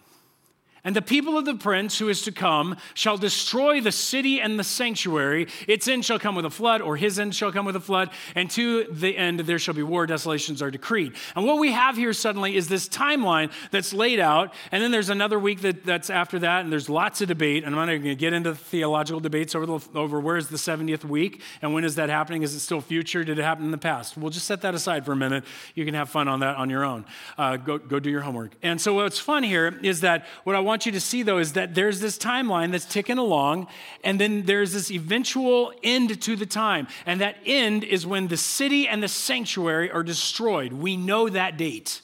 And 0.84 0.96
the 0.96 1.02
people 1.02 1.36
of 1.36 1.44
the 1.44 1.54
prince 1.54 1.98
who 1.98 2.08
is 2.08 2.22
to 2.22 2.32
come 2.32 2.76
shall 2.94 3.18
destroy 3.18 3.80
the 3.80 3.92
city 3.92 4.40
and 4.40 4.58
the 4.58 4.64
sanctuary. 4.64 5.48
Its 5.68 5.88
end 5.88 6.04
shall 6.04 6.18
come 6.18 6.34
with 6.34 6.44
a 6.44 6.50
flood, 6.50 6.80
or 6.80 6.96
his 6.96 7.18
end 7.18 7.34
shall 7.34 7.52
come 7.52 7.66
with 7.66 7.76
a 7.76 7.80
flood, 7.80 8.10
and 8.34 8.50
to 8.52 8.84
the 8.84 9.16
end 9.16 9.40
there 9.40 9.58
shall 9.58 9.74
be 9.74 9.82
war, 9.82 10.06
desolations 10.06 10.62
are 10.62 10.70
decreed. 10.70 11.12
And 11.36 11.46
what 11.46 11.58
we 11.58 11.72
have 11.72 11.96
here 11.96 12.12
suddenly 12.12 12.56
is 12.56 12.68
this 12.68 12.88
timeline 12.88 13.52
that's 13.70 13.92
laid 13.92 14.20
out, 14.20 14.54
and 14.72 14.82
then 14.82 14.90
there's 14.90 15.10
another 15.10 15.38
week 15.38 15.60
that, 15.60 15.84
that's 15.84 16.08
after 16.08 16.38
that, 16.38 16.64
and 16.64 16.72
there's 16.72 16.88
lots 16.88 17.20
of 17.20 17.28
debate. 17.28 17.64
And 17.64 17.74
I'm 17.74 17.86
not 17.86 17.92
going 17.92 18.02
to 18.02 18.14
get 18.14 18.32
into 18.32 18.54
theological 18.54 19.20
debates 19.20 19.54
over, 19.54 19.66
the, 19.66 19.80
over 19.94 20.18
where 20.18 20.36
is 20.36 20.48
the 20.48 20.56
70th 20.56 21.04
week, 21.04 21.42
and 21.60 21.74
when 21.74 21.84
is 21.84 21.96
that 21.96 22.08
happening? 22.08 22.42
Is 22.42 22.54
it 22.54 22.60
still 22.60 22.80
future? 22.80 23.22
Did 23.22 23.38
it 23.38 23.42
happen 23.42 23.64
in 23.64 23.70
the 23.70 23.78
past? 23.78 24.16
We'll 24.16 24.30
just 24.30 24.46
set 24.46 24.62
that 24.62 24.74
aside 24.74 25.04
for 25.04 25.12
a 25.12 25.16
minute. 25.16 25.44
You 25.74 25.84
can 25.84 25.94
have 25.94 26.08
fun 26.08 26.28
on 26.28 26.40
that 26.40 26.56
on 26.56 26.70
your 26.70 26.84
own. 26.84 27.04
Uh, 27.36 27.56
go, 27.56 27.78
go 27.78 28.00
do 28.00 28.10
your 28.10 28.22
homework. 28.22 28.52
And 28.62 28.80
so 28.80 28.94
what's 28.94 29.18
fun 29.18 29.42
here 29.42 29.78
is 29.82 30.00
that 30.00 30.26
what 30.44 30.56
I 30.56 30.60
want 30.60 30.69
you 30.86 30.92
to 30.92 31.00
see, 31.00 31.22
though, 31.22 31.38
is 31.38 31.52
that 31.54 31.74
there's 31.74 32.00
this 32.00 32.16
timeline 32.16 32.72
that's 32.72 32.84
ticking 32.84 33.18
along, 33.18 33.66
and 34.04 34.20
then 34.20 34.42
there's 34.44 34.72
this 34.72 34.90
eventual 34.90 35.72
end 35.82 36.20
to 36.22 36.36
the 36.36 36.46
time. 36.46 36.86
And 37.06 37.20
that 37.20 37.36
end 37.44 37.84
is 37.84 38.06
when 38.06 38.28
the 38.28 38.36
city 38.36 38.88
and 38.88 39.02
the 39.02 39.08
sanctuary 39.08 39.90
are 39.90 40.02
destroyed. 40.02 40.72
We 40.72 40.96
know 40.96 41.28
that 41.28 41.56
date. 41.56 42.00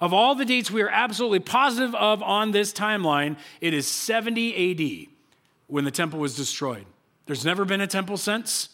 Of 0.00 0.12
all 0.12 0.34
the 0.34 0.44
dates 0.44 0.70
we 0.70 0.82
are 0.82 0.88
absolutely 0.88 1.40
positive 1.40 1.94
of 1.94 2.22
on 2.22 2.50
this 2.50 2.72
timeline, 2.72 3.36
it 3.60 3.72
is 3.72 3.86
70 3.86 5.06
AD 5.06 5.08
when 5.66 5.84
the 5.84 5.90
temple 5.90 6.18
was 6.18 6.36
destroyed. 6.36 6.84
There's 7.26 7.44
never 7.44 7.64
been 7.64 7.80
a 7.80 7.86
temple 7.86 8.16
since, 8.16 8.68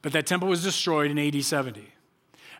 but 0.00 0.12
that 0.12 0.26
temple 0.26 0.48
was 0.48 0.62
destroyed 0.62 1.10
in 1.10 1.18
AD 1.18 1.44
70. 1.44 1.92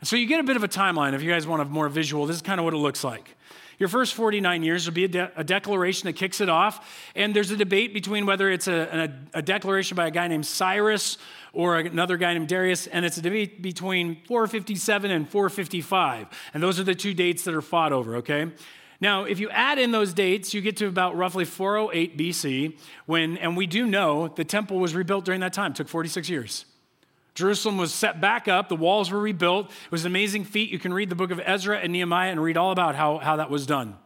And 0.00 0.06
so 0.06 0.16
you 0.16 0.26
get 0.26 0.40
a 0.40 0.44
bit 0.44 0.56
of 0.56 0.64
a 0.64 0.68
timeline 0.68 1.14
if 1.14 1.22
you 1.22 1.30
guys 1.30 1.46
want 1.46 1.62
a 1.62 1.64
more 1.64 1.88
visual. 1.88 2.26
This 2.26 2.36
is 2.36 2.42
kind 2.42 2.60
of 2.60 2.64
what 2.64 2.74
it 2.74 2.78
looks 2.78 3.02
like. 3.02 3.34
Your 3.78 3.88
first 3.88 4.14
49 4.14 4.62
years 4.62 4.86
will 4.86 4.94
be 4.94 5.04
a, 5.04 5.08
de- 5.08 5.32
a, 5.36 5.44
declaration 5.44 6.06
that 6.06 6.14
kicks 6.14 6.40
it 6.40 6.48
off. 6.48 7.08
And 7.14 7.34
there's 7.34 7.50
a 7.52 7.56
debate 7.56 7.94
between 7.94 8.26
whether 8.26 8.50
it's 8.50 8.66
a, 8.66 9.10
a, 9.34 9.38
a, 9.38 9.42
declaration 9.42 9.96
by 9.96 10.08
a 10.08 10.10
guy 10.10 10.26
named 10.26 10.46
Cyrus 10.46 11.16
or 11.52 11.78
another 11.78 12.16
guy 12.16 12.34
named 12.34 12.48
Darius. 12.48 12.88
And 12.88 13.04
it's 13.04 13.18
a 13.18 13.22
debate 13.22 13.62
between 13.62 14.16
457 14.26 15.10
and 15.10 15.28
455. 15.28 16.26
And 16.54 16.62
those 16.62 16.80
are 16.80 16.84
the 16.84 16.94
two 16.94 17.14
dates 17.14 17.44
that 17.44 17.54
are 17.54 17.62
fought 17.62 17.92
over, 17.92 18.16
okay? 18.16 18.50
Now, 19.00 19.24
if 19.24 19.38
you 19.38 19.48
add 19.50 19.78
in 19.78 19.92
those 19.92 20.12
dates, 20.12 20.52
you 20.52 20.60
get 20.60 20.76
to 20.78 20.88
about 20.88 21.16
roughly 21.16 21.44
408 21.44 22.18
BC, 22.18 22.76
when, 23.06 23.36
and 23.38 23.56
we 23.56 23.68
do 23.68 23.86
know 23.86 24.26
the 24.26 24.44
temple 24.44 24.80
was 24.80 24.92
rebuilt 24.92 25.24
during 25.24 25.40
that 25.40 25.52
time, 25.52 25.70
it 25.70 25.76
took 25.76 25.88
46 25.88 26.28
years. 26.28 26.64
Jerusalem 27.38 27.78
was 27.78 27.94
set 27.94 28.20
back 28.20 28.48
up, 28.48 28.68
the 28.68 28.74
walls 28.74 29.12
were 29.12 29.20
rebuilt. 29.20 29.70
It 29.70 29.92
was 29.92 30.04
an 30.04 30.10
amazing 30.10 30.44
feat. 30.44 30.70
You 30.70 30.80
can 30.80 30.92
read 30.92 31.08
the 31.08 31.14
book 31.14 31.30
of 31.30 31.40
Ezra 31.44 31.78
and 31.78 31.92
Nehemiah 31.92 32.32
and 32.32 32.42
read 32.42 32.56
all 32.56 32.72
about 32.72 32.96
how, 32.96 33.18
how 33.18 33.36
that 33.36 33.48
was 33.48 33.64
done. 33.64 33.96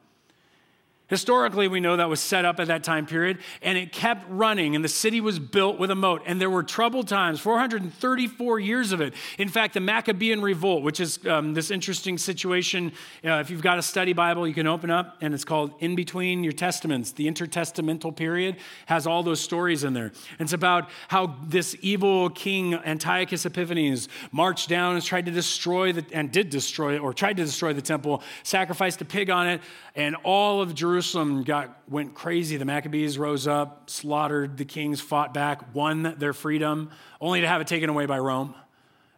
Historically, 1.12 1.68
we 1.68 1.78
know 1.78 1.98
that 1.98 2.08
was 2.08 2.20
set 2.20 2.46
up 2.46 2.58
at 2.58 2.68
that 2.68 2.82
time 2.82 3.04
period, 3.04 3.36
and 3.60 3.76
it 3.76 3.92
kept 3.92 4.24
running, 4.30 4.74
and 4.74 4.82
the 4.82 4.88
city 4.88 5.20
was 5.20 5.38
built 5.38 5.78
with 5.78 5.90
a 5.90 5.94
moat. 5.94 6.22
And 6.24 6.40
there 6.40 6.48
were 6.48 6.62
troubled 6.62 7.06
times, 7.06 7.38
434 7.38 8.58
years 8.58 8.92
of 8.92 9.02
it. 9.02 9.12
In 9.36 9.50
fact, 9.50 9.74
the 9.74 9.80
Maccabean 9.80 10.40
Revolt, 10.40 10.82
which 10.82 11.00
is 11.00 11.18
um, 11.26 11.52
this 11.52 11.70
interesting 11.70 12.16
situation, 12.16 12.92
uh, 13.26 13.32
if 13.32 13.50
you've 13.50 13.60
got 13.60 13.78
a 13.78 13.82
study 13.82 14.14
Bible, 14.14 14.48
you 14.48 14.54
can 14.54 14.66
open 14.66 14.90
up, 14.90 15.18
and 15.20 15.34
it's 15.34 15.44
called 15.44 15.74
In 15.80 15.96
Between 15.96 16.44
Your 16.44 16.54
Testaments. 16.54 17.12
The 17.12 17.30
intertestamental 17.30 18.16
period 18.16 18.56
has 18.86 19.06
all 19.06 19.22
those 19.22 19.42
stories 19.42 19.84
in 19.84 19.92
there. 19.92 20.12
It's 20.38 20.54
about 20.54 20.88
how 21.08 21.36
this 21.46 21.76
evil 21.82 22.30
king, 22.30 22.72
Antiochus 22.72 23.44
Epiphanes, 23.44 24.08
marched 24.30 24.70
down 24.70 24.94
and 24.94 25.04
tried 25.04 25.26
to 25.26 25.30
destroy 25.30 25.92
the, 25.92 26.06
and 26.10 26.32
did 26.32 26.48
destroy 26.48 26.98
or 26.98 27.12
tried 27.12 27.36
to 27.36 27.44
destroy 27.44 27.74
the 27.74 27.82
temple, 27.82 28.22
sacrificed 28.44 29.02
a 29.02 29.04
pig 29.04 29.28
on 29.28 29.46
it, 29.46 29.60
and 29.94 30.16
all 30.24 30.62
of 30.62 30.74
Jerusalem 30.74 31.01
got, 31.44 31.82
went 31.88 32.14
crazy. 32.14 32.56
The 32.56 32.64
Maccabees 32.64 33.18
rose 33.18 33.46
up, 33.46 33.90
slaughtered 33.90 34.56
the 34.56 34.64
kings, 34.64 35.00
fought 35.00 35.34
back, 35.34 35.74
won 35.74 36.14
their 36.18 36.32
freedom, 36.32 36.90
only 37.20 37.40
to 37.40 37.48
have 37.48 37.60
it 37.60 37.66
taken 37.66 37.90
away 37.90 38.06
by 38.06 38.18
Rome. 38.18 38.54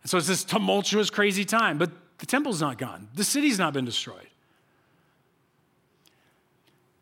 And 0.02 0.10
so 0.10 0.18
it's 0.18 0.26
this 0.26 0.44
tumultuous, 0.44 1.10
crazy 1.10 1.44
time. 1.44 1.78
But 1.78 1.90
the 2.18 2.26
temple's 2.26 2.60
not 2.60 2.78
gone, 2.78 3.08
the 3.14 3.24
city's 3.24 3.58
not 3.58 3.72
been 3.72 3.84
destroyed. 3.84 4.28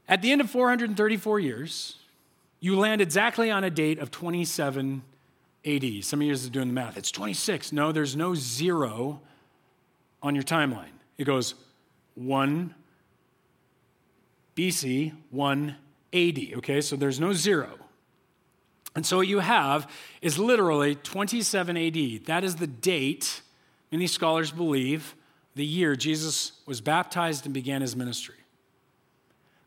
At 0.09 0.21
the 0.21 0.33
end 0.33 0.41
of 0.41 0.51
434 0.51 1.41
years, 1.41 1.97
you 2.61 2.79
land 2.79 3.01
exactly 3.01 3.51
on 3.51 3.65
a 3.65 3.71
date 3.71 3.99
of 3.99 4.11
27 4.11 5.03
AD. 5.65 6.05
Some 6.05 6.21
of 6.21 6.27
you 6.27 6.35
are 6.35 6.51
doing 6.51 6.69
the 6.69 6.75
math. 6.75 6.97
It's 6.97 7.11
26. 7.11 7.73
No, 7.73 7.93
there's 7.93 8.17
no 8.17 8.35
zero 8.35 9.21
on 10.23 10.35
your 10.35 10.45
timeline. 10.45 10.93
It 11.19 11.25
goes 11.25 11.55
1 12.15 12.75
BC 14.57 15.13
180. 15.31 16.57
Okay, 16.57 16.81
so 16.81 16.97
there's 16.97 17.21
no 17.21 17.33
zero. 17.33 17.79
And 18.95 19.07
so 19.07 19.19
what 19.19 19.29
you 19.29 19.39
have 19.39 19.91
is 20.21 20.39
literally 20.39 20.95
27 20.97 21.77
AD. 21.77 22.27
That 22.27 22.45
is 22.45 22.57
the 22.57 22.67
date, 22.67 23.41
many 23.91 24.07
scholars 24.07 24.51
believe, 24.51 25.15
the 25.55 25.65
year 25.65 25.97
Jesus 25.97 26.53
was 26.67 26.81
baptized 26.81 27.45
and 27.47 27.55
began 27.55 27.81
his 27.81 27.97
ministry 27.97 28.42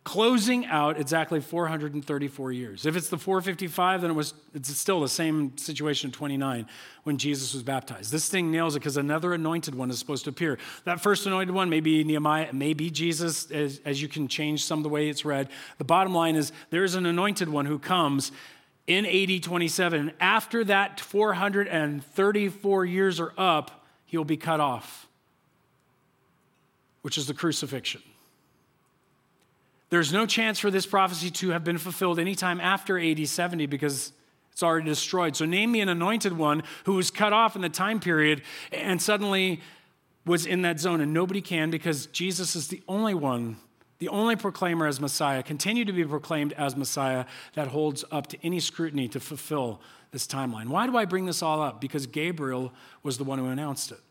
closing 0.05 0.67
out 0.67 0.99
exactly 0.99 1.41
434 1.41 2.51
years. 2.51 2.85
If 2.85 2.95
it's 2.95 3.09
the 3.09 3.17
455, 3.17 4.01
then 4.01 4.11
it 4.11 4.13
was, 4.13 4.35
it's 4.53 4.69
still 4.77 5.01
the 5.01 5.09
same 5.09 5.57
situation 5.57 6.09
in 6.09 6.11
29 6.13 6.67
when 7.03 7.17
Jesus 7.17 7.55
was 7.55 7.63
baptized. 7.63 8.11
This 8.11 8.29
thing 8.29 8.51
nails 8.51 8.75
it 8.75 8.79
because 8.79 8.97
another 8.97 9.33
anointed 9.33 9.73
one 9.73 9.89
is 9.89 9.97
supposed 9.97 10.25
to 10.25 10.29
appear. 10.29 10.59
That 10.83 11.01
first 11.01 11.25
anointed 11.25 11.55
one 11.55 11.71
may 11.71 11.79
be 11.79 12.03
Nehemiah, 12.03 12.53
may 12.53 12.73
be 12.73 12.91
Jesus, 12.91 13.49
as, 13.49 13.81
as 13.83 13.99
you 13.99 14.07
can 14.07 14.27
change 14.27 14.63
some 14.63 14.77
of 14.79 14.83
the 14.83 14.89
way 14.89 15.09
it's 15.09 15.25
read. 15.25 15.49
The 15.79 15.83
bottom 15.83 16.13
line 16.13 16.35
is 16.35 16.51
there 16.69 16.83
is 16.83 16.93
an 16.93 17.07
anointed 17.07 17.49
one 17.49 17.65
who 17.65 17.79
comes 17.79 18.31
in 18.85 19.07
AD 19.07 19.41
27. 19.41 19.99
And 19.99 20.13
after 20.19 20.63
that 20.65 20.99
434 20.99 22.85
years 22.85 23.19
are 23.19 23.33
up, 23.39 23.83
he'll 24.05 24.23
be 24.23 24.37
cut 24.37 24.59
off, 24.59 25.07
which 27.01 27.17
is 27.17 27.25
the 27.25 27.33
crucifixion. 27.33 28.03
There's 29.95 30.11
no 30.11 30.25
chance 30.25 30.59
for 30.59 30.69
this 30.69 30.85
prophecy 30.85 31.31
to 31.31 31.51
have 31.51 31.63
been 31.63 31.77
fulfilled 31.77 32.19
anytime 32.19 32.59
after 32.59 32.99
AD 32.99 33.25
70 33.25 33.65
because 33.67 34.11
it's 34.51 34.61
already 34.61 34.87
destroyed. 34.87 35.37
So, 35.37 35.45
name 35.45 35.71
me 35.71 35.79
an 35.79 35.87
anointed 35.87 36.37
one 36.37 36.63
who 36.83 36.95
was 36.95 37.09
cut 37.09 37.31
off 37.31 37.55
in 37.55 37.61
the 37.61 37.69
time 37.69 38.01
period 38.01 38.41
and 38.73 39.01
suddenly 39.01 39.61
was 40.25 40.45
in 40.45 40.63
that 40.63 40.81
zone. 40.81 40.99
And 40.99 41.13
nobody 41.13 41.39
can 41.39 41.71
because 41.71 42.07
Jesus 42.07 42.57
is 42.57 42.67
the 42.67 42.83
only 42.89 43.13
one, 43.13 43.55
the 43.99 44.09
only 44.09 44.35
proclaimer 44.35 44.85
as 44.85 44.99
Messiah, 44.99 45.41
continue 45.41 45.85
to 45.85 45.93
be 45.93 46.03
proclaimed 46.03 46.51
as 46.57 46.75
Messiah 46.75 47.23
that 47.53 47.69
holds 47.69 48.03
up 48.11 48.27
to 48.27 48.45
any 48.45 48.59
scrutiny 48.59 49.07
to 49.07 49.21
fulfill 49.21 49.79
this 50.11 50.27
timeline. 50.27 50.67
Why 50.67 50.87
do 50.87 50.97
I 50.97 51.05
bring 51.05 51.25
this 51.25 51.41
all 51.41 51.61
up? 51.61 51.79
Because 51.79 52.05
Gabriel 52.05 52.73
was 53.01 53.17
the 53.17 53.23
one 53.23 53.39
who 53.39 53.45
announced 53.45 53.93
it. 53.93 54.01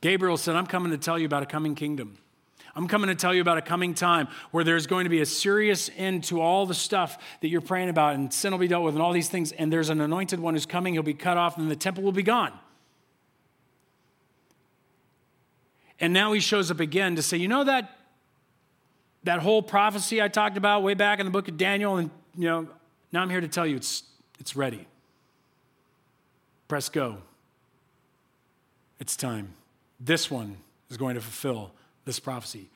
Gabriel 0.00 0.36
said, 0.36 0.56
I'm 0.56 0.66
coming 0.66 0.90
to 0.90 0.98
tell 0.98 1.16
you 1.16 1.26
about 1.26 1.44
a 1.44 1.46
coming 1.46 1.76
kingdom. 1.76 2.18
I'm 2.76 2.88
coming 2.88 3.08
to 3.08 3.14
tell 3.14 3.34
you 3.34 3.40
about 3.40 3.56
a 3.56 3.62
coming 3.62 3.94
time 3.94 4.28
where 4.50 4.62
there's 4.62 4.86
going 4.86 5.04
to 5.04 5.10
be 5.10 5.22
a 5.22 5.26
serious 5.26 5.90
end 5.96 6.24
to 6.24 6.42
all 6.42 6.66
the 6.66 6.74
stuff 6.74 7.18
that 7.40 7.48
you're 7.48 7.62
praying 7.62 7.88
about, 7.88 8.14
and 8.14 8.30
sin 8.30 8.52
will 8.52 8.58
be 8.58 8.68
dealt 8.68 8.84
with, 8.84 8.94
and 8.94 9.02
all 9.02 9.14
these 9.14 9.30
things. 9.30 9.52
And 9.52 9.72
there's 9.72 9.88
an 9.88 10.02
anointed 10.02 10.38
one 10.38 10.52
who's 10.52 10.66
coming, 10.66 10.92
he'll 10.92 11.02
be 11.02 11.14
cut 11.14 11.38
off, 11.38 11.56
and 11.56 11.70
the 11.70 11.76
temple 11.76 12.04
will 12.04 12.12
be 12.12 12.22
gone. 12.22 12.52
And 15.98 16.12
now 16.12 16.34
he 16.34 16.40
shows 16.40 16.70
up 16.70 16.78
again 16.78 17.16
to 17.16 17.22
say, 17.22 17.38
you 17.38 17.48
know 17.48 17.64
that 17.64 17.96
that 19.24 19.40
whole 19.40 19.62
prophecy 19.62 20.22
I 20.22 20.28
talked 20.28 20.56
about 20.56 20.82
way 20.82 20.94
back 20.94 21.18
in 21.18 21.26
the 21.26 21.32
book 21.32 21.48
of 21.48 21.56
Daniel, 21.56 21.96
and 21.96 22.10
you 22.36 22.44
know, 22.44 22.68
now 23.10 23.22
I'm 23.22 23.30
here 23.30 23.40
to 23.40 23.48
tell 23.48 23.66
you 23.66 23.76
it's 23.76 24.02
it's 24.38 24.54
ready. 24.54 24.86
Press 26.68 26.90
go. 26.90 27.16
It's 29.00 29.16
time. 29.16 29.54
This 29.98 30.30
one 30.30 30.58
is 30.90 30.98
going 30.98 31.14
to 31.14 31.20
fulfill 31.22 31.72
this 32.06 32.18
prophecy. 32.18 32.70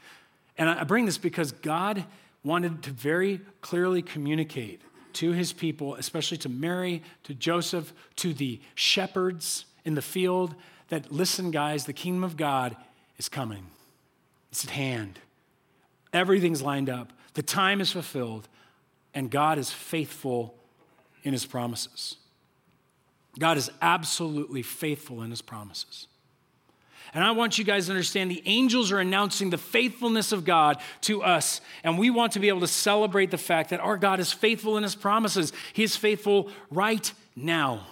And 0.59 0.69
I 0.69 0.85
bring 0.85 1.07
this 1.07 1.17
because 1.17 1.53
God 1.53 2.05
wanted 2.45 2.83
to 2.83 2.91
very 2.91 3.41
clearly 3.63 4.03
communicate 4.03 4.83
to 5.15 5.33
his 5.33 5.53
people, 5.53 5.95
especially 5.95 6.37
to 6.39 6.49
Mary, 6.49 7.03
to 7.25 7.35
Joseph, 7.35 7.95
to 8.17 8.35
the 8.35 8.61
shepherds 8.75 9.65
in 9.85 9.95
the 9.95 10.03
field, 10.03 10.55
that 10.89 11.11
listen, 11.11 11.51
guys, 11.51 11.87
the 11.87 11.93
kingdom 11.93 12.25
of 12.25 12.37
God 12.37 12.77
is 13.17 13.29
coming. 13.29 13.67
It's 14.53 14.65
at 14.65 14.71
hand. 14.71 15.19
Everything's 16.13 16.63
lined 16.63 16.91
up. 16.91 17.13
The 17.35 17.43
time 17.43 17.81
is 17.81 17.93
fulfilled, 17.93 18.49
and 19.15 19.31
God 19.31 19.59
is 19.59 19.71
faithful 19.71 20.55
in 21.23 21.33
his 21.33 21.47
promises. 21.47 22.17
God 23.39 23.57
is 23.57 23.71
absolutely 23.81 24.63
faithful 24.63 25.23
in 25.23 25.31
his 25.31 25.43
promises. 25.43 26.09
And 27.13 27.25
I 27.25 27.33
want 27.33 27.59
you 27.59 27.65
guys 27.65 27.87
to 27.87 27.93
understand 27.93 28.31
the 28.31 28.43
angels 28.47 28.93
are 28.93 29.01
announcing 29.01 29.51
the 29.51 29.59
faithfulness 29.59 30.31
of 30.31 30.45
God 30.45 30.81
to 31.03 31.23
us. 31.23 31.61
And 31.83 31.99
we 31.99 32.09
want 32.11 32.33
to 32.33 32.41
be 32.41 32.49
able 32.49 32.61
to 32.61 32.69
celebrate 32.69 33.31
the 33.31 33.39
fact 33.39 33.71
that 33.71 33.81
our 33.81 33.97
God 33.97 34.21
is 34.21 34.33
faithful 34.33 34.77
in 34.77 34.85
his 34.85 34.95
promises. 34.95 35.53
He 35.73 35.83
is 35.83 35.97
faithful 35.97 36.51
right 36.71 37.13
now. 37.35 37.87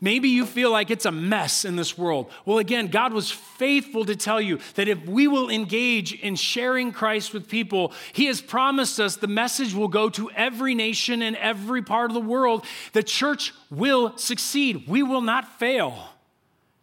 Maybe 0.00 0.28
you 0.28 0.46
feel 0.46 0.70
like 0.70 0.90
it's 0.90 1.06
a 1.06 1.12
mess 1.12 1.64
in 1.64 1.74
this 1.74 1.98
world. 1.98 2.30
Well, 2.44 2.58
again, 2.58 2.86
God 2.86 3.12
was 3.12 3.32
faithful 3.32 4.04
to 4.04 4.14
tell 4.14 4.40
you 4.40 4.60
that 4.74 4.86
if 4.86 5.04
we 5.06 5.26
will 5.26 5.50
engage 5.50 6.12
in 6.12 6.36
sharing 6.36 6.92
Christ 6.92 7.34
with 7.34 7.48
people, 7.48 7.92
He 8.12 8.26
has 8.26 8.40
promised 8.40 9.00
us 9.00 9.16
the 9.16 9.26
message 9.26 9.74
will 9.74 9.88
go 9.88 10.08
to 10.10 10.30
every 10.32 10.76
nation 10.76 11.20
and 11.20 11.34
every 11.36 11.82
part 11.82 12.10
of 12.10 12.14
the 12.14 12.20
world. 12.20 12.64
The 12.92 13.02
church 13.02 13.52
will 13.70 14.16
succeed, 14.16 14.86
we 14.86 15.02
will 15.02 15.22
not 15.22 15.58
fail. 15.58 16.10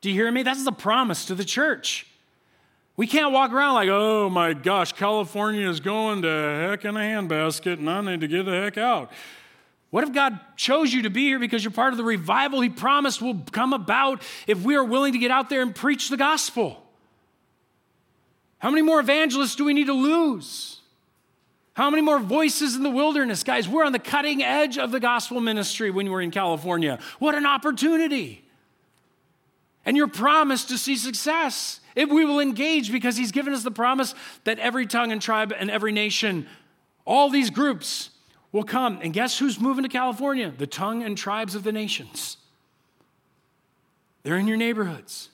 Do 0.02 0.10
you 0.10 0.16
hear 0.16 0.32
me? 0.32 0.44
That's 0.44 0.64
the 0.64 0.72
promise 0.72 1.26
to 1.26 1.36
the 1.36 1.46
church. 1.46 2.08
We 2.98 3.08
can't 3.08 3.34
walk 3.34 3.52
around 3.52 3.74
like, 3.74 3.90
oh 3.90 4.30
my 4.30 4.54
gosh, 4.54 4.94
California 4.94 5.70
is 5.70 5.80
going 5.80 6.22
to 6.22 6.28
heck 6.28 6.86
in 6.86 6.96
a 6.96 7.00
handbasket 7.00 7.80
and 7.80 7.90
I 7.90 8.02
need 8.02 8.22
to 8.22 8.28
get 8.28 8.46
the 8.46 8.52
heck 8.52 8.78
out. 8.78 9.12
What 9.90 10.04
if 10.04 10.14
God 10.14 10.40
chose 10.56 10.94
you 10.94 11.04
to 11.04 11.10
be 11.10 11.26
here 11.26 11.40
because 11.40 11.64
you're 11.64 11.72
part 11.72 11.94
of 11.94 11.98
the 11.98 12.04
revival 12.04 12.62
He 12.62 12.70
promised 12.70 13.22
will 13.22 13.42
come 13.52 13.74
about 13.74 14.22
if 14.48 14.64
we 14.64 14.76
are 14.76 14.84
willing 14.84 15.14
to 15.14 15.20
get 15.20 15.32
out 15.32 15.50
there 15.50 15.62
and 15.62 15.76
preach 15.76 16.10
the 16.10 16.18
gospel? 16.18 16.82
How 18.60 18.70
many 18.70 18.82
more 18.82 19.00
evangelists 19.00 19.56
do 19.56 19.66
we 19.66 19.74
need 19.74 19.88
to 19.88 19.94
lose? 19.94 20.80
How 21.74 21.90
many 21.90 22.02
more 22.02 22.20
voices 22.20 22.76
in 22.76 22.84
the 22.84 22.90
wilderness? 22.90 23.44
Guys, 23.44 23.68
we're 23.68 23.84
on 23.84 23.92
the 23.92 24.00
cutting 24.00 24.42
edge 24.42 24.78
of 24.78 24.92
the 24.92 25.00
gospel 25.00 25.42
ministry 25.42 25.92
when 25.92 26.10
we're 26.10 26.22
in 26.22 26.32
California. 26.32 27.00
What 27.20 27.36
an 27.36 27.46
opportunity. 27.46 28.45
And 29.86 29.96
you're 29.96 30.08
promised 30.08 30.70
to 30.70 30.78
see 30.78 30.96
success 30.96 31.80
if 31.96 32.10
we 32.10 32.26
will 32.26 32.40
engage 32.40 32.92
because 32.92 33.16
He's 33.16 33.32
given 33.32 33.54
us 33.54 33.64
the 33.64 33.72
promise 33.72 34.16
that 34.44 34.60
every 34.60 34.86
tongue 34.86 35.12
and 35.12 35.22
tribe 35.22 35.54
and 35.58 35.70
every 35.70 35.92
nation, 35.92 36.48
all 37.06 37.30
these 37.30 37.50
groups, 37.50 38.10
will 38.52 38.64
come. 38.64 39.00
And 39.02 39.14
guess 39.14 39.38
who's 39.38 39.60
moving 39.60 39.84
to 39.84 39.90
California? 39.90 40.52
The 40.58 40.68
tongue 40.68 41.04
and 41.04 41.18
tribes 41.18 41.56
of 41.56 41.64
the 41.64 41.72
nations. 41.72 42.38
They're 44.24 44.38
in 44.38 44.48
your 44.48 44.58
neighborhoods. 44.58 45.30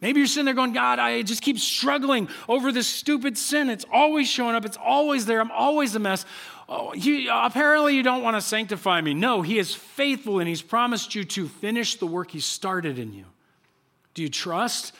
Maybe 0.00 0.20
you're 0.20 0.28
sitting 0.28 0.44
there 0.44 0.54
going, 0.54 0.72
God, 0.72 1.00
I 1.00 1.22
just 1.22 1.42
keep 1.42 1.58
struggling 1.58 2.28
over 2.48 2.70
this 2.70 2.86
stupid 2.86 3.36
sin. 3.36 3.68
It's 3.68 3.84
always 3.92 4.28
showing 4.28 4.54
up, 4.54 4.64
it's 4.64 4.76
always 4.76 5.26
there, 5.26 5.40
I'm 5.40 5.50
always 5.50 5.96
a 5.96 5.98
mess. 5.98 6.24
Oh, 6.68 6.92
you, 6.92 7.30
apparently, 7.32 7.96
you 7.96 8.02
don't 8.02 8.22
want 8.22 8.36
to 8.36 8.40
sanctify 8.40 9.00
me. 9.00 9.14
No, 9.14 9.42
He 9.42 9.58
is 9.58 9.74
faithful 9.74 10.38
and 10.38 10.48
He's 10.48 10.62
promised 10.62 11.14
you 11.16 11.24
to 11.24 11.48
finish 11.48 11.96
the 11.96 12.06
work 12.06 12.30
He 12.30 12.40
started 12.40 12.98
in 12.98 13.12
you. 13.12 13.24
Do 14.18 14.24
you 14.24 14.28
trust 14.28 14.92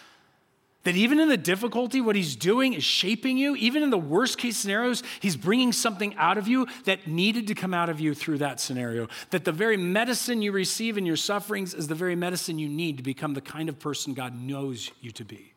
that 0.84 0.94
even 0.94 1.18
in 1.18 1.28
the 1.28 1.36
difficulty, 1.36 2.00
what 2.00 2.14
he's 2.14 2.36
doing 2.36 2.72
is 2.72 2.84
shaping 2.84 3.36
you. 3.36 3.56
Even 3.56 3.82
in 3.82 3.90
the 3.90 3.98
worst 3.98 4.38
case 4.38 4.56
scenarios, 4.56 5.02
he's 5.18 5.34
bringing 5.36 5.72
something 5.72 6.14
out 6.14 6.38
of 6.38 6.46
you 6.46 6.68
that 6.84 7.08
needed 7.08 7.48
to 7.48 7.56
come 7.56 7.74
out 7.74 7.88
of 7.88 7.98
you 7.98 8.14
through 8.14 8.38
that 8.38 8.60
scenario. 8.60 9.08
That 9.30 9.44
the 9.44 9.50
very 9.50 9.76
medicine 9.76 10.40
you 10.40 10.52
receive 10.52 10.96
in 10.96 11.04
your 11.04 11.16
sufferings 11.16 11.74
is 11.74 11.88
the 11.88 11.96
very 11.96 12.14
medicine 12.14 12.60
you 12.60 12.68
need 12.68 12.96
to 12.98 13.02
become 13.02 13.34
the 13.34 13.40
kind 13.40 13.68
of 13.68 13.80
person 13.80 14.14
God 14.14 14.40
knows 14.40 14.92
you 15.00 15.10
to 15.10 15.24
be. 15.24 15.52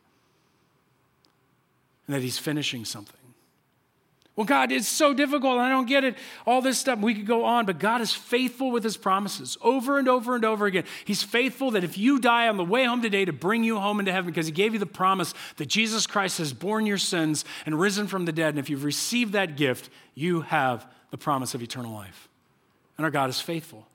And 2.08 2.16
that 2.16 2.22
he's 2.22 2.40
finishing 2.40 2.84
something. 2.84 3.21
Well, 4.34 4.46
God, 4.46 4.72
it's 4.72 4.88
so 4.88 5.12
difficult. 5.12 5.58
I 5.58 5.68
don't 5.68 5.86
get 5.86 6.04
it. 6.04 6.16
All 6.46 6.62
this 6.62 6.78
stuff, 6.78 6.98
we 7.00 7.14
could 7.14 7.26
go 7.26 7.44
on, 7.44 7.66
but 7.66 7.78
God 7.78 8.00
is 8.00 8.14
faithful 8.14 8.70
with 8.70 8.82
his 8.82 8.96
promises 8.96 9.58
over 9.60 9.98
and 9.98 10.08
over 10.08 10.34
and 10.34 10.42
over 10.42 10.64
again. 10.64 10.84
He's 11.04 11.22
faithful 11.22 11.72
that 11.72 11.84
if 11.84 11.98
you 11.98 12.18
die 12.18 12.48
on 12.48 12.56
the 12.56 12.64
way 12.64 12.84
home 12.84 13.02
today 13.02 13.26
to 13.26 13.32
bring 13.32 13.62
you 13.62 13.78
home 13.78 14.00
into 14.00 14.10
heaven, 14.10 14.30
because 14.30 14.46
he 14.46 14.52
gave 14.52 14.72
you 14.72 14.78
the 14.78 14.86
promise 14.86 15.34
that 15.58 15.66
Jesus 15.66 16.06
Christ 16.06 16.38
has 16.38 16.54
borne 16.54 16.86
your 16.86 16.96
sins 16.96 17.44
and 17.66 17.78
risen 17.78 18.06
from 18.06 18.24
the 18.24 18.32
dead. 18.32 18.50
And 18.50 18.58
if 18.58 18.70
you've 18.70 18.84
received 18.84 19.34
that 19.34 19.58
gift, 19.58 19.90
you 20.14 20.40
have 20.40 20.90
the 21.10 21.18
promise 21.18 21.54
of 21.54 21.62
eternal 21.62 21.92
life. 21.92 22.30
And 22.96 23.04
our 23.04 23.10
God 23.10 23.28
is 23.28 23.38
faithful. 23.38 23.86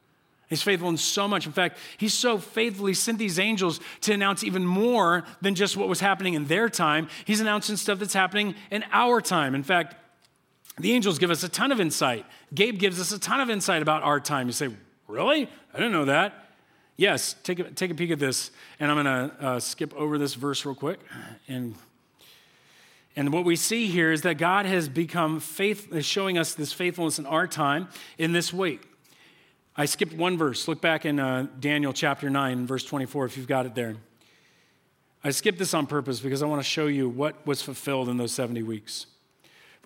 He's 0.50 0.62
faithful 0.62 0.90
in 0.90 0.98
so 0.98 1.28
much. 1.28 1.48
In 1.48 1.52
fact, 1.52 1.80
he's 1.98 2.14
so 2.14 2.38
faithfully 2.38 2.94
sent 2.94 3.18
these 3.18 3.40
angels 3.40 3.80
to 4.02 4.14
announce 4.14 4.44
even 4.44 4.66
more 4.66 5.26
than 5.42 5.56
just 5.56 5.76
what 5.76 5.90
was 5.90 6.00
happening 6.00 6.36
in 6.36 6.46
their 6.46 6.70
time. 6.70 7.10
He's 7.26 7.42
announcing 7.42 7.76
stuff 7.76 8.00
that's 8.00 8.14
happening 8.14 8.54
in 8.70 8.86
our 8.92 9.20
time. 9.20 9.56
In 9.56 9.64
fact, 9.64 9.96
the 10.80 10.94
angels 10.94 11.18
give 11.18 11.32
us 11.32 11.44
a 11.44 11.50
ton 11.50 11.72
of 11.72 11.80
insight. 11.80 12.26
Gabe 12.54 12.78
gives 12.78 13.00
us 13.00 13.12
a 13.12 13.20
ton 13.20 13.40
of 13.40 13.50
insight 13.50 13.82
about 13.82 14.04
our 14.04 14.20
time. 14.20 14.48
You 14.48 14.54
say, 14.54 14.70
Really? 15.08 15.50
I 15.74 15.78
didn't 15.78 15.94
know 15.94 16.06
that. 16.06 16.52
Yes, 16.98 17.36
take 17.44 17.60
a, 17.60 17.72
take 17.72 17.92
a 17.92 17.96
peek 17.96 18.12
at 18.12 18.20
this. 18.20 18.52
And 18.80 18.92
I'm 18.92 19.04
going 19.04 19.30
to 19.30 19.46
uh, 19.46 19.60
skip 19.60 19.94
over 19.96 20.18
this 20.18 20.34
verse 20.34 20.66
real 20.66 20.76
quick. 20.76 21.00
And, 21.48 21.76
and 23.16 23.32
what 23.32 23.46
we 23.46 23.56
see 23.56 23.88
here 23.88 24.12
is 24.12 24.24
that 24.24 24.38
God 24.38 24.66
has 24.66 24.90
become 24.90 25.40
faith, 25.40 26.04
showing 26.04 26.38
us 26.38 26.56
this 26.56 26.74
faithfulness 26.74 27.20
in 27.20 27.26
our 27.26 27.48
time 27.48 27.88
in 28.18 28.34
this 28.34 28.52
way. 28.52 28.80
I 29.78 29.86
skipped 29.86 30.14
one 30.14 30.38
verse. 30.38 30.68
Look 30.68 30.82
back 30.82 31.06
in 31.06 31.20
uh, 31.20 31.48
Daniel 31.60 31.94
chapter 31.94 32.30
9, 32.30 32.66
verse 32.66 32.84
24, 32.84 33.26
if 33.26 33.38
you've 33.38 33.48
got 33.48 33.66
it 33.66 33.76
there. 33.76 33.96
I 35.24 35.30
skipped 35.30 35.60
this 35.60 35.74
on 35.74 35.88
purpose 35.88 36.20
because 36.20 36.42
I 36.42 36.48
want 36.48 36.62
to 36.62 36.68
show 36.68 36.88
you 36.88 37.08
what 37.08 37.46
was 37.46 37.62
fulfilled 37.62 38.10
in 38.10 38.18
those 38.18 38.32
70 38.32 38.64
weeks. 38.64 39.06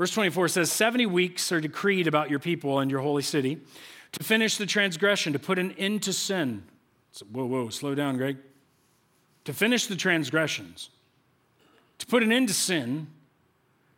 Verse 0.02 0.16
24 0.16 0.47
says 0.47 0.72
70 0.72 1.06
weeks 1.06 1.52
are 1.52 1.62
decreed 1.62 2.08
about 2.08 2.32
your 2.32 2.39
people 2.39 2.80
and 2.80 2.89
your 2.89 3.02
holy 3.02 3.22
city 3.22 3.62
to 4.14 4.24
finish 4.24 4.58
the 4.58 4.66
transgression, 4.66 5.32
to 5.32 5.38
put 5.38 5.60
an 5.60 5.74
end 5.74 6.02
to 6.02 6.12
sin. 6.12 6.64
So, 7.12 7.28
whoa, 7.28 7.45
whoa, 7.45 7.70
slow 7.70 7.93
down, 7.93 8.18
Greg. 8.18 8.38
To 9.43 9.54
finish 9.54 9.86
the 9.86 9.95
transgressions, 9.95 10.89
to 11.99 12.08
put 12.08 12.24
an 12.24 12.32
end 12.32 12.47
to 12.47 12.54
sin, 12.56 13.10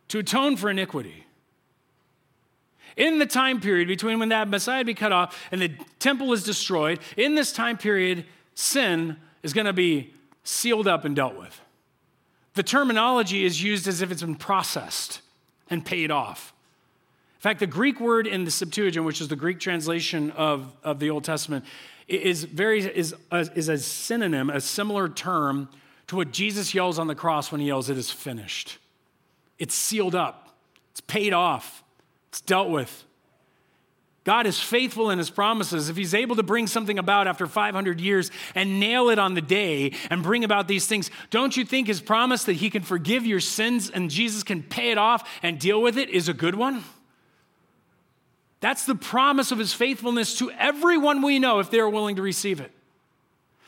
to 0.08 0.18
atone 0.18 0.58
for 0.58 0.68
iniquity. 0.68 1.24
In 2.98 3.18
the 3.18 3.24
time 3.24 3.58
period 3.58 3.88
between 3.88 4.18
when 4.18 4.28
that 4.28 4.46
Messiah 4.46 4.84
be 4.84 4.92
cut 4.92 5.10
off 5.10 5.34
and 5.50 5.62
the 5.62 5.72
temple 6.00 6.34
is 6.34 6.44
destroyed, 6.44 6.98
in 7.16 7.34
this 7.34 7.50
time 7.50 7.78
period, 7.78 8.26
sin 8.54 9.16
is 9.42 9.54
going 9.54 9.64
to 9.64 9.72
be 9.72 10.12
sealed 10.42 10.86
up 10.86 11.06
and 11.06 11.16
dealt 11.16 11.38
with. 11.38 11.62
The 12.52 12.62
terminology 12.62 13.46
is 13.46 13.62
used 13.62 13.88
as 13.88 14.02
if 14.02 14.12
it's 14.12 14.20
been 14.20 14.34
processed 14.34 15.22
and 15.74 15.84
paid 15.84 16.10
off. 16.10 16.54
In 17.36 17.40
fact, 17.40 17.60
the 17.60 17.66
Greek 17.66 18.00
word 18.00 18.26
in 18.26 18.46
the 18.46 18.50
Septuagint, 18.50 19.04
which 19.04 19.20
is 19.20 19.28
the 19.28 19.36
Greek 19.36 19.60
translation 19.60 20.30
of, 20.30 20.74
of 20.82 20.98
the 20.98 21.10
Old 21.10 21.24
Testament, 21.24 21.66
is, 22.08 22.44
very, 22.44 22.80
is, 22.80 23.14
a, 23.30 23.40
is 23.54 23.68
a 23.68 23.76
synonym, 23.76 24.48
a 24.48 24.62
similar 24.62 25.10
term 25.10 25.68
to 26.06 26.16
what 26.16 26.32
Jesus 26.32 26.74
yells 26.74 26.98
on 26.98 27.06
the 27.06 27.14
cross 27.14 27.52
when 27.52 27.60
he 27.60 27.66
yells, 27.66 27.90
It 27.90 27.98
is 27.98 28.10
finished. 28.10 28.78
It's 29.58 29.74
sealed 29.74 30.14
up, 30.14 30.56
it's 30.92 31.02
paid 31.02 31.34
off, 31.34 31.84
it's 32.30 32.40
dealt 32.40 32.70
with. 32.70 33.04
God 34.24 34.46
is 34.46 34.58
faithful 34.58 35.10
in 35.10 35.18
his 35.18 35.28
promises. 35.28 35.90
If 35.90 35.96
he's 35.96 36.14
able 36.14 36.36
to 36.36 36.42
bring 36.42 36.66
something 36.66 36.98
about 36.98 37.28
after 37.28 37.46
500 37.46 38.00
years 38.00 38.30
and 38.54 38.80
nail 38.80 39.10
it 39.10 39.18
on 39.18 39.34
the 39.34 39.42
day 39.42 39.92
and 40.08 40.22
bring 40.22 40.44
about 40.44 40.66
these 40.66 40.86
things, 40.86 41.10
don't 41.28 41.54
you 41.54 41.64
think 41.64 41.86
his 41.86 42.00
promise 42.00 42.44
that 42.44 42.54
he 42.54 42.70
can 42.70 42.82
forgive 42.82 43.26
your 43.26 43.40
sins 43.40 43.90
and 43.90 44.10
Jesus 44.10 44.42
can 44.42 44.62
pay 44.62 44.90
it 44.90 44.98
off 44.98 45.28
and 45.42 45.58
deal 45.58 45.80
with 45.80 45.98
it 45.98 46.08
is 46.08 46.30
a 46.30 46.34
good 46.34 46.54
one? 46.54 46.82
That's 48.60 48.86
the 48.86 48.94
promise 48.94 49.52
of 49.52 49.58
his 49.58 49.74
faithfulness 49.74 50.38
to 50.38 50.50
everyone 50.52 51.20
we 51.20 51.38
know 51.38 51.58
if 51.58 51.70
they're 51.70 51.88
willing 51.88 52.16
to 52.16 52.22
receive 52.22 52.60
it. 52.60 52.72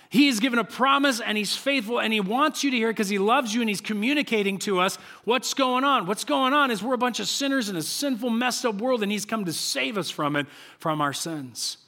He 0.08 0.28
has 0.28 0.40
given 0.40 0.58
a 0.58 0.64
promise 0.64 1.20
and 1.20 1.36
he's 1.36 1.56
faithful 1.56 2.00
and 2.00 2.12
he 2.12 2.20
wants 2.20 2.62
you 2.62 2.70
to 2.70 2.76
hear 2.76 2.88
because 2.88 3.08
he 3.08 3.18
loves 3.18 3.54
you 3.54 3.60
and 3.60 3.68
he's 3.68 3.80
communicating 3.80 4.58
to 4.60 4.80
us 4.80 4.98
what's 5.24 5.52
going 5.54 5.84
on. 5.84 6.06
What's 6.06 6.24
going 6.24 6.52
on 6.52 6.70
is 6.70 6.82
we're 6.82 6.94
a 6.94 6.98
bunch 6.98 7.18
of 7.18 7.28
sinners 7.28 7.68
in 7.68 7.76
a 7.76 7.82
sinful, 7.82 8.30
messed 8.30 8.64
up 8.64 8.76
world 8.76 9.02
and 9.02 9.10
he's 9.10 9.24
come 9.24 9.44
to 9.44 9.52
save 9.52 9.98
us 9.98 10.10
from 10.10 10.36
it, 10.36 10.46
from 10.78 11.00
our 11.00 11.12
sins. 11.12 11.78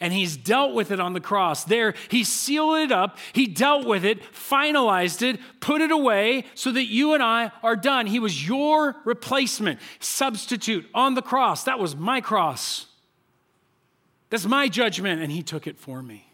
And 0.00 0.12
he's 0.12 0.36
dealt 0.36 0.74
with 0.74 0.90
it 0.90 1.00
on 1.00 1.12
the 1.12 1.20
cross. 1.20 1.64
There, 1.64 1.94
he 2.10 2.24
sealed 2.24 2.78
it 2.78 2.92
up, 2.92 3.18
he 3.32 3.46
dealt 3.46 3.86
with 3.86 4.04
it, 4.04 4.22
finalized 4.32 5.22
it, 5.22 5.38
put 5.60 5.80
it 5.80 5.90
away 5.90 6.44
so 6.54 6.72
that 6.72 6.86
you 6.86 7.14
and 7.14 7.22
I 7.22 7.52
are 7.62 7.76
done. 7.76 8.06
He 8.06 8.18
was 8.18 8.46
your 8.46 8.96
replacement, 9.04 9.80
substitute 10.00 10.86
on 10.94 11.14
the 11.14 11.22
cross. 11.22 11.64
That 11.64 11.78
was 11.78 11.94
my 11.94 12.20
cross. 12.20 12.86
That's 14.30 14.46
my 14.46 14.68
judgment, 14.68 15.22
and 15.22 15.30
he 15.30 15.42
took 15.42 15.66
it 15.66 15.78
for 15.78 16.02
me. 16.02 16.33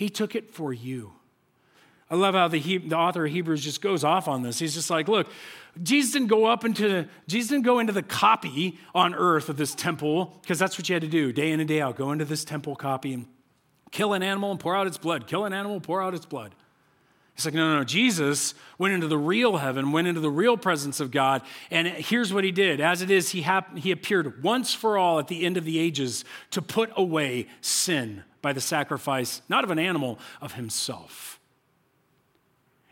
He 0.00 0.08
took 0.08 0.34
it 0.34 0.54
for 0.54 0.72
you. 0.72 1.12
I 2.10 2.14
love 2.14 2.34
how 2.34 2.48
the, 2.48 2.56
he, 2.56 2.78
the 2.78 2.96
author 2.96 3.26
of 3.26 3.32
Hebrews 3.32 3.62
just 3.62 3.82
goes 3.82 4.02
off 4.02 4.28
on 4.28 4.40
this. 4.40 4.58
He's 4.58 4.72
just 4.72 4.88
like, 4.88 5.08
look, 5.08 5.26
Jesus 5.82 6.14
didn't 6.14 6.28
go 6.28 6.46
up 6.46 6.64
into 6.64 7.06
Jesus 7.26 7.50
didn't 7.50 7.66
go 7.66 7.80
into 7.80 7.92
the 7.92 8.02
copy 8.02 8.78
on 8.94 9.14
earth 9.14 9.50
of 9.50 9.58
this 9.58 9.74
temple 9.74 10.38
because 10.40 10.58
that's 10.58 10.78
what 10.78 10.88
you 10.88 10.94
had 10.94 11.02
to 11.02 11.08
do 11.08 11.34
day 11.34 11.52
in 11.52 11.60
and 11.60 11.68
day 11.68 11.82
out. 11.82 11.96
Go 11.96 12.12
into 12.12 12.24
this 12.24 12.46
temple 12.46 12.76
copy 12.76 13.12
and 13.12 13.26
kill 13.90 14.14
an 14.14 14.22
animal 14.22 14.50
and 14.50 14.58
pour 14.58 14.74
out 14.74 14.86
its 14.86 14.96
blood. 14.96 15.26
Kill 15.26 15.44
an 15.44 15.52
animal, 15.52 15.78
pour 15.80 16.00
out 16.00 16.14
its 16.14 16.24
blood. 16.24 16.54
He's 17.34 17.44
like, 17.44 17.52
no, 17.52 17.70
no, 17.70 17.80
no. 17.80 17.84
Jesus 17.84 18.54
went 18.78 18.94
into 18.94 19.06
the 19.06 19.18
real 19.18 19.58
heaven, 19.58 19.92
went 19.92 20.08
into 20.08 20.20
the 20.20 20.30
real 20.30 20.56
presence 20.56 20.98
of 20.98 21.10
God, 21.10 21.42
and 21.70 21.86
here's 21.86 22.32
what 22.32 22.42
he 22.42 22.52
did. 22.52 22.80
As 22.80 23.02
it 23.02 23.10
is, 23.10 23.32
he, 23.32 23.42
hap- 23.42 23.76
he 23.76 23.90
appeared 23.90 24.42
once 24.42 24.72
for 24.72 24.96
all 24.96 25.18
at 25.18 25.28
the 25.28 25.44
end 25.44 25.58
of 25.58 25.66
the 25.66 25.78
ages 25.78 26.24
to 26.52 26.62
put 26.62 26.90
away 26.96 27.48
sin 27.60 28.24
by 28.42 28.52
the 28.52 28.60
sacrifice, 28.60 29.42
not 29.48 29.64
of 29.64 29.70
an 29.70 29.78
animal, 29.78 30.18
of 30.40 30.54
himself. 30.54 31.38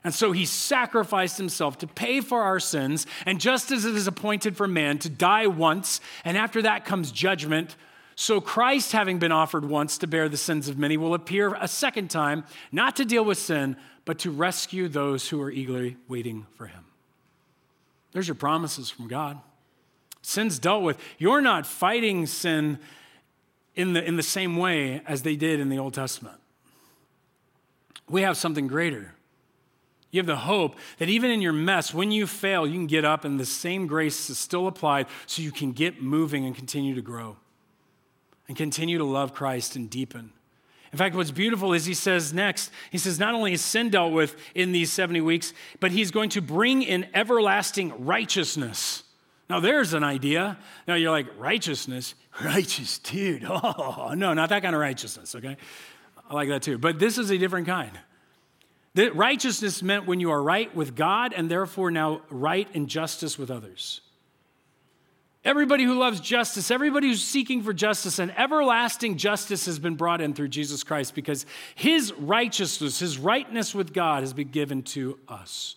And 0.05 0.15
so 0.15 0.33
he 0.33 0.45
sacrificed 0.45 1.39
himself 1.39 1.79
to 1.79 1.87
pay 1.87 2.21
for 2.21 2.43
our 2.43 2.61
sins. 2.61 3.07
And 3.27 3.41
just 3.41 3.71
as 3.71 3.85
it 3.85 3.95
is 3.95 4.07
appointed 4.07 4.57
for 4.57 4.69
man 4.69 4.99
to 4.99 5.09
die 5.09 5.47
once, 5.47 6.01
and 6.25 6.37
after 6.37 6.63
that 6.63 6.85
comes 6.85 7.11
judgment, 7.11 7.77
So 8.21 8.41
Christ, 8.41 8.91
having 8.91 9.21
been 9.21 9.31
offered 9.31 9.65
once 9.65 9.99
to 9.99 10.09
bear 10.09 10.29
the 10.29 10.37
sins 10.37 10.69
of 10.69 10.77
many, 10.77 10.97
will 10.97 11.15
appear 11.15 11.55
a 11.55 11.69
second 11.69 12.11
time, 12.11 12.43
not 12.73 12.97
to 12.97 13.05
deal 13.05 13.25
with 13.25 13.39
sin, 13.39 13.77
but 14.05 14.19
to 14.21 14.33
rescue 14.33 14.89
those 14.89 15.29
who 15.29 15.41
are 15.41 15.53
eagerly 15.53 15.97
waiting 16.09 16.45
for 16.57 16.67
him. 16.67 16.85
There's 18.11 18.27
your 18.27 18.35
promises 18.35 18.91
from 18.91 19.07
God. 19.07 19.39
Sin's 20.21 20.59
dealt 20.59 20.83
with. 20.83 20.99
You're 21.19 21.41
not 21.41 21.65
fighting 21.65 22.27
sin 22.27 22.81
in 23.79 23.93
the, 23.93 24.05
in 24.05 24.17
the 24.17 24.25
same 24.25 24.57
way 24.57 25.01
as 25.07 25.23
they 25.23 25.37
did 25.37 25.61
in 25.61 25.69
the 25.69 25.79
Old 25.79 25.95
Testament. 25.95 26.37
We 28.11 28.23
have 28.23 28.37
something 28.37 28.67
greater. 28.67 29.15
You 30.11 30.19
have 30.19 30.27
the 30.27 30.37
hope 30.37 30.75
that 30.99 31.09
even 31.09 31.31
in 31.31 31.41
your 31.41 31.53
mess, 31.53 31.95
when 31.95 32.11
you 32.11 32.27
fail, 32.27 32.67
you 32.67 32.73
can 32.73 32.89
get 32.89 33.05
up 33.05 33.25
and 33.25 33.39
the 33.39 33.47
same 33.47 33.87
grace 33.87 34.31
is 34.31 34.39
still 34.39 34.67
applied 34.67 35.07
so 35.27 35.43
you 35.43 35.53
can 35.53 35.71
get 35.71 36.03
moving 36.03 36.45
and 36.45 36.57
continue 36.57 36.97
to 36.97 37.03
grow 37.03 37.37
and 38.49 38.57
continue 38.57 38.99
to 38.99 39.05
love 39.05 39.33
Christ 39.33 39.77
and 39.77 39.89
deepen. 39.89 40.33
In 40.91 40.99
fact, 40.99 41.15
what's 41.15 41.31
beautiful 41.31 41.73
is 41.73 41.85
he 41.85 41.95
says 41.95 42.33
next, 42.33 42.73
he 42.91 42.99
says, 42.99 43.21
not 43.21 43.35
only 43.35 43.53
is 43.53 43.65
sin 43.65 43.91
dealt 43.91 44.13
with 44.13 44.35
in 44.57 44.73
these 44.73 44.91
70 44.91 45.21
weeks, 45.21 45.53
but 45.79 45.93
he's 45.93 46.11
going 46.11 46.31
to 46.31 46.41
bring 46.41 46.83
in 46.83 47.07
everlasting 47.15 48.05
righteousness. 48.05 49.05
Now, 49.49 49.61
there's 49.61 49.95
an 49.95 50.05
idea. 50.05 50.59
Now, 50.87 50.95
you're 50.95 51.11
like, 51.11 51.27
righteousness? 51.39 52.15
Righteous, 52.45 52.99
dude. 52.99 53.45
Oh, 53.49 54.13
no, 54.17 54.35
not 54.35 54.51
that 54.51 54.63
kind 54.63 54.75
of 54.75 54.81
righteousness, 54.81 55.35
okay? 55.35 55.57
I 56.29 56.35
like 56.35 56.49
that 56.51 56.63
too. 56.63 56.79
But 56.79 56.99
this 56.99 57.19
is 57.19 57.31
a 57.31 57.39
different 57.39 57.67
kind. 57.67 57.99
The 58.95 59.11
righteousness 59.11 59.83
meant 59.83 60.07
when 60.07 60.21
you 60.21 60.31
are 60.31 60.43
right 60.43 60.75
with 60.75 60.95
God 60.95 61.33
and 61.33 61.51
therefore 61.51 61.91
now 61.91 62.23
right 62.31 62.69
in 62.75 62.87
justice 62.87 63.39
with 63.39 63.51
others. 63.51 64.03
Everybody 65.45 65.85
who 65.85 65.99
loves 65.99 66.21
justice, 66.21 66.71
everybody 66.71 67.09
who's 67.09 67.23
seeking 67.23 67.63
for 67.63 67.73
justice, 67.73 68.19
and 68.19 68.37
everlasting 68.37 69.17
justice 69.17 69.67
has 69.67 69.79
been 69.79 69.95
brought 69.95 70.21
in 70.21 70.35
through 70.35 70.49
Jesus 70.49 70.83
Christ 70.85 71.15
because 71.15 71.47
his 71.75 72.13
righteousness, 72.13 72.99
his 72.99 73.19
rightness 73.19 73.75
with 73.75 73.95
God 73.95 74.23
has 74.23 74.33
been 74.33 74.49
given 74.49 74.83
to 74.83 75.19
us. 75.29 75.77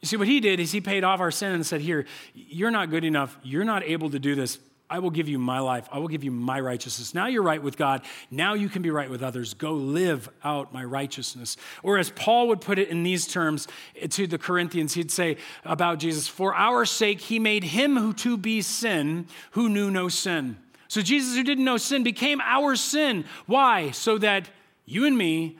You 0.00 0.06
see, 0.06 0.16
what 0.16 0.28
he 0.28 0.40
did 0.40 0.60
is 0.60 0.70
he 0.70 0.80
paid 0.80 1.02
off 1.02 1.20
our 1.20 1.30
sin 1.30 1.52
and 1.52 1.66
said, 1.66 1.80
Here, 1.80 2.06
you're 2.34 2.70
not 2.70 2.90
good 2.90 3.04
enough. 3.04 3.36
You're 3.42 3.64
not 3.64 3.82
able 3.82 4.10
to 4.10 4.18
do 4.18 4.34
this. 4.34 4.58
I 4.90 5.00
will 5.00 5.10
give 5.10 5.28
you 5.28 5.38
my 5.38 5.58
life. 5.58 5.86
I 5.92 5.98
will 5.98 6.08
give 6.08 6.24
you 6.24 6.30
my 6.30 6.60
righteousness. 6.60 7.12
Now 7.12 7.26
you're 7.26 7.42
right 7.42 7.62
with 7.62 7.76
God. 7.76 8.02
Now 8.30 8.54
you 8.54 8.70
can 8.70 8.80
be 8.80 8.90
right 8.90 9.10
with 9.10 9.22
others. 9.22 9.52
Go 9.52 9.72
live 9.72 10.30
out 10.42 10.72
my 10.72 10.82
righteousness. 10.82 11.58
Or 11.82 11.98
as 11.98 12.08
Paul 12.10 12.48
would 12.48 12.62
put 12.62 12.78
it 12.78 12.88
in 12.88 13.02
these 13.02 13.26
terms 13.26 13.68
to 14.08 14.26
the 14.26 14.38
Corinthians, 14.38 14.94
he'd 14.94 15.10
say 15.10 15.36
about 15.64 15.98
Jesus, 15.98 16.26
For 16.26 16.54
our 16.54 16.86
sake, 16.86 17.20
he 17.20 17.38
made 17.38 17.64
him 17.64 17.96
who 17.96 18.14
to 18.14 18.38
be 18.38 18.62
sin 18.62 19.26
who 19.50 19.68
knew 19.68 19.90
no 19.90 20.08
sin. 20.08 20.56
So 20.88 21.02
Jesus, 21.02 21.36
who 21.36 21.42
didn't 21.42 21.66
know 21.66 21.76
sin, 21.76 22.02
became 22.02 22.40
our 22.40 22.74
sin. 22.74 23.26
Why? 23.44 23.90
So 23.90 24.16
that 24.18 24.48
you 24.86 25.04
and 25.04 25.18
me, 25.18 25.58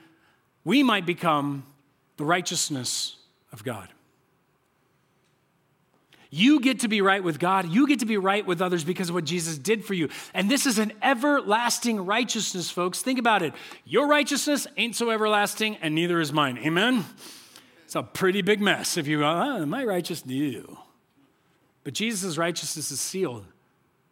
we 0.63 0.81
might 0.81 1.05
become 1.05 1.65
the 2.17 2.25
righteousness 2.25 3.15
of 3.53 3.63
God. 3.63 3.89
You 6.31 6.59
get 6.59 6.81
to 6.81 6.87
be 6.87 7.01
right 7.01 7.23
with 7.23 7.39
God. 7.39 7.69
You 7.69 7.87
get 7.87 7.99
to 7.99 8.05
be 8.05 8.17
right 8.17 8.45
with 8.45 8.61
others 8.61 8.83
because 8.83 9.09
of 9.09 9.15
what 9.15 9.23
Jesus 9.23 9.57
did 9.57 9.83
for 9.83 9.95
you. 9.95 10.09
And 10.33 10.49
this 10.49 10.67
is 10.67 10.77
an 10.77 10.93
everlasting 11.01 12.05
righteousness, 12.05 12.69
folks. 12.69 13.01
Think 13.01 13.17
about 13.17 13.41
it. 13.41 13.53
Your 13.83 14.07
righteousness 14.07 14.67
ain't 14.77 14.95
so 14.95 15.09
everlasting, 15.09 15.77
and 15.77 15.95
neither 15.95 16.19
is 16.19 16.31
mine. 16.31 16.59
Amen? 16.59 17.03
It's 17.85 17.95
a 17.95 18.03
pretty 18.03 18.43
big 18.43 18.61
mess 18.61 18.97
if 18.97 19.07
you 19.07 19.19
go, 19.19 19.25
ah, 19.25 19.57
oh, 19.57 19.65
my 19.65 19.83
righteousness, 19.83 20.63
no. 20.67 20.79
But 21.83 21.95
Jesus' 21.95 22.37
righteousness 22.37 22.91
is 22.91 23.01
sealed 23.01 23.45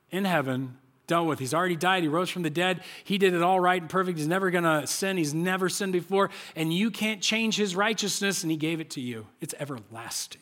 in 0.09 0.25
heaven, 0.25 0.77
dealt 1.05 1.27
with. 1.27 1.37
He's 1.37 1.53
already 1.53 1.75
died. 1.75 2.01
He 2.01 2.09
rose 2.09 2.31
from 2.31 2.41
the 2.41 2.49
dead. 2.49 2.81
He 3.03 3.19
did 3.19 3.35
it 3.35 3.43
all 3.43 3.59
right 3.59 3.79
and 3.79 3.87
perfect. 3.87 4.17
He's 4.17 4.27
never 4.27 4.49
going 4.49 4.63
to 4.63 4.87
sin. 4.87 5.17
He's 5.17 5.35
never 5.35 5.69
sinned 5.69 5.93
before. 5.93 6.31
And 6.55 6.73
you 6.73 6.89
can't 6.89 7.21
change 7.21 7.55
his 7.55 7.75
righteousness, 7.75 8.41
and 8.41 8.49
he 8.49 8.57
gave 8.57 8.79
it 8.79 8.89
to 8.91 9.01
you. 9.01 9.27
It's 9.41 9.53
everlasting. 9.59 10.41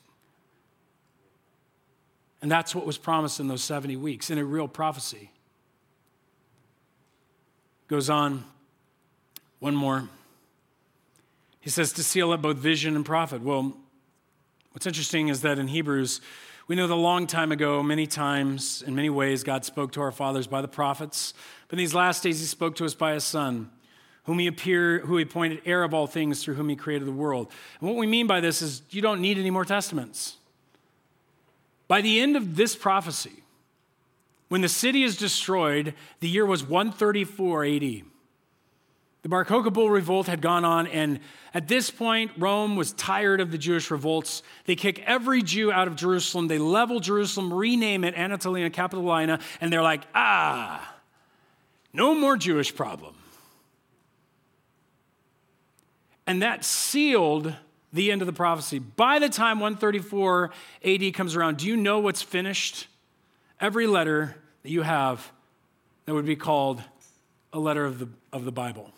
And 2.46 2.52
that's 2.52 2.76
what 2.76 2.86
was 2.86 3.00
promised 3.00 3.40
in 3.40 3.48
those 3.48 3.64
70 3.64 3.96
weeks 3.96 4.30
in 4.30 4.38
a 4.38 4.46
real 4.46 4.68
prophecy. 4.68 5.32
Goes 7.88 8.08
on, 8.08 8.44
one 9.58 9.76
more. 9.76 10.08
He 11.60 11.72
says 11.72 11.92
to 11.94 12.04
seal 12.04 12.32
up 12.32 12.44
both 12.44 12.58
vision 12.58 12.96
and 12.96 13.04
prophet. 13.04 13.42
Well, 13.42 13.76
what's 14.74 14.86
interesting 14.86 15.30
is 15.30 15.42
that 15.42 15.58
in 15.58 15.70
Hebrews, 15.70 16.22
we 16.68 16.76
know 16.76 16.86
that 16.86 16.94
a 16.94 16.96
long 16.96 17.26
time 17.26 17.52
ago, 17.52 17.82
many 17.82 18.06
times, 18.06 18.84
in 18.84 18.94
many 18.94 19.10
ways, 19.10 19.44
God 19.44 19.66
spoke 19.66 19.92
to 19.94 20.02
our 20.02 20.12
fathers 20.12 20.46
by 20.46 20.62
the 20.62 20.68
prophets. 20.68 21.34
But 21.68 21.80
in 21.80 21.84
these 21.84 21.96
last 21.96 22.22
days, 22.22 22.40
He 22.40 22.46
spoke 22.46 22.76
to 22.76 22.86
us 22.86 22.94
by 22.94 23.14
His 23.14 23.24
Son, 23.24 23.72
whom 24.26 24.38
He 24.38 24.46
appeared, 24.46 25.06
who 25.06 25.18
He 25.18 25.24
appointed 25.24 25.64
heir 25.66 25.82
of 25.82 25.96
all 25.96 26.06
things, 26.06 26.44
through 26.44 26.54
whom 26.54 26.70
He 26.70 26.76
created 26.76 27.08
the 27.08 27.12
world. 27.12 27.52
And 27.80 27.90
what 27.90 27.98
we 27.98 28.06
mean 28.06 28.28
by 28.28 28.40
this 28.40 28.62
is 28.62 28.84
you 28.92 29.02
don't 29.02 29.20
need 29.20 29.40
any 29.40 29.50
more 29.50 29.66
testaments. 29.66 30.38
By 31.88 32.02
the 32.02 32.20
end 32.20 32.36
of 32.36 32.56
this 32.56 32.76
prophecy, 32.76 33.44
when 34.48 34.62
the 34.62 34.70
city 34.70 35.04
is 35.04 35.18
destroyed, 35.18 35.94
the 36.20 36.30
year 36.30 36.46
was 36.46 36.64
134 36.64 37.66
AD. 37.66 37.82
The 39.26 39.30
Bar 39.30 39.44
Kokhba 39.44 39.90
revolt 39.90 40.28
had 40.28 40.40
gone 40.40 40.64
on, 40.64 40.86
and 40.86 41.20
at 41.52 41.68
this 41.68 41.90
point, 41.90 42.32
Rome 42.38 42.76
was 42.76 42.94
tired 42.94 43.42
of 43.42 43.50
the 43.50 43.58
Jewish 43.58 43.90
revolts. 43.90 44.44
They 44.66 44.76
kick 44.76 45.02
every 45.08 45.42
Jew 45.42 45.72
out 45.72 45.88
of 45.88 45.96
Jerusalem. 45.96 46.48
They 46.48 46.60
level 46.60 47.00
Jerusalem, 47.00 47.52
rename 47.52 48.04
it 48.04 48.14
Anatolia 48.16 48.70
Capitolina, 48.70 49.42
and 49.60 49.74
they're 49.74 49.82
like, 49.82 50.04
ah, 50.14 50.96
no 51.92 52.14
more 52.14 52.38
Jewish 52.38 52.76
problem. 52.76 53.16
And 56.28 56.42
that 56.44 56.64
sealed 56.64 57.56
the 57.96 58.12
end 58.12 58.22
of 58.22 58.26
the 58.26 58.34
prophecy. 58.34 58.78
By 58.80 59.20
the 59.20 59.30
time 59.30 59.60
134 59.60 60.52
AD 60.84 61.14
comes 61.14 61.36
around, 61.36 61.58
do 61.58 61.68
you 61.68 61.78
know 61.78 62.00
what's 62.00 62.22
finished? 62.22 62.88
Every 63.60 63.88
letter 63.88 64.36
that 64.64 64.70
you 64.70 64.82
have 64.82 65.32
that 66.06 66.14
would 66.14 66.26
be 66.26 66.36
called 66.36 66.84
a 67.54 67.60
letter 67.60 67.86
of 67.86 68.00
the, 68.00 68.10
of 68.34 68.46
the 68.46 68.52
Bible. 68.52 68.92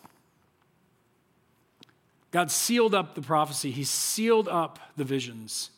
God 2.32 2.52
sealed 2.52 2.94
up 2.94 3.16
the 3.16 3.22
prophecy, 3.22 3.72
He 3.72 3.84
sealed 3.84 4.48
up 4.48 4.80
the 4.98 5.04
visions. 5.04 5.70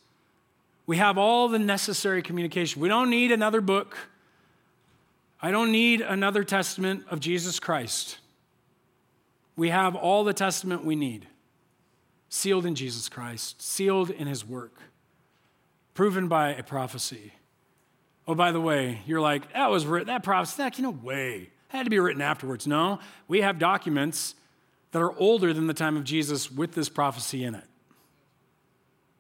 We 0.87 0.97
have 0.97 1.19
all 1.19 1.49
the 1.49 1.59
necessary 1.59 2.23
communication. 2.23 2.81
We 2.81 2.87
don't 2.87 3.11
need 3.11 3.31
another 3.31 3.61
book. 3.61 3.95
I 5.39 5.51
don't 5.51 5.71
need 5.71 6.01
another 6.01 6.43
testament 6.43 7.03
of 7.11 7.19
Jesus 7.19 7.59
Christ. 7.59 8.17
We 9.55 9.69
have 9.69 9.95
all 9.95 10.23
the 10.23 10.33
testament 10.33 10.83
we 10.83 10.95
need 10.95 11.27
sealed 12.29 12.65
in 12.65 12.75
Jesus 12.75 13.09
Christ, 13.09 13.61
sealed 13.61 14.11
in 14.11 14.27
his 14.27 14.45
work, 14.45 14.75
proven 15.93 16.27
by 16.27 16.53
a 16.53 16.63
prophecy. 16.63 17.33
Oh, 18.27 18.35
by 18.35 18.51
the 18.51 18.61
way, 18.61 19.01
you're 19.07 19.19
like, 19.19 19.53
that 19.53 19.71
was 19.71 19.85
written, 19.85 20.07
that 20.07 20.23
prophecy, 20.23 20.57
that, 20.57 20.77
know, 20.79 20.91
way. 20.91 21.49
It 21.71 21.75
had 21.75 21.83
to 21.85 21.89
be 21.89 21.99
written 21.99 22.21
afterwards. 22.21 22.67
No, 22.67 22.99
we 23.27 23.41
have 23.41 23.57
documents 23.57 24.35
that 24.91 25.01
are 25.01 25.17
older 25.19 25.53
than 25.53 25.67
the 25.67 25.73
time 25.73 25.97
of 25.97 26.03
Jesus 26.03 26.51
with 26.51 26.73
this 26.73 26.89
prophecy 26.89 27.43
in 27.43 27.55
it. 27.55 27.65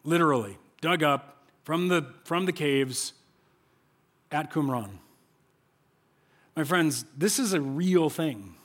Literally, 0.03 0.57
dug 0.81 1.03
up 1.03 1.43
from 1.63 1.87
the, 1.87 2.05
from 2.23 2.45
the 2.45 2.53
caves 2.53 3.13
at 4.31 4.51
Qumran. 4.51 4.91
My 6.55 6.63
friends, 6.63 7.05
this 7.17 7.39
is 7.39 7.53
a 7.53 7.61
real 7.61 8.09
thing. 8.09 8.55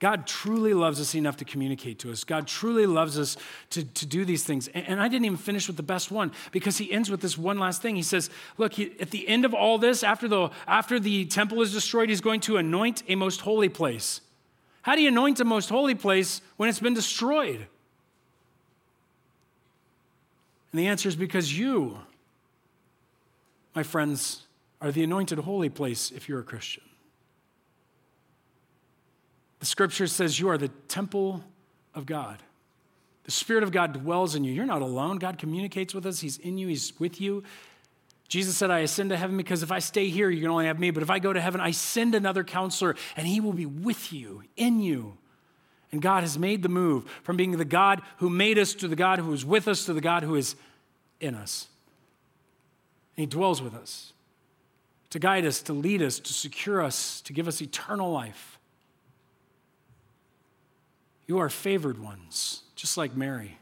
God 0.00 0.28
truly 0.28 0.74
loves 0.74 1.00
us 1.00 1.14
enough 1.14 1.38
to 1.38 1.44
communicate 1.44 1.98
to 2.00 2.12
us. 2.12 2.22
God 2.22 2.46
truly 2.46 2.86
loves 2.86 3.18
us 3.18 3.36
to, 3.70 3.84
to 3.84 4.06
do 4.06 4.24
these 4.24 4.44
things. 4.44 4.68
And, 4.68 4.86
and 4.86 5.00
I 5.00 5.08
didn't 5.08 5.24
even 5.24 5.36
finish 5.36 5.66
with 5.66 5.76
the 5.76 5.82
best 5.82 6.12
one 6.12 6.30
because 6.52 6.78
he 6.78 6.92
ends 6.92 7.10
with 7.10 7.20
this 7.20 7.36
one 7.36 7.58
last 7.58 7.82
thing. 7.82 7.96
He 7.96 8.02
says, 8.02 8.30
Look, 8.58 8.74
he, 8.74 8.92
at 9.00 9.10
the 9.10 9.26
end 9.26 9.44
of 9.44 9.54
all 9.54 9.76
this, 9.76 10.04
after 10.04 10.28
the, 10.28 10.50
after 10.68 11.00
the 11.00 11.24
temple 11.24 11.60
is 11.62 11.72
destroyed, 11.72 12.10
he's 12.10 12.20
going 12.20 12.40
to 12.42 12.58
anoint 12.58 13.02
a 13.08 13.16
most 13.16 13.40
holy 13.40 13.68
place. 13.68 14.20
How 14.82 14.94
do 14.94 15.02
you 15.02 15.08
anoint 15.08 15.40
a 15.40 15.44
most 15.44 15.68
holy 15.68 15.96
place 15.96 16.42
when 16.56 16.68
it's 16.68 16.80
been 16.80 16.94
destroyed? 16.94 17.66
And 20.72 20.78
the 20.78 20.86
answer 20.86 21.08
is 21.08 21.16
because 21.16 21.58
you, 21.58 21.98
my 23.74 23.82
friends, 23.82 24.46
are 24.80 24.92
the 24.92 25.02
anointed 25.02 25.40
holy 25.40 25.70
place 25.70 26.12
if 26.12 26.28
you're 26.28 26.40
a 26.40 26.44
Christian. 26.44 26.84
The 29.60 29.66
scripture 29.66 30.06
says 30.06 30.38
you 30.38 30.48
are 30.48 30.58
the 30.58 30.68
temple 30.88 31.44
of 31.94 32.06
God. 32.06 32.42
The 33.24 33.32
Spirit 33.32 33.62
of 33.62 33.72
God 33.72 33.92
dwells 33.92 34.34
in 34.34 34.44
you. 34.44 34.52
You're 34.52 34.64
not 34.64 34.80
alone. 34.80 35.18
God 35.18 35.36
communicates 35.36 35.94
with 35.94 36.06
us, 36.06 36.20
He's 36.20 36.38
in 36.38 36.56
you, 36.56 36.68
He's 36.68 36.98
with 36.98 37.20
you. 37.20 37.42
Jesus 38.28 38.56
said, 38.56 38.70
I 38.70 38.80
ascend 38.80 39.10
to 39.10 39.16
heaven 39.16 39.36
because 39.36 39.62
if 39.62 39.72
I 39.72 39.78
stay 39.78 40.08
here, 40.08 40.28
you 40.28 40.42
can 40.42 40.50
only 40.50 40.66
have 40.66 40.78
me. 40.78 40.90
But 40.90 41.02
if 41.02 41.10
I 41.10 41.18
go 41.18 41.32
to 41.32 41.40
heaven, 41.40 41.60
I 41.60 41.70
send 41.70 42.14
another 42.14 42.44
counselor, 42.44 42.94
and 43.16 43.26
he 43.26 43.40
will 43.40 43.54
be 43.54 43.64
with 43.64 44.12
you, 44.12 44.42
in 44.56 44.80
you. 44.80 45.16
And 45.92 46.02
God 46.02 46.22
has 46.22 46.38
made 46.38 46.62
the 46.62 46.68
move 46.68 47.06
from 47.22 47.38
being 47.38 47.52
the 47.52 47.64
God 47.64 48.02
who 48.18 48.28
made 48.28 48.58
us 48.58 48.74
to 48.74 48.88
the 48.88 48.96
God 48.96 49.18
who 49.18 49.32
is 49.32 49.46
with 49.46 49.66
us 49.66 49.86
to 49.86 49.94
the 49.94 50.02
God 50.02 50.22
who 50.22 50.34
is 50.34 50.56
in 51.20 51.34
us. 51.34 51.68
And 53.16 53.22
he 53.22 53.26
dwells 53.26 53.62
with 53.62 53.74
us. 53.74 54.12
to 55.10 55.18
guide 55.18 55.46
us, 55.46 55.62
to 55.62 55.72
lead 55.72 56.02
us, 56.02 56.18
to 56.20 56.32
secure 56.32 56.82
us, 56.82 57.20
to 57.22 57.32
give 57.32 57.48
us 57.48 57.62
eternal 57.62 58.10
life. 58.10 58.57
You 61.28 61.38
are 61.38 61.50
favored 61.50 61.98
ones, 61.98 62.62
just 62.74 62.96
like 62.96 63.14
Mary. 63.14 63.58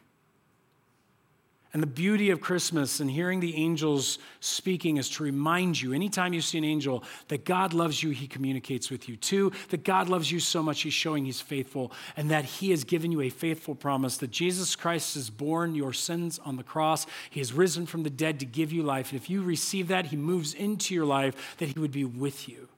And 1.73 1.83
the 1.83 1.89
beauty 1.89 2.31
of 2.31 2.41
Christmas 2.41 3.01
and 3.01 3.11
hearing 3.11 3.41
the 3.41 3.55
angels 3.57 4.19
speaking 4.41 4.97
is 4.97 5.11
to 5.11 5.25
remind 5.25 5.79
you, 5.79 5.93
anytime 5.93 6.33
you 6.33 6.41
see 6.41 6.57
an 6.57 6.65
angel, 6.65 7.05
that 7.29 7.45
God 7.45 7.75
loves 7.75 8.03
you, 8.03 8.11
he 8.11 8.29
communicates 8.29 8.89
with 8.89 9.11
you. 9.11 9.17
too. 9.17 9.53
that 9.69 9.85
God 9.85 10.09
loves 10.09 10.31
you 10.31 10.41
so 10.41 10.63
much, 10.63 10.83
he's 10.83 10.95
showing 10.95 11.27
he's 11.27 11.41
faithful, 11.41 11.93
and 12.17 12.31
that 12.31 12.45
he 12.45 12.71
has 12.71 12.85
given 12.85 13.13
you 13.13 13.21
a 13.21 13.29
faithful 13.29 13.75
promise 13.75 14.17
that 14.19 14.31
Jesus 14.31 14.75
Christ 14.75 15.17
has 15.17 15.29
borne 15.29 15.75
your 15.75 15.93
sins 15.93 16.39
on 16.45 16.57
the 16.57 16.63
cross. 16.63 17.05
He 17.29 17.41
has 17.41 17.53
risen 17.53 17.85
from 17.85 18.05
the 18.05 18.11
dead 18.11 18.41
to 18.41 18.47
give 18.47 18.73
you 18.73 18.83
life. 18.83 19.11
And 19.13 19.21
if 19.21 19.29
you 19.29 19.43
receive 19.43 19.89
that, 19.89 20.07
he 20.07 20.17
moves 20.17 20.55
into 20.55 20.95
your 20.95 21.05
life, 21.05 21.57
that 21.59 21.69
he 21.69 21.79
would 21.79 21.93
be 21.93 22.05
with 22.05 22.49
you 22.49 22.69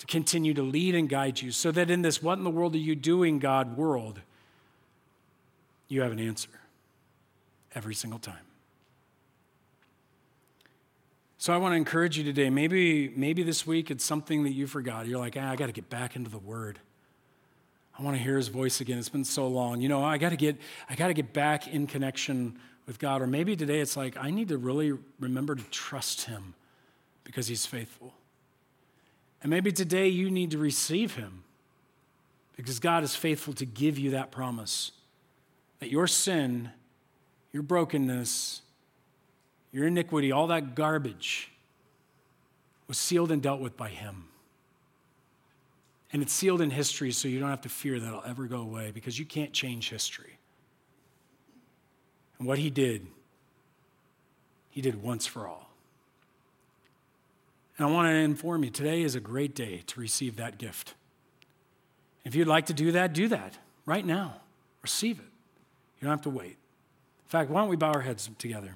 to 0.00 0.06
continue 0.06 0.52
to 0.54 0.62
lead 0.62 0.94
and 0.94 1.08
guide 1.08 1.40
you, 1.40 1.52
so 1.52 1.70
that 1.70 1.90
in 1.90 2.02
this 2.02 2.22
what 2.22 2.38
in 2.38 2.44
the 2.44 2.50
world 2.50 2.74
are 2.74 2.78
you 2.78 2.94
doing, 2.94 3.38
God 3.38 3.76
world, 3.76 4.20
you 5.88 6.00
have 6.00 6.10
an 6.10 6.18
answer 6.18 6.50
every 7.74 7.94
single 7.94 8.18
time. 8.18 8.36
So 11.36 11.54
I 11.54 11.56
want 11.56 11.72
to 11.72 11.76
encourage 11.76 12.18
you 12.18 12.24
today. 12.24 12.50
Maybe, 12.50 13.12
maybe 13.16 13.42
this 13.42 13.66
week 13.66 13.90
it's 13.90 14.04
something 14.04 14.42
that 14.44 14.52
you 14.52 14.66
forgot. 14.66 15.06
You're 15.06 15.18
like, 15.18 15.36
ah, 15.38 15.50
I 15.50 15.56
got 15.56 15.66
to 15.66 15.72
get 15.72 15.88
back 15.88 16.14
into 16.14 16.28
the 16.28 16.38
Word. 16.38 16.78
I 17.98 18.02
want 18.02 18.16
to 18.16 18.22
hear 18.22 18.36
His 18.36 18.48
voice 18.48 18.80
again. 18.80 18.98
It's 18.98 19.08
been 19.08 19.24
so 19.24 19.48
long. 19.48 19.80
You 19.80 19.88
know, 19.88 20.04
I 20.04 20.18
got 20.18 20.30
to 20.30 20.36
get, 20.36 20.58
I 20.88 20.94
got 20.94 21.08
to 21.08 21.14
get 21.14 21.32
back 21.32 21.66
in 21.68 21.86
connection 21.86 22.58
with 22.86 22.98
God. 22.98 23.22
Or 23.22 23.26
maybe 23.26 23.56
today 23.56 23.80
it's 23.80 23.96
like 23.96 24.16
I 24.18 24.30
need 24.30 24.48
to 24.48 24.58
really 24.58 24.92
remember 25.18 25.54
to 25.54 25.64
trust 25.70 26.26
Him 26.26 26.54
because 27.24 27.48
He's 27.48 27.64
faithful. 27.66 28.12
And 29.42 29.50
maybe 29.50 29.72
today 29.72 30.08
you 30.08 30.30
need 30.30 30.50
to 30.50 30.58
receive 30.58 31.14
Him 31.14 31.44
because 32.56 32.78
God 32.78 33.02
is 33.02 33.16
faithful 33.16 33.54
to 33.54 33.64
give 33.64 33.98
you 33.98 34.10
that 34.10 34.30
promise 34.30 34.92
that 35.78 35.90
your 35.90 36.06
sin 36.06 36.70
your 37.52 37.62
brokenness, 37.62 38.62
your 39.72 39.86
iniquity, 39.86 40.32
all 40.32 40.46
that 40.48 40.74
garbage 40.74 41.50
was 42.86 42.98
sealed 42.98 43.30
and 43.32 43.42
dealt 43.42 43.60
with 43.60 43.76
by 43.76 43.88
Him. 43.88 44.24
And 46.12 46.22
it's 46.22 46.32
sealed 46.32 46.60
in 46.60 46.70
history, 46.70 47.12
so 47.12 47.28
you 47.28 47.38
don't 47.38 47.50
have 47.50 47.60
to 47.62 47.68
fear 47.68 48.00
that 48.00 48.06
it'll 48.06 48.24
ever 48.24 48.46
go 48.46 48.60
away 48.60 48.90
because 48.92 49.18
you 49.18 49.24
can't 49.24 49.52
change 49.52 49.90
history. 49.90 50.38
And 52.38 52.48
what 52.48 52.58
He 52.58 52.70
did, 52.70 53.06
He 54.70 54.80
did 54.80 55.02
once 55.02 55.26
for 55.26 55.46
all. 55.46 55.69
And 57.80 57.88
I 57.88 57.92
want 57.92 58.08
to 58.08 58.14
inform 58.14 58.62
you 58.62 58.68
today 58.68 59.00
is 59.00 59.14
a 59.14 59.20
great 59.20 59.54
day 59.54 59.84
to 59.86 60.00
receive 60.00 60.36
that 60.36 60.58
gift. 60.58 60.92
If 62.26 62.34
you'd 62.34 62.46
like 62.46 62.66
to 62.66 62.74
do 62.74 62.92
that, 62.92 63.14
do 63.14 63.26
that 63.28 63.56
right 63.86 64.04
now. 64.04 64.34
Receive 64.82 65.18
it. 65.18 65.24
You 65.98 66.02
don't 66.02 66.10
have 66.10 66.20
to 66.24 66.28
wait. 66.28 66.58
In 66.58 67.28
fact, 67.28 67.48
why 67.48 67.62
don't 67.62 67.70
we 67.70 67.76
bow 67.76 67.92
our 67.92 68.02
heads 68.02 68.28
together? 68.36 68.74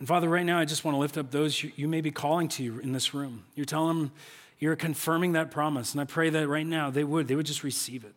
And 0.00 0.06
Father, 0.06 0.28
right 0.28 0.44
now, 0.44 0.58
I 0.58 0.66
just 0.66 0.84
want 0.84 0.94
to 0.94 0.98
lift 0.98 1.16
up 1.16 1.30
those 1.30 1.64
you, 1.64 1.88
may 1.88 2.02
be 2.02 2.10
calling 2.10 2.48
to 2.48 2.62
you 2.62 2.78
in 2.80 2.92
this 2.92 3.14
room. 3.14 3.44
You're 3.54 3.64
telling 3.64 3.96
them, 3.96 4.12
you're 4.58 4.76
confirming 4.76 5.32
that 5.32 5.50
promise. 5.50 5.92
And 5.92 6.00
I 6.02 6.04
pray 6.04 6.28
that 6.28 6.46
right 6.46 6.66
now 6.66 6.90
they 6.90 7.04
would, 7.04 7.26
they 7.26 7.36
would 7.36 7.46
just 7.46 7.64
receive 7.64 8.04
it. 8.04 8.12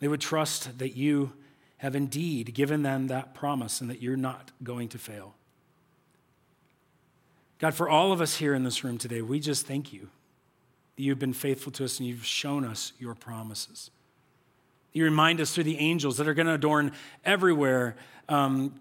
They 0.00 0.08
would 0.08 0.22
trust 0.22 0.78
that 0.78 0.96
you 0.96 1.34
have 1.76 1.94
indeed 1.94 2.54
given 2.54 2.84
them 2.84 3.08
that 3.08 3.34
promise 3.34 3.82
and 3.82 3.90
that 3.90 4.00
you're 4.00 4.16
not 4.16 4.50
going 4.62 4.88
to 4.88 4.98
fail. 4.98 5.34
God, 7.62 7.74
for 7.74 7.88
all 7.88 8.10
of 8.10 8.20
us 8.20 8.38
here 8.38 8.54
in 8.54 8.64
this 8.64 8.82
room 8.82 8.98
today, 8.98 9.22
we 9.22 9.38
just 9.38 9.68
thank 9.68 9.92
you 9.92 10.08
that 10.96 11.02
you've 11.02 11.20
been 11.20 11.32
faithful 11.32 11.70
to 11.70 11.84
us 11.84 12.00
and 12.00 12.08
you've 12.08 12.26
shown 12.26 12.64
us 12.64 12.92
your 12.98 13.14
promises. 13.14 13.92
You 14.92 15.04
remind 15.04 15.40
us 15.40 15.54
through 15.54 15.64
the 15.64 15.78
angels 15.78 16.16
that 16.16 16.26
are 16.26 16.34
going 16.34 16.48
to 16.48 16.54
adorn 16.54 16.90
everywhere 17.24 17.94
um, 18.28 18.80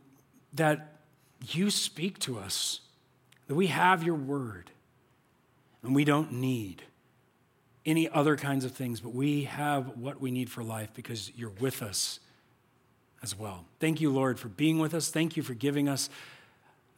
that 0.53 0.95
you 1.47 1.69
speak 1.69 2.17
to 2.21 2.39
us, 2.39 2.79
that 3.47 3.53
we 3.53 3.67
have 3.67 4.01
your 4.01 4.15
word, 4.15 4.71
and 5.83 5.93
we 5.93 6.03
don't 6.03 6.31
need 6.31 6.81
any 7.85 8.09
other 8.09 8.35
kinds 8.35 8.65
of 8.65 8.71
things, 8.71 8.99
but 8.99 9.13
we 9.13 9.43
have 9.43 9.95
what 9.95 10.19
we 10.19 10.31
need 10.31 10.49
for 10.49 10.63
life 10.63 10.89
because 10.95 11.31
you're 11.35 11.53
with 11.59 11.83
us 11.83 12.19
as 13.21 13.37
well. 13.37 13.65
Thank 13.79 14.01
you, 14.01 14.09
Lord, 14.09 14.39
for 14.39 14.49
being 14.49 14.79
with 14.79 14.95
us. 14.95 15.09
Thank 15.09 15.37
you 15.37 15.43
for 15.43 15.53
giving 15.53 15.87
us 15.87 16.09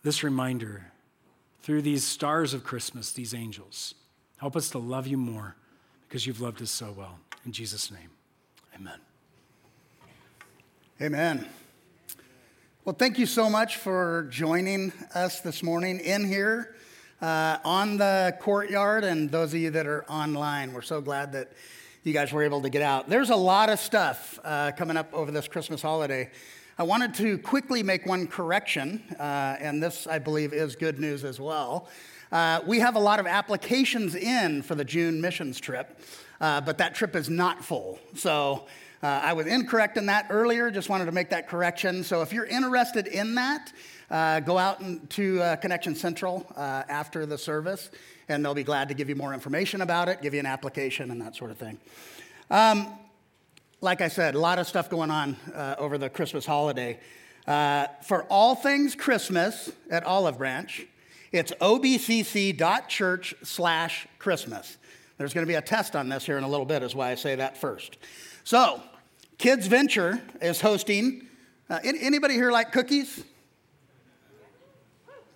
this 0.01 0.23
reminder 0.23 0.92
through 1.63 1.81
these 1.81 2.03
stars 2.03 2.53
of 2.53 2.63
Christmas, 2.63 3.13
these 3.13 3.33
angels. 3.33 3.95
Help 4.37 4.55
us 4.55 4.69
to 4.69 4.77
love 4.77 5.07
you 5.07 5.17
more 5.17 5.55
because 6.07 6.27
you've 6.27 6.41
loved 6.41 6.61
us 6.61 6.69
so 6.69 6.93
well. 6.95 7.17
In 7.45 7.53
Jesus' 7.53 7.89
name. 7.89 8.09
Amen. 8.75 8.99
Amen. 11.01 11.47
Well, 12.83 12.95
thank 12.95 13.17
you 13.17 13.25
so 13.25 13.49
much 13.49 13.77
for 13.77 14.27
joining 14.29 14.91
us 15.15 15.39
this 15.39 15.63
morning 15.63 16.01
in 16.01 16.27
here 16.27 16.75
uh, 17.21 17.57
on 17.63 17.95
the 17.95 18.35
courtyard, 18.41 19.05
and 19.05 19.31
those 19.31 19.53
of 19.53 19.59
you 19.61 19.69
that 19.71 19.87
are 19.87 20.03
online. 20.11 20.73
We're 20.73 20.81
so 20.81 20.99
glad 20.99 21.31
that 21.31 21.53
you 22.03 22.11
guys 22.11 22.33
were 22.33 22.43
able 22.43 22.61
to 22.63 22.69
get 22.69 22.81
out. 22.81 23.07
There's 23.07 23.29
a 23.29 23.35
lot 23.37 23.69
of 23.69 23.79
stuff 23.79 24.37
uh, 24.43 24.73
coming 24.77 24.97
up 24.97 25.13
over 25.13 25.31
this 25.31 25.47
Christmas 25.47 25.81
holiday. 25.81 26.29
I 26.75 26.81
wanted 26.81 27.13
to 27.15 27.37
quickly 27.37 27.83
make 27.83 28.07
one 28.07 28.25
correction, 28.25 29.03
uh, 29.19 29.57
and 29.59 29.81
this, 29.81 30.07
I 30.07 30.17
believe, 30.17 30.53
is 30.53 30.75
good 30.75 30.99
news 30.99 31.23
as 31.23 31.39
well. 31.39 31.87
Uh, 32.31 32.61
we 32.65 32.79
have 32.79 32.95
a 32.95 32.99
lot 32.99 33.19
of 33.19 33.27
applications 33.27 34.15
in 34.15 34.63
for 34.63 34.73
the 34.73 34.83
June 34.83 35.21
missions 35.21 35.59
trip, 35.59 35.99
uh, 36.41 36.61
but 36.61 36.79
that 36.79 36.95
trip 36.95 37.15
is 37.15 37.29
not 37.29 37.63
full. 37.63 37.99
So 38.15 38.65
uh, 39.03 39.05
I 39.05 39.33
was 39.33 39.45
incorrect 39.45 39.97
in 39.97 40.07
that 40.07 40.25
earlier, 40.31 40.71
just 40.71 40.89
wanted 40.89 41.05
to 41.05 41.11
make 41.11 41.29
that 41.29 41.47
correction. 41.47 42.03
So 42.03 42.23
if 42.23 42.33
you're 42.33 42.47
interested 42.47 43.05
in 43.05 43.35
that, 43.35 43.71
uh, 44.09 44.39
go 44.39 44.57
out 44.57 44.81
to 45.11 45.41
uh, 45.43 45.55
Connection 45.57 45.93
Central 45.93 46.51
after 46.57 47.27
the 47.27 47.37
service, 47.37 47.91
and 48.29 48.43
they'll 48.43 48.55
be 48.55 48.63
glad 48.63 48.87
to 48.87 48.95
give 48.95 49.09
you 49.09 49.15
more 49.15 49.35
information 49.35 49.81
about 49.81 50.09
it, 50.09 50.23
give 50.23 50.33
you 50.33 50.39
an 50.39 50.47
application, 50.47 51.11
and 51.11 51.21
that 51.21 51.35
sort 51.35 51.51
of 51.51 51.57
thing. 51.59 51.77
Um, 52.49 52.87
like 53.83 53.99
I 53.99 54.07
said, 54.07 54.33
a 54.33 54.39
lot 54.39 54.59
of 54.59 54.67
stuff 54.67 54.89
going 54.89 55.11
on 55.11 55.35
uh, 55.53 55.75
over 55.77 55.97
the 55.97 56.09
Christmas 56.09 56.45
holiday. 56.45 57.01
Uh, 57.45 57.87
for 58.01 58.23
all 58.29 58.55
things 58.55 58.95
Christmas 58.95 59.73
at 59.89 60.05
Olive 60.05 60.37
Branch, 60.37 60.87
it's 61.33 61.51
obcc.church 61.59 63.35
slash 63.43 64.07
Christmas. 64.19 64.77
There's 65.17 65.33
going 65.33 65.45
to 65.45 65.51
be 65.51 65.55
a 65.55 65.61
test 65.61 65.97
on 65.97 66.07
this 66.07 66.25
here 66.25 66.37
in 66.37 66.45
a 66.45 66.47
little 66.47 66.65
bit, 66.65 66.81
is 66.81 66.95
why 66.95 67.11
I 67.11 67.15
say 67.15 67.35
that 67.35 67.57
first. 67.57 67.97
So, 68.45 68.81
Kids 69.37 69.67
Venture 69.67 70.21
is 70.41 70.61
hosting. 70.61 71.27
Uh, 71.69 71.79
anybody 71.83 72.35
here 72.35 72.53
like 72.53 72.71
cookies? 72.71 73.21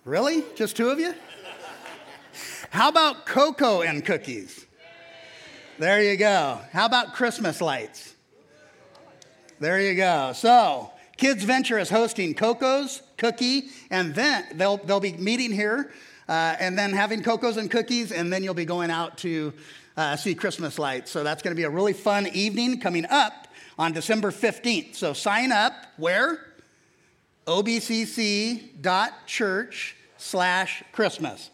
Really? 0.06 0.42
Just 0.54 0.74
two 0.74 0.88
of 0.88 0.98
you? 0.98 1.12
How 2.70 2.88
about 2.88 3.26
cocoa 3.26 3.82
and 3.82 4.02
cookies? 4.02 4.64
There 5.78 6.02
you 6.02 6.16
go. 6.16 6.60
How 6.72 6.86
about 6.86 7.12
Christmas 7.12 7.60
lights? 7.60 8.14
There 9.60 9.80
you 9.80 9.94
go. 9.94 10.32
So, 10.34 10.92
Kids 11.16 11.42
Venture 11.44 11.78
is 11.78 11.90
hosting 11.90 12.34
Coco's, 12.34 13.02
Cookie, 13.16 13.70
and 13.90 14.14
then 14.14 14.46
they'll, 14.54 14.76
they'll 14.76 15.00
be 15.00 15.14
meeting 15.14 15.50
here 15.52 15.90
uh, 16.28 16.56
and 16.60 16.78
then 16.78 16.92
having 16.92 17.22
Coco's 17.22 17.56
and 17.56 17.70
cookies, 17.70 18.12
and 18.12 18.32
then 18.32 18.44
you'll 18.44 18.54
be 18.54 18.64
going 18.64 18.90
out 18.90 19.18
to 19.18 19.52
uh, 19.96 20.14
see 20.16 20.34
Christmas 20.34 20.78
lights. 20.78 21.10
So, 21.10 21.24
that's 21.24 21.42
going 21.42 21.54
to 21.54 21.60
be 21.60 21.64
a 21.64 21.70
really 21.70 21.92
fun 21.92 22.28
evening 22.28 22.80
coming 22.80 23.06
up 23.06 23.48
on 23.78 23.92
December 23.92 24.30
15th. 24.30 24.96
So 24.96 25.12
sign 25.12 25.52
up 25.52 25.72
where? 25.96 26.44
obcc.church 27.46 28.76
slash 30.18 30.82
Christmas. 30.92 31.50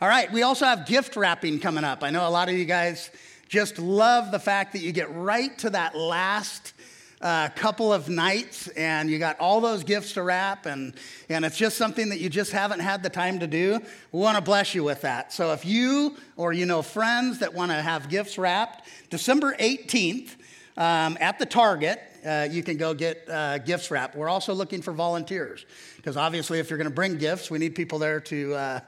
All 0.00 0.08
right, 0.08 0.30
we 0.30 0.42
also 0.42 0.64
have 0.66 0.86
gift 0.86 1.16
wrapping 1.16 1.58
coming 1.58 1.84
up. 1.84 2.04
I 2.04 2.10
know 2.10 2.28
a 2.28 2.30
lot 2.30 2.48
of 2.50 2.54
you 2.54 2.66
guys 2.66 3.10
just 3.48 3.78
love 3.78 4.30
the 4.30 4.38
fact 4.38 4.74
that 4.74 4.80
you 4.80 4.92
get 4.92 5.10
right 5.14 5.56
to 5.58 5.70
that 5.70 5.96
last 5.96 6.74
uh, 7.20 7.48
couple 7.50 7.92
of 7.92 8.08
nights 8.08 8.68
and 8.68 9.10
you 9.10 9.18
got 9.18 9.38
all 9.40 9.60
those 9.60 9.82
gifts 9.82 10.12
to 10.12 10.22
wrap 10.22 10.66
and, 10.66 10.94
and 11.28 11.44
it's 11.44 11.56
just 11.56 11.76
something 11.76 12.08
that 12.10 12.20
you 12.20 12.28
just 12.28 12.52
haven't 12.52 12.80
had 12.80 13.02
the 13.02 13.10
time 13.10 13.40
to 13.40 13.46
do 13.46 13.80
we 14.12 14.20
want 14.20 14.36
to 14.36 14.42
bless 14.42 14.74
you 14.74 14.84
with 14.84 15.00
that 15.00 15.32
so 15.32 15.52
if 15.52 15.64
you 15.64 16.16
or 16.36 16.52
you 16.52 16.64
know 16.64 16.80
friends 16.80 17.40
that 17.40 17.52
want 17.52 17.70
to 17.70 17.82
have 17.82 18.08
gifts 18.08 18.38
wrapped 18.38 18.88
december 19.10 19.54
18th 19.56 20.36
um, 20.78 21.18
at 21.20 21.40
the 21.40 21.44
Target, 21.44 22.00
uh, 22.24 22.46
you 22.48 22.62
can 22.62 22.76
go 22.76 22.94
get 22.94 23.28
uh, 23.28 23.58
gifts 23.58 23.90
wrapped. 23.90 24.14
We're 24.14 24.28
also 24.28 24.54
looking 24.54 24.80
for 24.80 24.92
volunteers 24.92 25.66
because 25.96 26.16
obviously, 26.16 26.60
if 26.60 26.70
you're 26.70 26.78
going 26.78 26.88
to 26.88 26.94
bring 26.94 27.18
gifts, 27.18 27.50
we 27.50 27.58
need 27.58 27.74
people 27.74 27.98
there 27.98 28.20
to, 28.20 28.54
uh, 28.54 28.80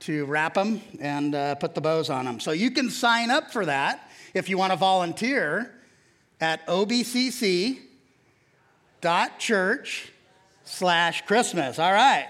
to 0.00 0.24
wrap 0.26 0.54
them 0.54 0.80
and 1.00 1.34
uh, 1.34 1.56
put 1.56 1.74
the 1.74 1.80
bows 1.80 2.08
on 2.08 2.24
them. 2.24 2.38
So 2.38 2.52
you 2.52 2.70
can 2.70 2.88
sign 2.88 3.32
up 3.32 3.50
for 3.50 3.66
that 3.66 4.08
if 4.32 4.48
you 4.48 4.56
want 4.56 4.72
to 4.72 4.76
volunteer 4.76 5.74
at 6.44 6.66
obcc.church 6.66 7.80
slash 10.64 11.26
Christmas. 11.26 11.78
All 11.78 11.92
right. 11.92 12.28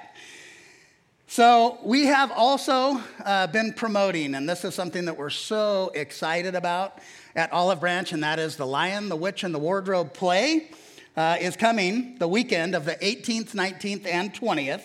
So, 1.26 1.78
we 1.82 2.06
have 2.06 2.30
also 2.30 3.00
uh, 3.24 3.48
been 3.48 3.72
promoting, 3.72 4.36
and 4.36 4.48
this 4.48 4.64
is 4.64 4.72
something 4.72 5.06
that 5.06 5.18
we're 5.18 5.30
so 5.30 5.90
excited 5.96 6.54
about 6.54 7.00
at 7.34 7.52
Olive 7.52 7.80
Branch, 7.80 8.12
and 8.12 8.22
that 8.22 8.38
is 8.38 8.54
The 8.56 8.68
Lion, 8.68 9.08
the 9.08 9.16
Witch, 9.16 9.42
and 9.42 9.52
the 9.52 9.58
Wardrobe 9.58 10.14
play. 10.14 10.70
Uh, 11.16 11.36
is 11.40 11.56
coming 11.56 12.16
the 12.18 12.28
weekend 12.28 12.76
of 12.76 12.84
the 12.84 12.94
18th, 12.96 13.54
19th, 13.54 14.06
and 14.06 14.32
20th. 14.32 14.82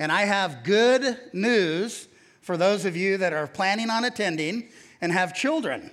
And 0.00 0.10
I 0.10 0.22
have 0.22 0.64
good 0.64 1.18
news 1.32 2.08
for 2.40 2.56
those 2.56 2.84
of 2.84 2.96
you 2.96 3.16
that 3.18 3.32
are 3.32 3.46
planning 3.46 3.90
on 3.90 4.04
attending 4.04 4.68
and 5.00 5.12
have 5.12 5.34
children. 5.34 5.92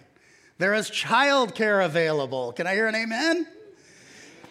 There 0.59 0.73
is 0.73 0.91
childcare 0.91 1.83
available. 1.85 2.51
Can 2.51 2.67
I 2.67 2.75
hear 2.75 2.87
an 2.87 2.93
amen? 2.93 3.47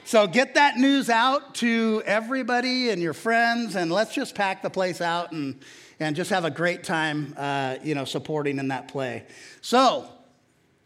So 0.06 0.26
get 0.26 0.54
that 0.54 0.78
news 0.78 1.10
out 1.10 1.54
to 1.56 2.02
everybody 2.06 2.88
and 2.88 3.02
your 3.02 3.12
friends, 3.12 3.76
and 3.76 3.92
let's 3.92 4.14
just 4.14 4.34
pack 4.34 4.62
the 4.62 4.70
place 4.70 5.02
out 5.02 5.32
and, 5.32 5.60
and 6.00 6.16
just 6.16 6.30
have 6.30 6.46
a 6.46 6.50
great 6.50 6.82
time, 6.82 7.34
uh, 7.36 7.76
you 7.84 7.94
know, 7.94 8.06
supporting 8.06 8.58
in 8.58 8.68
that 8.68 8.88
play. 8.88 9.26
So, 9.60 10.08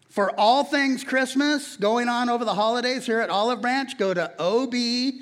for 0.08 0.36
all 0.38 0.64
things 0.64 1.04
Christmas 1.04 1.76
going 1.76 2.08
on 2.08 2.28
over 2.28 2.44
the 2.44 2.54
holidays 2.54 3.06
here 3.06 3.20
at 3.20 3.30
Olive 3.30 3.62
Branch, 3.62 3.96
go 3.96 4.12
to 4.12 4.32
obcc.church 4.40 5.20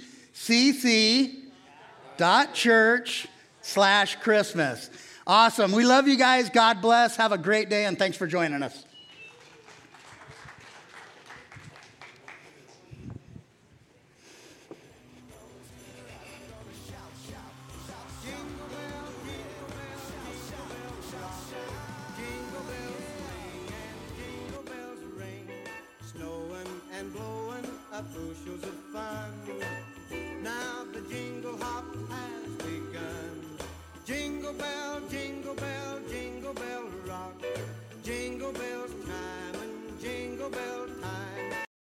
slash 3.60 4.16
Christmas. 4.16 4.90
Awesome. 5.26 5.72
We 5.72 5.84
love 5.84 6.08
you 6.08 6.16
guys. 6.16 6.48
God 6.48 6.80
bless. 6.80 7.16
Have 7.16 7.32
a 7.32 7.38
great 7.38 7.68
day, 7.68 7.84
and 7.84 7.98
thanks 7.98 8.16
for 8.16 8.26
joining 8.26 8.62
us. 8.62 8.86